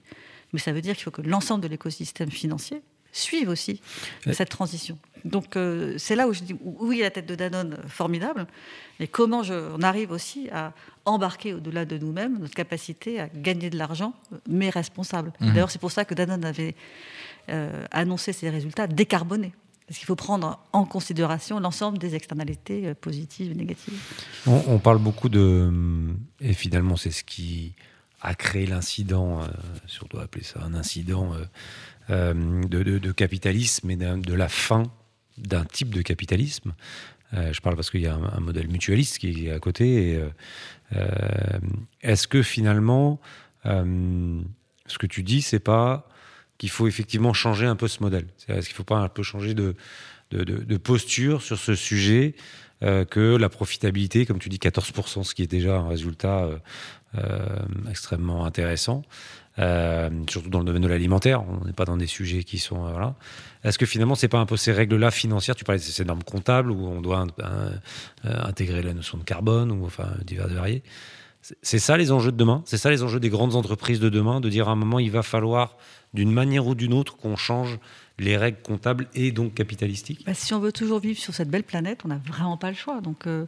Mais 0.53 0.59
ça 0.59 0.71
veut 0.71 0.81
dire 0.81 0.95
qu'il 0.95 1.03
faut 1.03 1.11
que 1.11 1.21
l'ensemble 1.21 1.61
de 1.61 1.67
l'écosystème 1.67 2.31
financier 2.31 2.81
suive 3.17 3.49
aussi 3.49 3.81
Ouais. 4.25 4.33
cette 4.33 4.49
transition. 4.49 4.97
Donc, 5.25 5.55
euh, 5.57 5.95
c'est 5.97 6.15
là 6.15 6.27
où 6.27 6.33
je 6.33 6.41
dis 6.43 6.55
Oui, 6.61 6.99
la 6.99 7.09
tête 7.09 7.25
de 7.25 7.35
Danone, 7.35 7.77
formidable, 7.87 8.45
mais 8.99 9.07
comment 9.07 9.43
je, 9.43 9.53
on 9.53 9.81
arrive 9.81 10.11
aussi 10.11 10.49
à 10.51 10.73
embarquer 11.05 11.53
au-delà 11.53 11.85
de 11.85 11.97
nous-mêmes 11.97 12.37
notre 12.39 12.53
capacité 12.53 13.19
à 13.19 13.27
gagner 13.27 13.69
de 13.69 13.77
l'argent, 13.77 14.13
euh, 14.31 14.37
mais 14.47 14.69
responsable. 14.69 15.33
Mhm. 15.39 15.47
D'ailleurs, 15.53 15.71
c'est 15.71 15.79
pour 15.81 15.91
ça 15.91 16.05
que 16.05 16.13
Danone 16.13 16.45
avait 16.45 16.75
euh, 17.49 17.85
annoncé 17.91 18.31
ses 18.33 18.49
résultats 18.49 18.87
décarbonés. 18.87 19.53
Parce 19.87 19.99
qu'il 19.99 20.05
faut 20.05 20.17
prendre 20.17 20.59
en 20.73 20.83
considération 20.83 21.61
l'ensemble 21.61 21.97
des 21.97 22.13
externalités 22.13 22.93
positives 22.95 23.51
et 23.51 23.55
négatives. 23.55 23.97
On, 24.45 24.61
on 24.67 24.79
parle 24.79 24.97
beaucoup 24.99 25.29
de. 25.29 25.71
Et 26.41 26.51
finalement, 26.53 26.97
c'est 26.97 27.11
ce 27.11 27.23
qui 27.23 27.71
a 28.21 28.35
créé 28.35 28.65
l'incident, 28.65 29.41
euh, 29.43 29.47
si 29.87 29.99
on 30.03 30.07
doit 30.09 30.23
appeler 30.23 30.43
ça 30.43 30.59
un 30.61 30.73
incident, 30.73 31.33
euh, 31.33 31.45
de, 32.09 32.83
de- 32.83 33.11
capitalisme 33.11 33.89
et 33.91 33.95
de 33.95 34.33
la 34.33 34.47
fin 34.47 34.83
d'un 35.37 35.65
type 35.65 35.93
de 35.93 36.01
capitalisme. 36.01 36.73
Euh, 37.33 37.51
je 37.51 37.61
parle 37.61 37.75
parce 37.75 37.89
qu'il 37.89 38.01
y 38.01 38.07
a 38.07 38.15
un, 38.15 38.39
modèle 38.39 38.67
mutualiste 38.69 39.17
qui 39.19 39.47
est 39.47 39.51
à 39.51 39.59
côté. 39.59 40.15
euh, 40.15 40.29
euh, 40.95 41.59
Est-ce 42.01 42.27
que 42.27 42.41
finalement, 42.41 43.19
euh, 43.65 44.41
ce 44.85 44.97
que 44.97 45.07
tu 45.07 45.23
dis, 45.23 45.41
c'est 45.41 45.59
pas 45.59 46.09
qu'il 46.57 46.69
faut 46.69 46.87
effectivement 46.87 47.33
changer 47.33 47.65
un 47.65 47.75
peu 47.75 47.87
ce 47.87 48.01
modèle? 48.01 48.27
Est-ce 48.47 48.67
qu'il 48.67 48.73
ne 48.73 48.77
faut 48.77 48.83
pas 48.83 48.99
un 48.99 49.09
peu 49.09 49.23
changer 49.23 49.53
de, 49.53 49.75
posture 50.77 51.41
sur 51.41 51.57
ce 51.59 51.75
sujet 51.75 52.35
euh, 52.83 53.05
que 53.05 53.35
la 53.35 53.49
profitabilité, 53.49 54.25
comme 54.25 54.39
tu 54.39 54.49
dis, 54.49 54.57
14%, 54.57 55.23
ce 55.23 55.35
qui 55.35 55.43
est 55.43 55.47
déjà 55.47 55.77
un 55.77 55.87
résultat 55.87 56.45
euh, 56.45 56.57
euh, 57.15 57.59
extrêmement 57.89 58.45
intéressant, 58.45 59.03
euh, 59.59 60.09
surtout 60.29 60.49
dans 60.49 60.59
le 60.59 60.65
domaine 60.65 60.83
de 60.83 60.87
l'alimentaire. 60.87 61.43
On 61.47 61.65
n'est 61.65 61.73
pas 61.73 61.85
dans 61.85 61.97
des 61.97 62.07
sujets 62.07 62.43
qui 62.43 62.59
sont. 62.59 62.85
euh, 62.85 62.91
voilà. 62.91 63.15
Est-ce 63.63 63.77
que 63.77 63.85
finalement, 63.85 64.15
c'est 64.15 64.27
pas 64.27 64.39
un 64.39 64.45
peu 64.45 64.57
ces 64.57 64.71
règles-là 64.71 65.11
financières 65.11 65.55
Tu 65.55 65.63
parlais 65.63 65.79
de 65.79 65.83
ces 65.83 66.05
normes 66.05 66.23
comptables 66.23 66.71
où 66.71 66.87
on 66.87 67.01
doit 67.01 67.25
euh, 67.39 67.71
intégrer 68.23 68.81
la 68.81 68.93
notion 68.93 69.17
de 69.17 69.23
carbone 69.23 69.71
ou 69.71 69.85
enfin 69.85 70.09
divers 70.25 70.47
variés? 70.47 70.83
C'est 71.61 71.79
ça 71.79 71.97
les 71.97 72.11
enjeux 72.11 72.31
de 72.31 72.37
demain? 72.37 72.61
C'est 72.65 72.77
ça 72.77 72.89
les 72.89 73.03
enjeux 73.03 73.19
des 73.19 73.29
grandes 73.29 73.55
entreprises 73.55 73.99
de 74.01 74.09
demain 74.09 74.41
De 74.41 74.49
dire 74.49 74.67
à 74.67 74.73
un 74.73 74.75
moment, 74.75 74.99
il 74.99 75.11
va 75.11 75.23
falloir, 75.23 75.77
d'une 76.13 76.31
manière 76.31 76.67
ou 76.67 76.75
d'une 76.75 76.93
autre, 76.93 77.17
qu'on 77.17 77.35
change 77.35 77.79
les 78.19 78.35
règles 78.35 78.61
comptables 78.61 79.07
et 79.13 79.31
donc 79.31 79.53
capitalistiques 79.53 80.25
Bah, 80.25 80.33
si 80.33 80.53
on 80.53 80.59
veut 80.59 80.71
toujours 80.71 80.99
vivre 80.99 81.19
sur 81.19 81.33
cette 81.33 81.49
belle 81.49 81.63
planète, 81.63 82.01
on 82.03 82.07
n'a 82.07 82.17
vraiment 82.17 82.57
pas 82.57 82.69
le 82.69 82.75
choix. 82.75 82.99
Donc, 83.01 83.27
euh, 83.27 83.45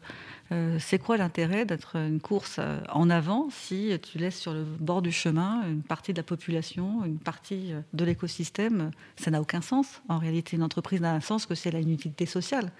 euh, 0.52 0.78
c'est 0.80 1.00
quoi 1.00 1.18
l'intérêt 1.18 1.66
d'être 1.66 1.96
une 1.96 2.20
course 2.20 2.58
euh, 2.60 2.80
en 2.92 3.10
avant 3.10 3.50
si 3.50 3.92
tu 4.04 4.18
laisses 4.20 4.40
sur 4.40 4.54
le 4.54 4.64
bord 4.64 5.02
du 5.02 5.12
chemin 5.12 5.64
une 5.68 5.82
partie 5.82 6.14
de 6.14 6.18
la 6.18 6.24
population, 6.24 7.04
une 7.06 7.18
partie 7.18 7.74
de 7.94 8.06
l'écosystème? 8.06 8.92
Ça 9.16 9.32
n'a 9.32 9.42
aucun 9.42 9.62
sens. 9.62 10.02
En 10.08 10.20
réalité, 10.20 10.56
une 10.56 10.64
entreprise 10.64 11.02
n'a 11.02 11.14
un 11.14 11.22
sens 11.22 11.46
que 11.46 11.56
si 11.56 11.68
elle 11.68 11.76
a 11.76 11.80
une 11.80 11.92
utilité 11.92 12.26
sociale 12.26 12.72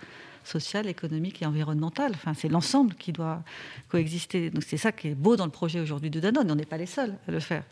sociale, 0.46 0.88
économique 0.88 1.42
et 1.42 1.46
environnementale. 1.46 2.14
Enfin, 2.16 2.34
c'est 2.34 2.48
l'ensemble 2.48 2.96
qui 2.96 3.12
doit 3.12 3.44
coexister. 3.90 4.50
Donc 4.50 4.64
c'est 4.64 4.78
ça 4.78 4.92
qui 4.92 5.10
est 5.10 5.16
beau 5.16 5.36
dans 5.36 5.46
le 5.46 5.52
projet 5.52 5.80
aujourd'hui 5.80 6.10
de 6.10 6.20
Danone. 6.20 6.50
On 6.50 6.56
n'est 6.56 6.66
pas 6.66 6.78
les 6.78 6.86
seuls 6.86 7.16
à 7.28 7.32
le 7.32 7.40
faire. 7.40 7.64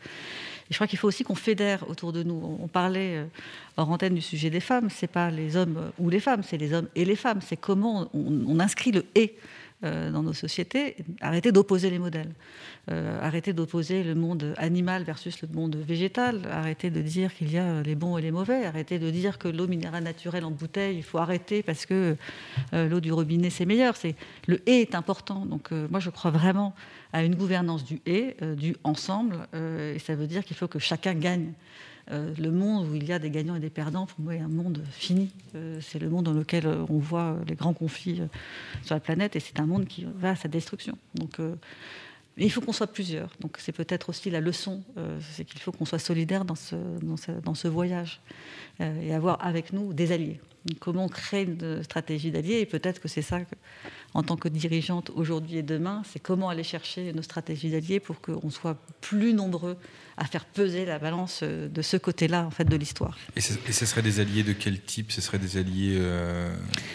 Et 0.70 0.74
je 0.74 0.76
crois 0.76 0.86
qu'il 0.86 0.98
faut 0.98 1.08
aussi 1.08 1.24
qu'on 1.24 1.34
fédère 1.34 1.88
autour 1.88 2.12
de 2.12 2.22
nous. 2.22 2.58
On 2.60 2.68
parlait 2.68 3.16
euh, 3.16 3.24
hors 3.76 3.90
antenne 3.90 4.14
du 4.14 4.20
sujet 4.20 4.50
des 4.50 4.60
femmes. 4.60 4.88
C'est 4.90 5.10
pas 5.10 5.30
les 5.30 5.56
hommes 5.56 5.78
euh, 5.78 5.90
ou 5.98 6.10
les 6.10 6.20
femmes, 6.20 6.42
c'est 6.42 6.58
les 6.58 6.74
hommes 6.74 6.88
et 6.94 7.04
les 7.04 7.16
femmes. 7.16 7.40
C'est 7.40 7.56
comment 7.56 8.08
on, 8.12 8.60
inscrit 8.60 8.92
le 8.92 9.04
et 9.14 9.36
dans 9.82 10.24
nos 10.24 10.32
sociétés, 10.32 10.96
arrêter 11.20 11.52
d'opposer 11.52 11.88
les 11.88 12.00
modèles, 12.00 12.34
euh, 12.90 13.20
arrêter 13.20 13.52
d'opposer 13.52 14.02
le 14.02 14.14
monde 14.14 14.54
animal 14.56 15.04
versus 15.04 15.40
le 15.42 15.48
monde 15.48 15.76
végétal, 15.76 16.40
arrêter 16.50 16.90
de 16.90 17.00
dire 17.00 17.34
qu'il 17.34 17.52
y 17.52 17.58
a 17.58 17.82
les 17.82 17.94
bons 17.94 18.18
et 18.18 18.22
les 18.22 18.30
mauvais, 18.30 18.64
arrêter 18.64 18.98
de 18.98 19.10
dire 19.10 19.38
que 19.38 19.46
l'eau 19.46 19.68
minérale 19.68 20.02
naturelle 20.02 20.44
en 20.44 20.50
bouteille, 20.50 20.96
il 20.96 21.02
faut 21.02 21.18
arrêter 21.18 21.62
parce 21.62 21.86
que 21.86 22.16
euh, 22.72 22.88
l'eau 22.88 23.00
du 23.00 23.12
robinet 23.12 23.50
c'est 23.50 23.66
meilleur. 23.66 23.96
C'est 23.96 24.16
le 24.46 24.62
et 24.68 24.80
est 24.80 24.94
important. 24.94 25.44
Donc 25.44 25.70
moi 25.70 26.00
je 26.00 26.10
crois 26.10 26.30
vraiment 26.30 26.74
à 27.12 27.22
une 27.22 27.34
gouvernance 27.34 27.84
du 27.84 28.00
et, 28.06 28.36
du 28.56 28.76
ensemble, 28.84 29.46
et 29.54 29.98
ça 29.98 30.14
veut 30.14 30.26
dire 30.26 30.44
qu'il 30.44 30.56
faut 30.56 30.68
que 30.68 30.78
chacun 30.78 31.14
gagne. 31.14 31.52
Euh, 32.10 32.32
le 32.38 32.50
monde 32.50 32.88
où 32.88 32.94
il 32.94 33.04
y 33.04 33.12
a 33.12 33.18
des 33.18 33.30
gagnants 33.30 33.54
et 33.54 33.60
des 33.60 33.70
perdants, 33.70 34.06
pour 34.06 34.20
moi, 34.20 34.34
est 34.34 34.40
un 34.40 34.48
monde 34.48 34.82
fini. 34.90 35.30
Euh, 35.54 35.78
c'est 35.82 35.98
le 35.98 36.08
monde 36.08 36.24
dans 36.24 36.32
lequel 36.32 36.66
euh, 36.66 36.84
on 36.88 36.98
voit 36.98 37.36
les 37.46 37.54
grands 37.54 37.74
conflits 37.74 38.22
sur 38.82 38.94
la 38.94 39.00
planète 39.00 39.36
et 39.36 39.40
c'est 39.40 39.60
un 39.60 39.66
monde 39.66 39.86
qui 39.86 40.06
va 40.16 40.30
à 40.30 40.36
sa 40.36 40.48
destruction. 40.48 40.96
Donc, 41.14 41.38
il 42.36 42.50
faut 42.50 42.60
qu'on 42.60 42.72
soit 42.72 42.86
plusieurs. 42.86 43.30
Donc, 43.40 43.56
c'est 43.58 43.72
peut-être 43.72 44.08
aussi 44.08 44.30
la 44.30 44.40
leçon, 44.40 44.82
c'est 45.32 45.44
qu'il 45.44 45.60
faut 45.60 45.72
qu'on 45.72 45.84
soit 45.84 45.98
solidaire 45.98 46.44
dans 46.44 46.54
ce, 46.54 47.68
voyage 47.68 48.20
et 48.80 49.12
avoir 49.12 49.44
avec 49.44 49.72
nous 49.72 49.92
des 49.92 50.12
alliés. 50.12 50.40
Comment 50.78 51.08
créer 51.08 51.44
une 51.44 51.82
stratégie 51.82 52.30
d'alliés 52.30 52.64
peut-être 52.66 53.00
que 53.00 53.08
c'est 53.08 53.22
ça, 53.22 53.40
en 54.18 54.24
tant 54.24 54.36
que 54.36 54.48
dirigeante 54.48 55.12
aujourd'hui 55.14 55.58
et 55.58 55.62
demain, 55.62 56.02
c'est 56.04 56.18
comment 56.18 56.48
aller 56.48 56.64
chercher 56.64 57.12
nos 57.12 57.22
stratégies 57.22 57.70
d'alliés 57.70 58.00
pour 58.00 58.20
qu'on 58.20 58.50
soit 58.50 58.76
plus 59.00 59.32
nombreux 59.32 59.76
à 60.16 60.24
faire 60.24 60.44
peser 60.44 60.84
la 60.84 60.98
balance 60.98 61.40
euh, 61.44 61.68
de 61.68 61.82
ce 61.82 61.96
côté-là 61.96 62.44
en 62.44 62.50
fait 62.50 62.64
de 62.64 62.76
l'histoire. 62.76 63.16
Et, 63.36 63.40
ce 63.40 63.86
serait 63.86 64.02
des 64.02 64.18
alliés 64.18 64.42
de 64.42 64.52
quel 64.52 64.80
type? 64.80 65.12
Ce 65.12 65.20
serait 65.20 65.38
des 65.38 65.56
alliés 65.56 65.96
euh, 65.96 66.52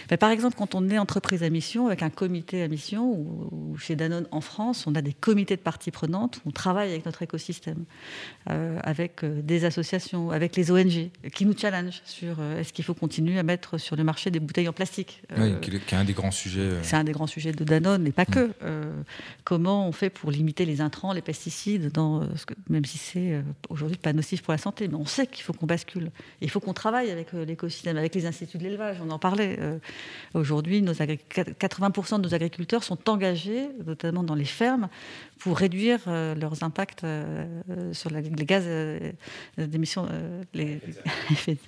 ben, 0.10 0.18
Par 0.18 0.32
exemple, 0.32 0.56
quand 0.58 0.76
on 0.76 0.90
est 0.90 0.98
entreprise 0.98 1.44
à 1.44 1.50
mission 1.50 1.88
avec 1.88 2.04
un 2.04 2.10
comité 2.10 2.62
à 2.62 2.68
mission, 2.68 3.06
ou, 3.10 3.78
chez 3.78 3.96
Danone 3.96 4.28
en 4.32 4.42
France, 4.42 4.86
on 4.86 4.96
a 4.96 5.02
des 5.02 5.14
comités 5.14 5.56
de 5.56 5.62
parties 5.62 5.92
prenantes, 5.92 6.38
où 6.44 6.50
on 6.50 6.52
travaille 6.52 6.90
avec 6.90 7.06
notre 7.06 7.22
écosystème, 7.22 7.86
euh, 8.50 8.78
avec 8.84 9.24
des 9.24 9.64
associations, 9.64 10.32
avec 10.32 10.58
les 10.58 10.72
ONG, 10.72 11.10
qui 11.34 11.46
nous 11.46 11.58
challengent 11.58 12.02
sur 12.04 12.42
est-ce 12.42 12.74
qu'il 12.74 12.84
faut 12.84 12.94
continuer 12.94 13.40
à 13.40 13.44
mettre 13.44 13.78
sur 13.78 13.96
le 13.96 14.04
marché 14.04 14.30
des 14.30 14.42
bouteilles 14.42 14.68
en 14.68 14.74
plastique? 14.74 15.24
oui, 15.38 15.54
qui 15.62 15.72
est 15.72 15.94
un 15.94 16.04
des 16.04 16.14
grands 16.14 16.32
sujets. 16.32 16.72
C'est 16.82 16.98
un 16.98 17.06
des 17.06 17.13
grands 17.14 17.28
sujets 17.28 17.54
de 17.54 17.64
Danone, 17.64 18.04
mais 18.04 18.12
pas 18.12 18.24
mm. 18.24 18.34
que. 18.34 18.52
comment 19.44 19.88
on 19.88 19.92
fait 19.92 20.10
pour 20.10 20.32
limiter 20.32 20.66
les 20.66 20.82
intrants, 20.82 21.14
les 21.14 21.22
pesticides, 21.22 21.92
dans, 21.92 22.28
même 22.70 22.86
si 22.86 22.98
c'est 22.98 23.34
euh, 23.34 23.42
aujourd'hui 23.70 23.98
pas 23.98 24.14
nocif 24.14 24.42
pour 24.42 24.52
la 24.52 24.58
santé, 24.58 24.88
mais 24.88 24.96
on 24.96 25.06
sait 25.06 25.28
qu'il 25.28 25.44
faut 25.44 25.54
qu'on 25.54 25.66
bascule. 25.66 26.12
il 26.42 26.50
faut 26.50 26.60
qu'on 26.60 26.74
travaille 26.74 27.12
avec 27.12 27.34
euh, 27.34 27.46
l'écosystème, 27.46 27.98
avec 27.98 28.16
les 28.16 28.26
instituts 28.26 28.58
de 28.58 28.64
l'élevage. 28.64 28.98
On 29.06 29.10
en 29.12 29.20
parlait. 29.20 29.58
Euh, 29.60 29.78
aujourd'hui, 30.34 30.82
80% 30.82 32.18
de 32.18 32.28
nos 32.28 32.34
agriculteurs 32.34 32.84
sont 32.84 33.10
engagés, 33.10 33.70
notamment 33.86 34.24
dans 34.24 34.36
les 34.36 34.46
fermes, 34.46 34.90
pour 35.38 35.58
réduire 35.58 36.00
leurs 36.08 36.64
impacts 36.64 37.06
sur 37.92 38.10
les 38.10 38.46
gaz 38.46 38.66
d'émissions. 39.58 40.08
Les... 40.54 40.80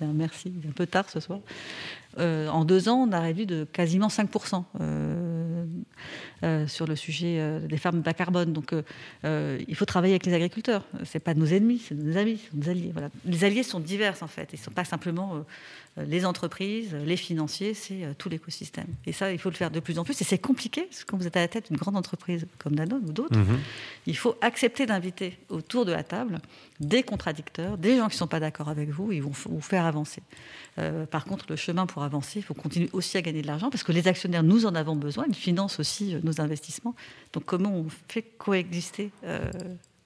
Merci, 0.00 0.52
un 0.68 0.72
peu 0.72 0.86
tard 0.86 1.08
ce 1.08 1.20
soir. 1.20 1.40
en 2.18 2.64
deux 2.64 2.88
ans, 2.88 3.06
on 3.08 3.12
a 3.12 3.20
réduit 3.20 3.46
de 3.46 3.64
quasiment 3.64 4.08
5% 4.08 4.64
sur 6.66 6.86
le 6.86 6.96
sujet 6.96 7.60
des 7.68 7.76
fermes 7.76 8.00
bas 8.00 8.14
carbone. 8.14 8.52
Donc, 8.52 8.74
il 9.24 9.74
faut 9.74 9.84
travailler 9.84 10.14
avec 10.14 10.26
les 10.26 10.34
agriculteurs. 10.34 10.84
C'est 11.04 11.20
pas 11.20 11.34
nos 11.34 11.46
ennemis, 11.46 11.82
c'est 11.88 11.94
nos 11.94 12.16
amis, 12.16 12.40
nos 12.54 12.68
alliés. 12.68 12.92
Les 13.24 13.44
alliés 13.44 13.62
sont 13.62 13.80
divers 13.80 14.16
en 14.20 14.26
fait. 14.26 14.48
Ils 14.52 14.58
ne 14.58 14.64
sont 14.64 14.70
pas 14.70 14.84
simplement 14.84 15.36
euh, 15.36 15.40
les 16.04 16.26
entreprises, 16.26 16.94
les 16.94 17.16
financiers, 17.16 17.72
c'est 17.72 18.04
euh, 18.04 18.12
tout 18.16 18.28
l'écosystème. 18.28 18.88
Et 19.06 19.12
ça, 19.12 19.32
il 19.32 19.38
faut 19.38 19.48
le 19.48 19.54
faire 19.54 19.70
de 19.70 19.80
plus 19.80 19.98
en 19.98 20.04
plus. 20.04 20.20
Et 20.20 20.24
c'est 20.24 20.38
compliqué, 20.38 20.82
parce 20.82 21.04
que 21.04 21.10
quand 21.10 21.16
vous 21.16 21.26
êtes 21.26 21.36
à 21.36 21.40
la 21.40 21.48
tête 21.48 21.68
d'une 21.68 21.78
grande 21.78 21.96
entreprise 21.96 22.46
comme 22.58 22.74
Danone 22.74 23.02
ou 23.06 23.12
d'autres, 23.12 23.36
mhm. 23.36 23.58
il 24.06 24.16
faut 24.16 24.36
accepter 24.42 24.84
d'inviter 24.84 25.38
autour 25.48 25.86
de 25.86 25.92
la 25.92 26.02
table 26.02 26.40
des 26.80 27.02
contradicteurs, 27.02 27.78
des 27.78 27.96
gens 27.96 28.08
qui 28.08 28.14
ne 28.14 28.18
sont 28.18 28.26
pas 28.26 28.40
d'accord 28.40 28.68
avec 28.68 28.90
vous, 28.90 29.10
ils 29.12 29.22
vont 29.22 29.32
vous 29.32 29.60
faire 29.60 29.86
avancer. 29.86 30.22
Euh, 30.78 31.06
par 31.06 31.24
contre, 31.24 31.46
le 31.48 31.56
chemin 31.56 31.86
pour 31.86 32.02
avancer, 32.02 32.40
il 32.40 32.42
faut 32.42 32.54
continuer 32.54 32.90
aussi 32.92 33.16
à 33.16 33.22
gagner 33.22 33.40
de 33.40 33.46
l'argent, 33.46 33.70
parce 33.70 33.82
que 33.82 33.92
les 33.92 34.06
actionnaires, 34.06 34.42
nous 34.42 34.66
en 34.66 34.74
avons 34.74 34.96
besoin, 34.96 35.24
ils 35.28 35.34
financent 35.34 35.80
aussi 35.80 36.16
nos 36.22 36.40
investissements. 36.42 36.94
Donc 37.32 37.44
comment 37.46 37.74
on 37.74 37.86
fait 38.08 38.22
coexister 38.22 39.10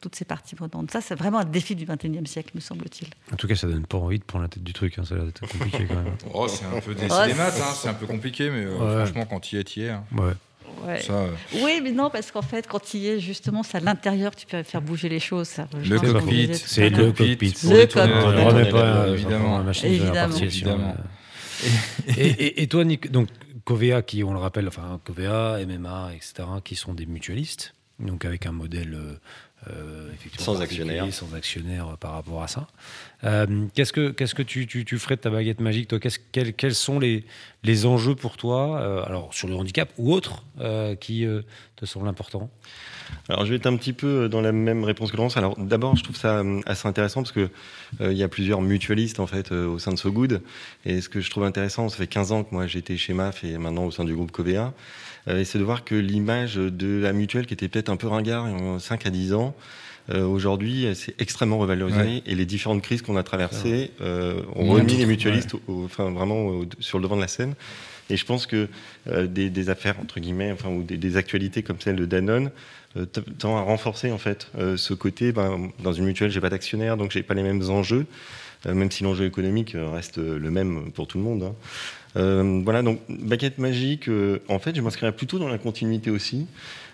toutes 0.01 0.17
ces 0.17 0.25
parties 0.25 0.55
prenantes. 0.55 0.91
Ça, 0.91 1.01
c'est 1.01 1.15
vraiment 1.15 1.39
un 1.39 1.45
défi 1.45 1.77
du 1.77 1.85
XXIe 1.85 2.27
siècle, 2.27 2.53
me 2.55 2.61
semble-t-il. 2.61 3.09
En 3.33 3.37
tout 3.37 3.47
cas, 3.47 3.55
ça 3.55 3.67
donne 3.67 3.87
pas 3.87 3.99
envie 3.99 4.19
de 4.19 4.25
prendre 4.25 4.45
la 4.45 4.49
tête 4.49 4.63
du 4.63 4.73
truc. 4.73 4.99
Hein. 4.99 5.05
Ça 5.05 5.15
a 5.15 5.19
l'air 5.19 5.27
d'être 5.27 5.41
compliqué 5.41 5.87
quand 5.87 5.95
même. 5.95 6.17
oh, 6.35 6.49
c'est 6.49 6.65
un 6.65 6.81
peu 6.81 6.95
des, 6.95 7.07
maths, 7.07 7.61
hein. 7.61 7.75
c'est 7.75 7.89
un 7.89 7.95
peu 7.95 8.07
compliqué, 8.07 8.51
mais 8.51 8.65
euh, 8.65 9.05
franchement, 9.05 9.27
quand 9.27 9.41
tu 9.41 9.57
y 9.57 9.59
es, 9.59 9.65
tu 9.65 9.81
y 9.81 9.83
es. 9.85 9.91
Hein. 9.91 10.05
Ouais. 10.17 10.33
Euh, 10.87 11.31
oui, 11.63 11.81
mais 11.83 11.93
non, 11.93 12.11
parce 12.11 12.31
qu'en 12.31 12.43
fait, 12.43 12.67
quand 12.67 12.81
tu 12.81 12.99
y 12.99 13.09
es, 13.09 13.21
justement, 13.21 13.63
c'est 13.63 13.79
à 13.79 13.81
l'intérieur 13.81 14.35
que 14.35 14.41
tu 14.41 14.47
peux 14.47 14.63
faire 14.63 14.81
bouger 14.81 15.09
les 15.09 15.21
choses. 15.21 15.49
Ça, 15.49 15.69
le 15.75 15.99
cockpit, 15.99 16.55
c'est 16.55 16.89
le 16.89 17.13
cockpit. 17.13 17.55
Le 17.65 17.87
cockpit. 17.87 17.99
On 18.01 18.33
ne 18.33 18.45
remet 18.45 18.71
pas, 18.71 19.09
évidemment. 19.09 19.71
évidemment. 19.71 20.37
évidemment. 20.37 20.97
et, 22.17 22.63
et, 22.63 22.67
toi, 22.69 22.85
Nick, 22.85 23.11
donc 23.11 23.29
Covea, 23.65 24.03
qui, 24.03 24.25
on 24.25 24.33
le 24.33 24.39
rappelle, 24.39 24.69
enfin, 24.69 25.01
Covea, 25.05 25.59
MMA, 25.67 26.13
etc., 26.15 26.49
qui 26.65 26.77
sont 26.77 26.95
des 26.95 27.05
mutualistes, 27.05 27.75
donc 27.99 28.25
avec 28.25 28.47
un 28.47 28.53
modèle 28.53 28.97
euh, 29.69 30.09
euh, 30.11 30.29
sans 30.39 30.61
actionnaire. 30.63 31.13
Sans 31.13 31.35
actionnaire 31.35 31.97
par 31.99 32.13
rapport 32.13 32.43
à 32.43 32.49
ça. 32.49 32.67
Euh, 33.25 33.67
qu'est-ce 33.75 33.93
que, 33.93 34.11
qu'est-ce 34.11 34.35
que 34.35 34.43
tu, 34.43 34.67
tu, 34.67 34.85
tu, 34.87 34.99
ferais 34.99 35.17
de 35.17 35.21
ta 35.21 35.31
baguette 35.31 35.61
magique 35.61 35.89
toi? 35.89 35.99
Quest 36.01 36.23
quels, 36.33 36.55
quels, 36.55 36.75
sont 36.75 36.99
les, 36.99 37.25
les 37.63 37.85
enjeux 37.85 38.15
pour 38.15 38.39
toi, 38.39 38.81
euh, 38.81 39.05
alors 39.05 39.35
sur 39.35 39.49
le 39.49 39.55
handicap 39.55 39.91
ou 39.99 40.13
autres, 40.13 40.45
qui 41.01 41.27
te 41.77 41.87
semblent 41.87 42.09
importants 42.09 42.51
alors 43.29 43.45
je 43.45 43.51
vais 43.51 43.57
être 43.57 43.67
un 43.67 43.77
petit 43.77 43.93
peu 43.93 44.29
dans 44.29 44.41
la 44.41 44.53
même 44.53 44.85
réponse 44.85 45.11
que 45.11 45.17
Laurence. 45.17 45.37
Alors 45.37 45.59
d'abord, 45.59 45.97
je 45.97 46.05
trouve 46.05 46.15
ça 46.15 46.45
assez 46.65 46.87
intéressant 46.87 47.23
parce 47.23 47.33
que 47.33 47.51
il 48.01 48.13
y 48.13 48.23
a 48.23 48.29
plusieurs 48.29 48.63
mutualistes 48.63 49.19
en 49.19 49.27
fait 49.27 49.51
au 49.51 49.81
sein 49.81 49.91
de 49.91 49.97
So 49.97 50.13
Good. 50.13 50.43
Et 50.85 51.01
ce 51.01 51.09
que 51.09 51.21
je 51.21 51.29
trouve 51.29 51.43
intéressant, 51.43 51.89
ça 51.89 51.97
fait 51.97 52.07
15 52.07 52.31
ans 52.31 52.45
que 52.45 52.55
moi 52.55 52.69
j'étais 52.69 52.97
chez 52.97 53.13
MAF 53.13 53.43
et 53.43 53.59
maintenant 53.59 53.85
au 53.85 53.91
sein 53.91 54.05
du 54.05 54.15
groupe 54.15 54.31
Covea. 54.31 54.73
Euh, 55.29 55.41
et 55.41 55.45
c'est 55.45 55.59
de 55.59 55.65
voir 55.65 55.85
que 55.85 55.95
l'image 55.95 56.57
de 56.57 57.01
la 57.01 57.13
mutuelle, 57.13 57.47
qui 57.47 57.55
était 57.55 57.69
peut-être 57.69 57.89
un 57.89 57.97
peu 57.97 58.09
ringard 58.09 58.49
il 58.49 58.65
y 58.65 58.69
a 58.69 58.79
5 58.79 59.07
à 59.07 59.11
10 59.11 59.35
ans, 59.35 59.55
euh, 60.11 60.25
aujourd'hui, 60.25 60.89
c'est 60.95 61.15
extrêmement 61.21 61.59
revalorisé 61.59 62.23
et 62.27 62.35
les 62.35 62.47
différentes 62.47 62.83
crises 62.83 63.03
qu'on 63.03 63.17
a 63.17 63.23
traversées 63.23 63.93
euh, 64.01 64.43
ont 64.57 64.71
remis 64.71 64.95
les 64.95 65.07
mutualistes 65.07 65.55
enfin, 65.69 66.11
vraiment 66.11 66.63
sur 66.81 66.99
le 66.99 67.05
devant 67.05 67.17
de 67.17 67.21
la 67.21 67.29
scène. 67.29 67.55
Et 68.09 68.17
je 68.17 68.25
pense 68.25 68.47
que 68.47 68.67
des, 69.07 69.71
affaires, 69.71 69.95
entre 70.01 70.19
guillemets, 70.19 70.51
enfin, 70.51 70.69
ou 70.69 70.83
des, 70.83 71.17
actualités 71.17 71.63
comme 71.63 71.79
celle 71.79 71.95
de 71.95 72.07
Danone, 72.07 72.51
tend 73.39 73.57
à 73.57 73.61
renforcer 73.61 74.11
en 74.11 74.19
fait 74.19 74.51
ce 74.77 74.95
côté. 74.95 75.31
Ben, 75.31 75.71
dans 75.79 75.93
une 75.93 76.07
mutuelle, 76.07 76.33
j'ai 76.33 76.41
pas 76.41 76.51
d'actionnaire, 76.51 76.97
donc 76.97 77.13
j'ai 77.13 77.23
pas 77.23 77.35
les 77.35 77.45
mêmes 77.45 77.63
enjeux, 77.71 78.07
même 78.67 78.91
si 78.91 79.05
l'enjeu 79.05 79.27
économique 79.27 79.77
reste 79.77 80.17
le 80.17 80.51
même 80.51 80.91
pour 80.91 81.07
tout 81.07 81.19
le 81.19 81.25
monde. 81.25 81.45
Hein. 81.45 81.55
Euh, 82.17 82.61
voilà, 82.65 82.83
donc 82.83 83.01
baguette 83.09 83.59
magique, 83.59 84.09
euh, 84.09 84.41
en 84.49 84.59
fait, 84.59 84.75
je 84.75 84.81
m'inscrirais 84.81 85.13
plutôt 85.13 85.39
dans 85.39 85.49
la 85.49 85.59
continuité 85.59 86.11
aussi. 86.11 86.47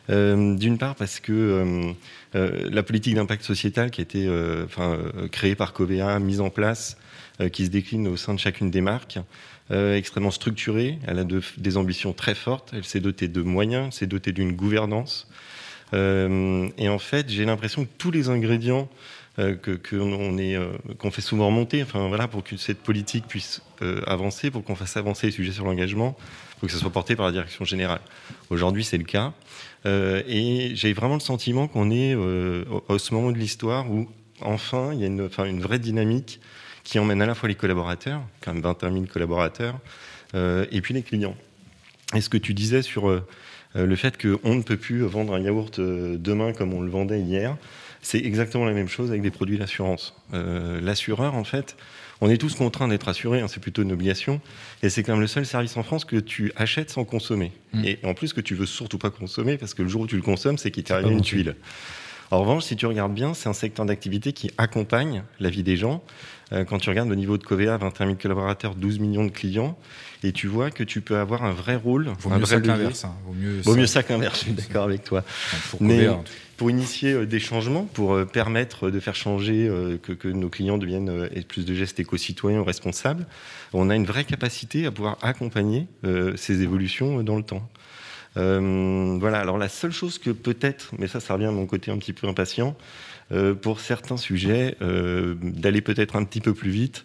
Euh, 0.08 0.54
d'une 0.54 0.78
part 0.78 0.94
parce 0.94 1.18
que 1.18 1.94
la 2.32 2.82
politique 2.84 3.16
d'impact 3.16 3.42
sociétal 3.42 3.90
qui 3.90 4.00
a 4.00 4.04
été 4.04 4.28
créée 5.32 5.54
par 5.54 5.72
Covea, 5.72 6.18
mise 6.20 6.40
en 6.40 6.50
place, 6.50 6.96
qui 7.52 7.64
se 7.64 7.70
décline 7.70 8.06
au 8.08 8.16
sein 8.16 8.34
de 8.34 8.38
chacune 8.38 8.70
des 8.70 8.82
marques, 8.82 9.18
extrêmement 9.70 10.30
structurée, 10.30 10.98
elle 11.06 11.18
a 11.18 11.24
des 11.24 11.76
ambitions 11.76 12.12
très 12.12 12.34
fortes, 12.34 12.70
elle 12.74 12.84
s'est 12.84 13.00
dotée 13.00 13.28
de 13.28 13.40
moyens, 13.40 13.94
s'est 13.94 14.06
dotée 14.06 14.32
d'une 14.32 14.52
gouvernance. 14.52 15.28
et 15.94 16.88
en 16.88 16.98
fait, 16.98 17.30
j'ai 17.30 17.46
l'impression 17.46 17.84
que 17.86 17.90
tous 17.96 18.10
les 18.10 18.28
ingrédients 18.28 18.88
euh, 19.38 19.54
qu'on 19.54 20.38
euh, 20.38 20.72
qu'on 20.96 21.10
fait 21.10 21.20
souvent 21.20 21.48
remonter, 21.48 21.82
enfin 21.82 22.08
voilà, 22.08 22.26
pour 22.26 22.42
que 22.42 22.56
cette 22.56 22.78
politique 22.78 23.26
puisse 23.26 23.60
euh, 23.82 24.00
avancer, 24.06 24.50
pour 24.50 24.64
qu'on 24.64 24.76
fasse 24.76 24.96
avancer 24.96 25.26
les 25.26 25.32
sujets 25.32 25.52
sur 25.52 25.66
l'engagement, 25.66 26.16
pour 26.58 26.68
que 26.68 26.72
ça 26.72 26.80
soit 26.80 26.90
porté 26.90 27.16
par 27.16 27.26
la 27.26 27.32
direction 27.32 27.66
générale. 27.66 28.00
Aujourd'hui, 28.48 28.82
c'est 28.82 28.96
le 28.96 29.04
cas, 29.04 29.34
et 29.84 30.70
j'ai 30.74 30.94
vraiment 30.94 31.14
le 31.14 31.20
sentiment 31.20 31.68
qu'on 31.68 31.90
est 31.90 32.14
au, 32.14 32.98
ce 32.98 33.14
moment 33.14 33.30
de 33.30 33.36
l'histoire 33.36 33.88
où 33.90 34.08
enfin 34.40 34.92
il 34.94 35.00
y 35.00 35.04
a 35.04 35.06
une, 35.06 35.26
enfin, 35.26 35.44
une 35.44 35.60
vraie 35.60 35.78
dynamique 35.78 36.40
qui 36.82 36.98
emmène 36.98 37.22
à 37.22 37.26
la 37.26 37.34
fois 37.34 37.48
les 37.48 37.54
collaborateurs, 37.54 38.22
quand 38.40 38.54
même 38.54 38.62
21 38.62 38.90
000 38.90 39.04
collaborateurs, 39.04 39.78
et 40.34 40.80
puis 40.80 40.94
les 40.94 41.02
clients. 41.02 41.36
Et 42.14 42.22
ce 42.22 42.30
que 42.30 42.38
tu 42.38 42.54
disais 42.54 42.80
sur 42.80 43.22
le 43.74 43.96
fait 43.96 44.20
qu'on 44.20 44.54
ne 44.54 44.62
peut 44.62 44.78
plus 44.78 45.02
vendre 45.02 45.34
un 45.34 45.40
yaourt 45.40 45.78
demain 45.78 46.54
comme 46.54 46.72
on 46.72 46.80
le 46.80 46.90
vendait 46.90 47.20
hier, 47.20 47.56
c'est 48.06 48.24
exactement 48.24 48.64
la 48.64 48.72
même 48.72 48.86
chose 48.86 49.10
avec 49.10 49.20
des 49.20 49.32
produits 49.32 49.58
d'assurance. 49.58 50.14
Euh, 50.32 50.80
l'assureur, 50.80 51.34
en 51.34 51.42
fait, 51.42 51.76
on 52.20 52.30
est 52.30 52.36
tous 52.36 52.54
contraints 52.54 52.86
d'être 52.86 53.08
assurés, 53.08 53.40
hein, 53.40 53.48
c'est 53.48 53.58
plutôt 53.58 53.82
une 53.82 53.90
obligation, 53.90 54.40
et 54.84 54.90
c'est 54.90 55.02
quand 55.02 55.14
même 55.14 55.20
le 55.20 55.26
seul 55.26 55.44
service 55.44 55.76
en 55.76 55.82
France 55.82 56.04
que 56.04 56.14
tu 56.14 56.52
achètes 56.54 56.90
sans 56.90 57.04
consommer. 57.04 57.50
Mm. 57.72 57.84
Et 57.84 57.98
en 58.04 58.14
plus 58.14 58.32
que 58.32 58.40
tu 58.40 58.54
veux 58.54 58.64
surtout 58.64 58.98
pas 58.98 59.10
consommer, 59.10 59.58
parce 59.58 59.74
que 59.74 59.82
le 59.82 59.88
jour 59.88 60.02
où 60.02 60.06
tu 60.06 60.14
le 60.14 60.22
consommes, 60.22 60.56
c'est 60.56 60.70
qu'il 60.70 60.84
t'est 60.84 60.94
arrivé 60.94 61.10
une 61.10 61.20
tuile. 61.20 61.56
En 62.30 62.40
revanche, 62.40 62.64
si 62.64 62.76
tu 62.76 62.86
regardes 62.86 63.14
bien, 63.14 63.34
c'est 63.34 63.48
un 63.48 63.52
secteur 63.52 63.86
d'activité 63.86 64.32
qui 64.32 64.50
accompagne 64.58 65.22
la 65.40 65.48
vie 65.50 65.62
des 65.62 65.76
gens. 65.76 66.02
Euh, 66.52 66.64
quand 66.64 66.78
tu 66.78 66.88
regardes 66.90 67.08
le 67.08 67.14
niveau 67.16 67.38
de 67.38 67.44
Covea, 67.44 67.76
21 67.76 68.06
000 68.06 68.18
collaborateurs, 68.20 68.74
12 68.74 68.98
millions 69.00 69.24
de 69.24 69.30
clients, 69.30 69.76
et 70.22 70.32
tu 70.32 70.46
vois 70.46 70.70
que 70.70 70.84
tu 70.84 71.00
peux 71.00 71.18
avoir 71.18 71.44
un 71.44 71.52
vrai 71.52 71.76
rôle. 71.76 72.10
Vaut 72.20 72.30
un 72.30 72.38
mieux 72.38 72.44
vrai 72.44 72.56
ça 72.56 72.60
l'inverse. 72.60 73.04
hein. 73.04 73.14
Vaut 73.26 73.32
mieux 73.32 73.60
Vaut 73.62 73.72
ça. 73.74 73.78
mieux 73.80 73.86
ça 73.86 74.02
qu'inverse, 74.02 74.38
je 74.40 74.44
suis 74.44 74.52
d'accord 74.52 74.84
avec 74.84 75.02
toi. 75.04 75.22
Enfin, 75.26 75.56
pour 75.70 75.82
Mais- 75.82 76.08
en 76.08 76.22
tout. 76.22 76.32
Pour 76.56 76.70
initier 76.70 77.12
euh, 77.12 77.26
des 77.26 77.38
changements, 77.38 77.82
pour 77.84 78.14
euh, 78.14 78.24
permettre 78.24 78.90
de 78.90 78.98
faire 78.98 79.14
changer, 79.14 79.70
que, 80.02 80.12
que 80.12 80.26
nos 80.28 80.48
clients 80.48 80.78
deviennent 80.78 81.28
plus 81.48 81.66
de 81.66 81.74
gestes 81.74 82.00
éco-citoyens 82.00 82.60
ou 82.60 82.64
responsables, 82.64 83.26
on 83.74 83.90
a 83.90 83.94
une 83.94 84.06
vraie 84.06 84.24
capacité 84.24 84.86
à 84.86 84.90
pouvoir 84.90 85.18
accompagner 85.20 85.86
ces 86.36 86.62
évolutions 86.62 87.22
dans 87.22 87.36
le 87.36 87.42
temps. 87.42 87.68
Euh, 88.36 89.16
voilà, 89.20 89.38
alors 89.38 89.58
la 89.58 89.68
seule 89.68 89.92
chose 89.92 90.18
que 90.18 90.30
peut-être, 90.30 90.90
mais 90.98 91.06
ça, 91.06 91.20
ça 91.20 91.34
revient 91.34 91.46
à 91.46 91.50
mon 91.52 91.66
côté 91.66 91.90
un 91.90 91.98
petit 91.98 92.12
peu 92.12 92.26
impatient, 92.28 92.76
euh, 93.32 93.54
pour 93.54 93.80
certains 93.80 94.16
sujets, 94.16 94.76
euh, 94.82 95.34
d'aller 95.42 95.80
peut-être 95.80 96.16
un 96.16 96.24
petit 96.24 96.40
peu 96.40 96.54
plus 96.54 96.70
vite. 96.70 97.04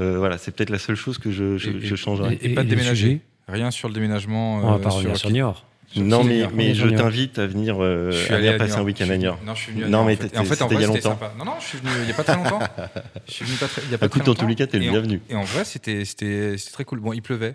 Euh, 0.00 0.18
voilà, 0.18 0.38
c'est 0.38 0.50
peut-être 0.54 0.70
la 0.70 0.78
seule 0.78 0.96
chose 0.96 1.18
que 1.18 1.30
je, 1.30 1.56
je, 1.56 1.70
Et- 1.70 1.80
je 1.80 1.94
changerai. 1.94 2.38
Et, 2.42 2.54
pas 2.54 2.64
de 2.64 2.68
déménager. 2.68 3.20
Rien 3.46 3.70
sur 3.70 3.88
le 3.88 3.94
déménagement. 3.94 4.56
On 4.56 4.72
va 4.72 4.78
pas 4.78 4.88
revenir 4.90 5.16
sur 5.16 5.30
Niort. 5.30 5.64
Non, 5.96 6.24
mais, 6.24 6.74
je 6.74 6.88
t'invite 6.88 7.38
à 7.38 7.46
venir, 7.46 7.76
euh, 7.80 8.10
Je 8.10 8.16
suis 8.16 8.32
à 8.32 8.38
allé 8.38 8.48
venir 8.48 8.60
à 8.60 8.66
passer 8.66 8.78
un 8.78 8.82
week-end 8.82 9.08
à 9.10 9.16
Niort. 9.16 9.38
Non, 9.46 9.54
je 9.54 9.60
suis 9.62 9.72
venu 9.72 9.84
à 9.84 9.88
Non, 9.88 9.98
Niort, 9.98 10.06
mais 10.06 10.14
en 10.14 10.16
fait. 10.44 10.62
en 10.62 10.64
en 10.64 10.68
vrai, 10.68 10.76
il 10.76 10.80
y 10.80 10.84
a 10.84 10.86
longtemps. 10.88 11.00
sympa. 11.10 11.32
Non, 11.38 11.44
non, 11.44 11.52
je 11.60 11.66
suis 11.66 11.78
venu 11.78 11.90
il 12.00 12.04
n'y 12.06 12.10
a 12.10 12.14
pas 12.14 12.24
très 12.24 12.34
longtemps. 12.36 12.58
Je 13.28 13.32
suis 13.32 13.44
venu 13.44 13.56
pas 13.58 13.68
très- 13.68 13.82
il 13.84 13.90
y 13.92 13.94
a 13.94 13.98
pas 13.98 14.06
Écoute, 14.06 14.22
très 14.22 14.26
dans 14.26 14.32
longtemps. 14.32 14.42
tous 14.42 14.48
les 14.48 14.54
cas, 14.56 14.66
t'es 14.66 14.78
le 14.78 14.84
Et 14.84 14.88
en- 14.88 14.92
bienvenu. 14.92 15.20
Et 15.30 15.36
en 15.36 15.44
vrai, 15.44 15.64
c'était 15.64 16.02
très 16.72 16.84
cool. 16.84 16.98
Bon, 16.98 17.12
il 17.12 17.22
pleuvait. 17.22 17.54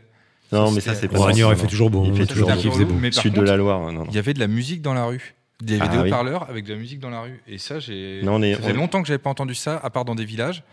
Non, 0.51 0.71
mais 0.71 0.81
ça, 0.81 0.95
c'est 0.95 1.07
pas 1.07 1.31
Niort, 1.31 1.53
il 1.53 1.59
fait 1.59 1.67
toujours 1.67 1.89
beau. 1.89 2.05
Il 2.05 2.15
fait 2.15 2.23
a 2.23 2.25
toujours 2.25 2.49
beau. 2.49 3.11
Sud 3.11 3.33
de 3.33 3.41
la 3.41 3.55
Loire. 3.57 3.91
Il 4.09 4.15
y 4.15 4.17
avait 4.17 4.33
de 4.33 4.39
la 4.39 4.47
musique 4.47 4.81
dans 4.81 4.93
la 4.93 5.05
rue. 5.05 5.35
Il 5.61 5.71
y 5.71 5.73
avait 5.75 5.83
Ah 5.83 5.87
des 5.89 5.97
oui. 5.97 6.07
haut-parleurs 6.07 6.49
avec 6.49 6.63
de 6.63 6.71
la 6.73 6.79
musique 6.79 6.99
dans 6.99 7.09
la 7.09 7.19
rue. 7.19 7.41
Et 7.45 7.57
ça, 7.57 7.79
j'ai. 7.79 8.21
Non, 8.23 8.35
on 8.35 8.41
est- 8.41 8.53
ça 8.55 8.61
faisait 8.61 8.71
on- 8.71 8.77
longtemps 8.77 9.01
que 9.01 9.09
j'avais 9.09 9.17
pas 9.17 9.29
entendu 9.29 9.53
ça, 9.55 9.77
à 9.83 9.89
part 9.89 10.05
dans 10.05 10.15
des 10.15 10.23
villages, 10.23 10.63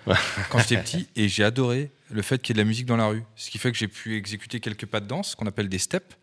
quand 0.49 0.59
j'étais 0.61 0.77
petit. 0.77 1.09
Et 1.17 1.29
j'ai 1.29 1.43
adoré 1.43 1.91
le 2.13 2.23
fait 2.23 2.41
qu'il 2.41 2.55
y 2.57 2.61
ait 2.61 2.63
de 2.63 2.65
la 2.65 2.69
musique 2.69 2.87
dans 2.87 2.97
la 2.97 3.09
rue. 3.09 3.25
Ce 3.35 3.51
qui 3.51 3.59
fait 3.59 3.73
que 3.73 3.77
j'ai 3.79 3.89
pu 3.89 4.17
exécuter 4.17 4.61
quelques 4.61 4.87
pas 4.87 5.01
de 5.01 5.07
danse, 5.07 5.35
qu'on 5.35 5.47
appelle 5.47 5.69
des 5.69 5.79
steps. 5.79 6.17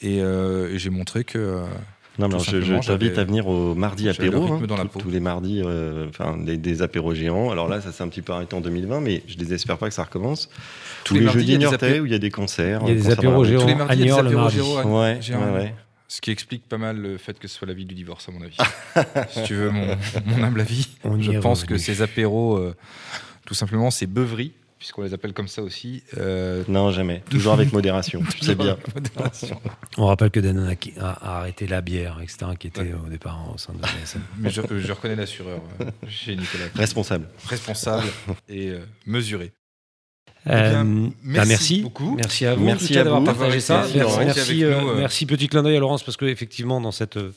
Et, 0.00 0.20
euh, 0.22 0.72
et 0.72 0.78
j'ai 0.78 0.90
montré 0.90 1.24
que. 1.24 1.38
euh, 1.38 1.64
Non, 2.18 2.28
mais 2.28 2.38
je, 2.40 2.80
t'invite 2.86 3.16
à 3.18 3.24
venir 3.24 3.46
au 3.46 3.74
mardi 3.74 4.08
apéro, 4.08 4.52
hein, 4.54 4.60
dans 4.66 4.76
la 4.76 4.82
tous- 4.82 4.88
peau. 4.88 5.00
tous 5.00 5.10
les 5.10 5.20
mardis, 5.20 5.62
euh, 5.64 6.08
enfin 6.08 6.36
des, 6.36 6.56
des 6.56 6.82
apéros 6.82 7.14
géants. 7.14 7.50
Alors 7.50 7.68
là, 7.68 7.80
ça 7.80 7.92
s'est 7.92 8.02
un 8.02 8.08
petit 8.08 8.22
peu 8.22 8.32
arrêté 8.32 8.56
en 8.56 8.60
2020, 8.60 9.00
mais 9.00 9.22
je 9.28 9.36
désespère 9.36 9.78
pas 9.78 9.88
que 9.88 9.94
ça 9.94 10.02
recommence. 10.02 10.48
Tous 11.04 11.14
les 11.14 11.20
les, 11.20 11.26
mardis, 11.26 11.40
il 11.42 11.48
y 11.48 11.52
jeudis 11.52 11.66
des 11.68 11.74
apé- 11.76 12.00
où 12.00 12.06
il 12.06 12.12
y 12.12 12.14
a 12.14 12.18
des 12.18 12.30
concerts. 12.30 12.80
Il 12.82 12.88
y 12.88 12.90
a 12.90 12.94
euh, 12.94 12.96
des 12.96 13.10
apéros 13.10 13.44
géants. 13.44 13.60
tous 13.60 13.66
les 13.68 13.74
mardis, 13.76 13.94
il 13.94 14.00
y 14.00 14.02
a 14.10 14.14
des 14.14 14.20
apéros 14.20 14.40
mardi. 14.42 14.56
géants. 14.56 15.00
Ouais, 15.00 15.18
géants. 15.22 15.44
ouais, 15.52 15.52
ouais. 15.60 15.74
Ce 16.08 16.20
qui 16.20 16.30
explique 16.30 16.66
pas 16.68 16.78
mal 16.78 16.96
le 16.96 17.18
fait 17.18 17.38
que 17.38 17.46
ce 17.46 17.54
soit 17.56 17.68
la 17.68 17.74
ville 17.74 17.86
du 17.86 17.94
divorce, 17.94 18.28
à 18.28 18.32
mon 18.32 18.40
avis. 18.42 18.56
si 19.30 19.42
tu 19.44 19.54
veux 19.54 19.70
mon, 19.70 19.94
mon 20.26 20.42
humble 20.42 20.62
avis, 20.62 20.88
On 21.04 21.20
je 21.20 21.32
pense 21.38 21.60
revenu. 21.62 21.76
que 21.76 21.82
ces 21.82 22.00
apéros, 22.02 22.56
euh, 22.56 22.74
tout 23.46 23.54
simplement, 23.54 23.90
ces 23.90 24.06
beuveries, 24.06 24.52
puisqu'on 24.78 25.02
les 25.02 25.12
appelle 25.14 25.32
comme 25.32 25.48
ça 25.48 25.62
aussi. 25.62 26.02
euh, 26.16 26.62
Non, 26.68 26.90
jamais. 26.90 27.22
Toujours 27.30 27.52
avec 27.52 27.72
modération. 27.72 28.22
tu 28.30 28.44
sais 28.44 28.54
bien. 28.54 28.76
modération. 28.94 29.60
On 29.96 30.06
rappelle 30.06 30.30
que 30.30 30.40
Danone 30.40 30.68
a, 30.68 30.76
qui- 30.76 30.94
a- 30.98 31.10
a 31.10 31.38
arrêté 31.40 31.66
la 31.66 31.80
bière, 31.80 32.18
etc., 32.22 32.38
qui 32.58 32.68
était 32.68 32.92
au 32.92 33.08
départ 33.08 33.38
au 33.54 33.58
sein 33.58 33.72
de 33.72 33.82
l'ASM. 33.82 34.20
Mais 34.38 34.50
je, 34.50 34.60
je 34.78 34.92
reconnais 34.92 35.16
l'assureur 35.16 35.60
euh, 35.80 35.84
chez 36.08 36.36
Nicolas. 36.36 36.64
Responsable. 36.74 37.28
Responsable 37.46 38.06
et 38.48 38.68
euh, 38.70 38.80
mesuré. 39.06 39.52
Bien, 40.46 40.84
bah, 40.84 41.10
merci 41.22 41.48
merci 41.48 41.82
beaucoup. 41.82 42.14
Merci 42.16 42.46
à 42.46 42.54
vous, 42.54 42.64
Merci 42.64 42.94
d'avoir 42.94 43.22
partagé 43.24 43.60
ça. 43.60 43.84
Merci, 43.94 44.18
merci, 44.20 44.60
nous, 44.62 44.66
euh, 44.68 44.94
merci. 44.96 45.26
Petit 45.26 45.48
clin 45.48 45.62
d'œil 45.62 45.76
à 45.76 45.80
Laurence, 45.80 46.02
parce 46.02 46.16
qu'effectivement, 46.16 46.80
dans 46.80 46.92
cette 46.92 47.16
euh, 47.18 47.34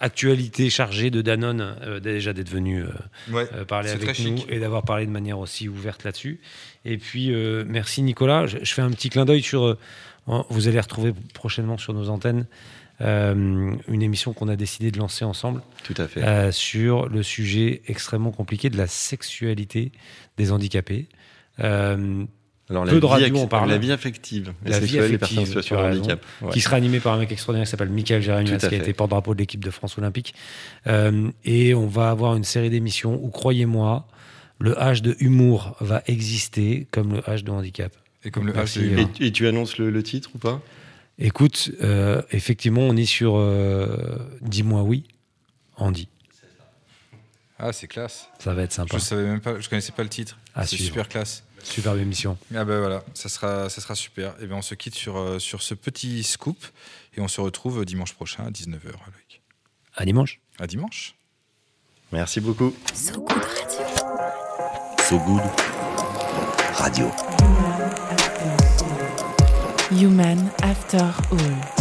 actualité 0.00 0.70
chargée 0.70 1.10
de 1.10 1.22
Danone, 1.22 1.76
euh, 1.82 2.00
déjà 2.00 2.32
d'être 2.32 2.50
venu 2.50 2.82
euh, 2.82 2.88
Ouais, 3.30 3.48
euh, 3.54 3.64
parler 3.64 3.90
avec 3.90 4.08
nous 4.20 4.36
chic. 4.38 4.46
et 4.48 4.58
d'avoir 4.58 4.82
parlé 4.82 5.06
de 5.06 5.10
manière 5.10 5.38
aussi 5.38 5.68
ouverte 5.68 6.04
là-dessus. 6.04 6.40
Et 6.84 6.98
puis, 6.98 7.32
euh, 7.32 7.64
merci 7.66 8.02
Nicolas. 8.02 8.46
Je, 8.46 8.58
je 8.62 8.74
fais 8.74 8.82
un 8.82 8.90
petit 8.90 9.08
clin 9.10 9.24
d'œil 9.24 9.42
sur. 9.42 9.64
euh, 9.64 9.78
vous 10.48 10.68
allez 10.68 10.80
retrouver 10.80 11.12
prochainement 11.34 11.76
sur 11.78 11.92
nos 11.94 12.08
antennes 12.08 12.46
euh, 13.02 13.74
une 13.88 14.02
émission 14.02 14.32
qu'on 14.32 14.48
a 14.48 14.56
décidé 14.56 14.90
de 14.90 14.98
lancer 14.98 15.24
ensemble 15.24 15.60
Tout 15.84 15.94
à 15.98 16.08
fait. 16.08 16.22
euh, 16.22 16.50
sur 16.52 17.08
le 17.08 17.22
sujet 17.22 17.82
extrêmement 17.88 18.30
compliqué 18.32 18.70
de 18.70 18.76
la 18.78 18.86
sexualité 18.86 19.92
des 20.38 20.50
handicapés. 20.52 21.08
Alors, 22.70 22.84
peu 22.84 22.92
de 22.94 23.00
vie 23.00 23.06
radio 23.06 23.36
en 23.38 23.46
parle. 23.46 23.68
La 23.68 23.76
vie 23.78 23.92
affective. 23.92 24.54
et 24.64 24.70
La 24.70 24.78
vie 24.78 24.86
sexuelle 24.88 25.10
des 25.10 25.18
personnes 25.18 25.38
en 25.38 25.42
affective, 25.42 25.62
situation 25.62 25.76
tu 25.76 25.80
de 25.82 25.86
as 25.86 25.88
raison. 25.90 26.00
handicap. 26.02 26.24
Ouais. 26.42 26.52
qui 26.52 26.60
sera 26.62 26.76
animé 26.76 26.98
par 27.00 27.12
un 27.14 27.18
mec 27.18 27.30
extraordinaire 27.30 27.66
qui 27.66 27.70
s'appelle 27.70 27.90
Michael 27.90 28.22
Jérémy, 28.22 28.56
qui 28.56 28.64
a 28.66 28.72
été 28.72 28.92
porte-drapeau 28.94 29.34
de 29.34 29.38
l'équipe 29.40 29.62
de 29.62 29.70
France 29.70 29.98
Olympique. 29.98 30.34
Euh, 30.86 31.30
et 31.44 31.74
on 31.74 31.86
va 31.86 32.08
avoir 32.10 32.36
une 32.36 32.44
série 32.44 32.70
d'émissions 32.70 33.20
où, 33.22 33.28
croyez-moi, 33.28 34.06
le 34.60 34.72
H 34.74 35.02
de 35.02 35.14
humour 35.20 35.76
va 35.80 36.02
exister 36.06 36.86
comme 36.90 37.12
le 37.12 37.20
H 37.20 37.42
de 37.42 37.50
handicap. 37.50 37.92
Et 38.24 38.30
comme 38.30 38.46
le 38.46 38.54
H 38.54 38.78
de. 38.80 38.98
Et, 39.22 39.26
et 39.26 39.32
tu 39.32 39.46
annonces 39.46 39.76
le, 39.76 39.90
le 39.90 40.02
titre 40.02 40.30
ou 40.34 40.38
pas? 40.38 40.62
Écoute, 41.18 41.70
euh, 41.82 42.22
effectivement, 42.32 42.80
on 42.82 42.96
est 42.96 43.04
sur 43.04 43.34
euh, 43.36 44.16
Dis-moi 44.40 44.82
oui, 44.82 45.04
Andy. 45.76 46.08
Ah, 47.58 47.72
c'est 47.72 47.86
classe. 47.86 48.28
Ça 48.38 48.52
va 48.52 48.62
être 48.62 48.72
sympa. 48.72 48.96
Je 48.96 49.02
savais 49.02 49.22
même 49.24 49.40
pas, 49.40 49.60
je 49.60 49.68
connaissais 49.68 49.92
pas 49.92 50.02
le 50.02 50.08
titre. 50.08 50.38
C'est 50.64 50.76
super 50.76 51.08
classe. 51.08 51.44
Superbe 51.64 51.98
émission. 51.98 52.38
Ah 52.54 52.64
ben 52.64 52.78
voilà, 52.78 53.02
ça 53.14 53.28
sera, 53.28 53.68
ça 53.68 53.80
sera 53.80 53.94
super. 53.94 54.34
Et 54.40 54.46
bien 54.46 54.56
on 54.56 54.62
se 54.62 54.74
quitte 54.74 54.94
sur, 54.94 55.16
euh, 55.16 55.38
sur 55.38 55.62
ce 55.62 55.74
petit 55.74 56.22
scoop 56.22 56.64
et 57.16 57.20
on 57.20 57.28
se 57.28 57.40
retrouve 57.40 57.84
dimanche 57.84 58.14
prochain 58.14 58.44
à 58.44 58.50
19h. 58.50 58.84
Loïc. 58.84 59.42
À 59.96 60.04
dimanche. 60.04 60.40
À 60.58 60.66
dimanche. 60.66 61.14
Merci 62.12 62.40
beaucoup. 62.40 62.74
So 62.94 63.20
Good 63.22 63.42
Radio. 63.42 63.86
So 65.08 65.18
Good 65.18 65.42
Radio. 66.76 67.10
Human 69.90 70.50
After 70.62 71.12
All. 71.32 71.73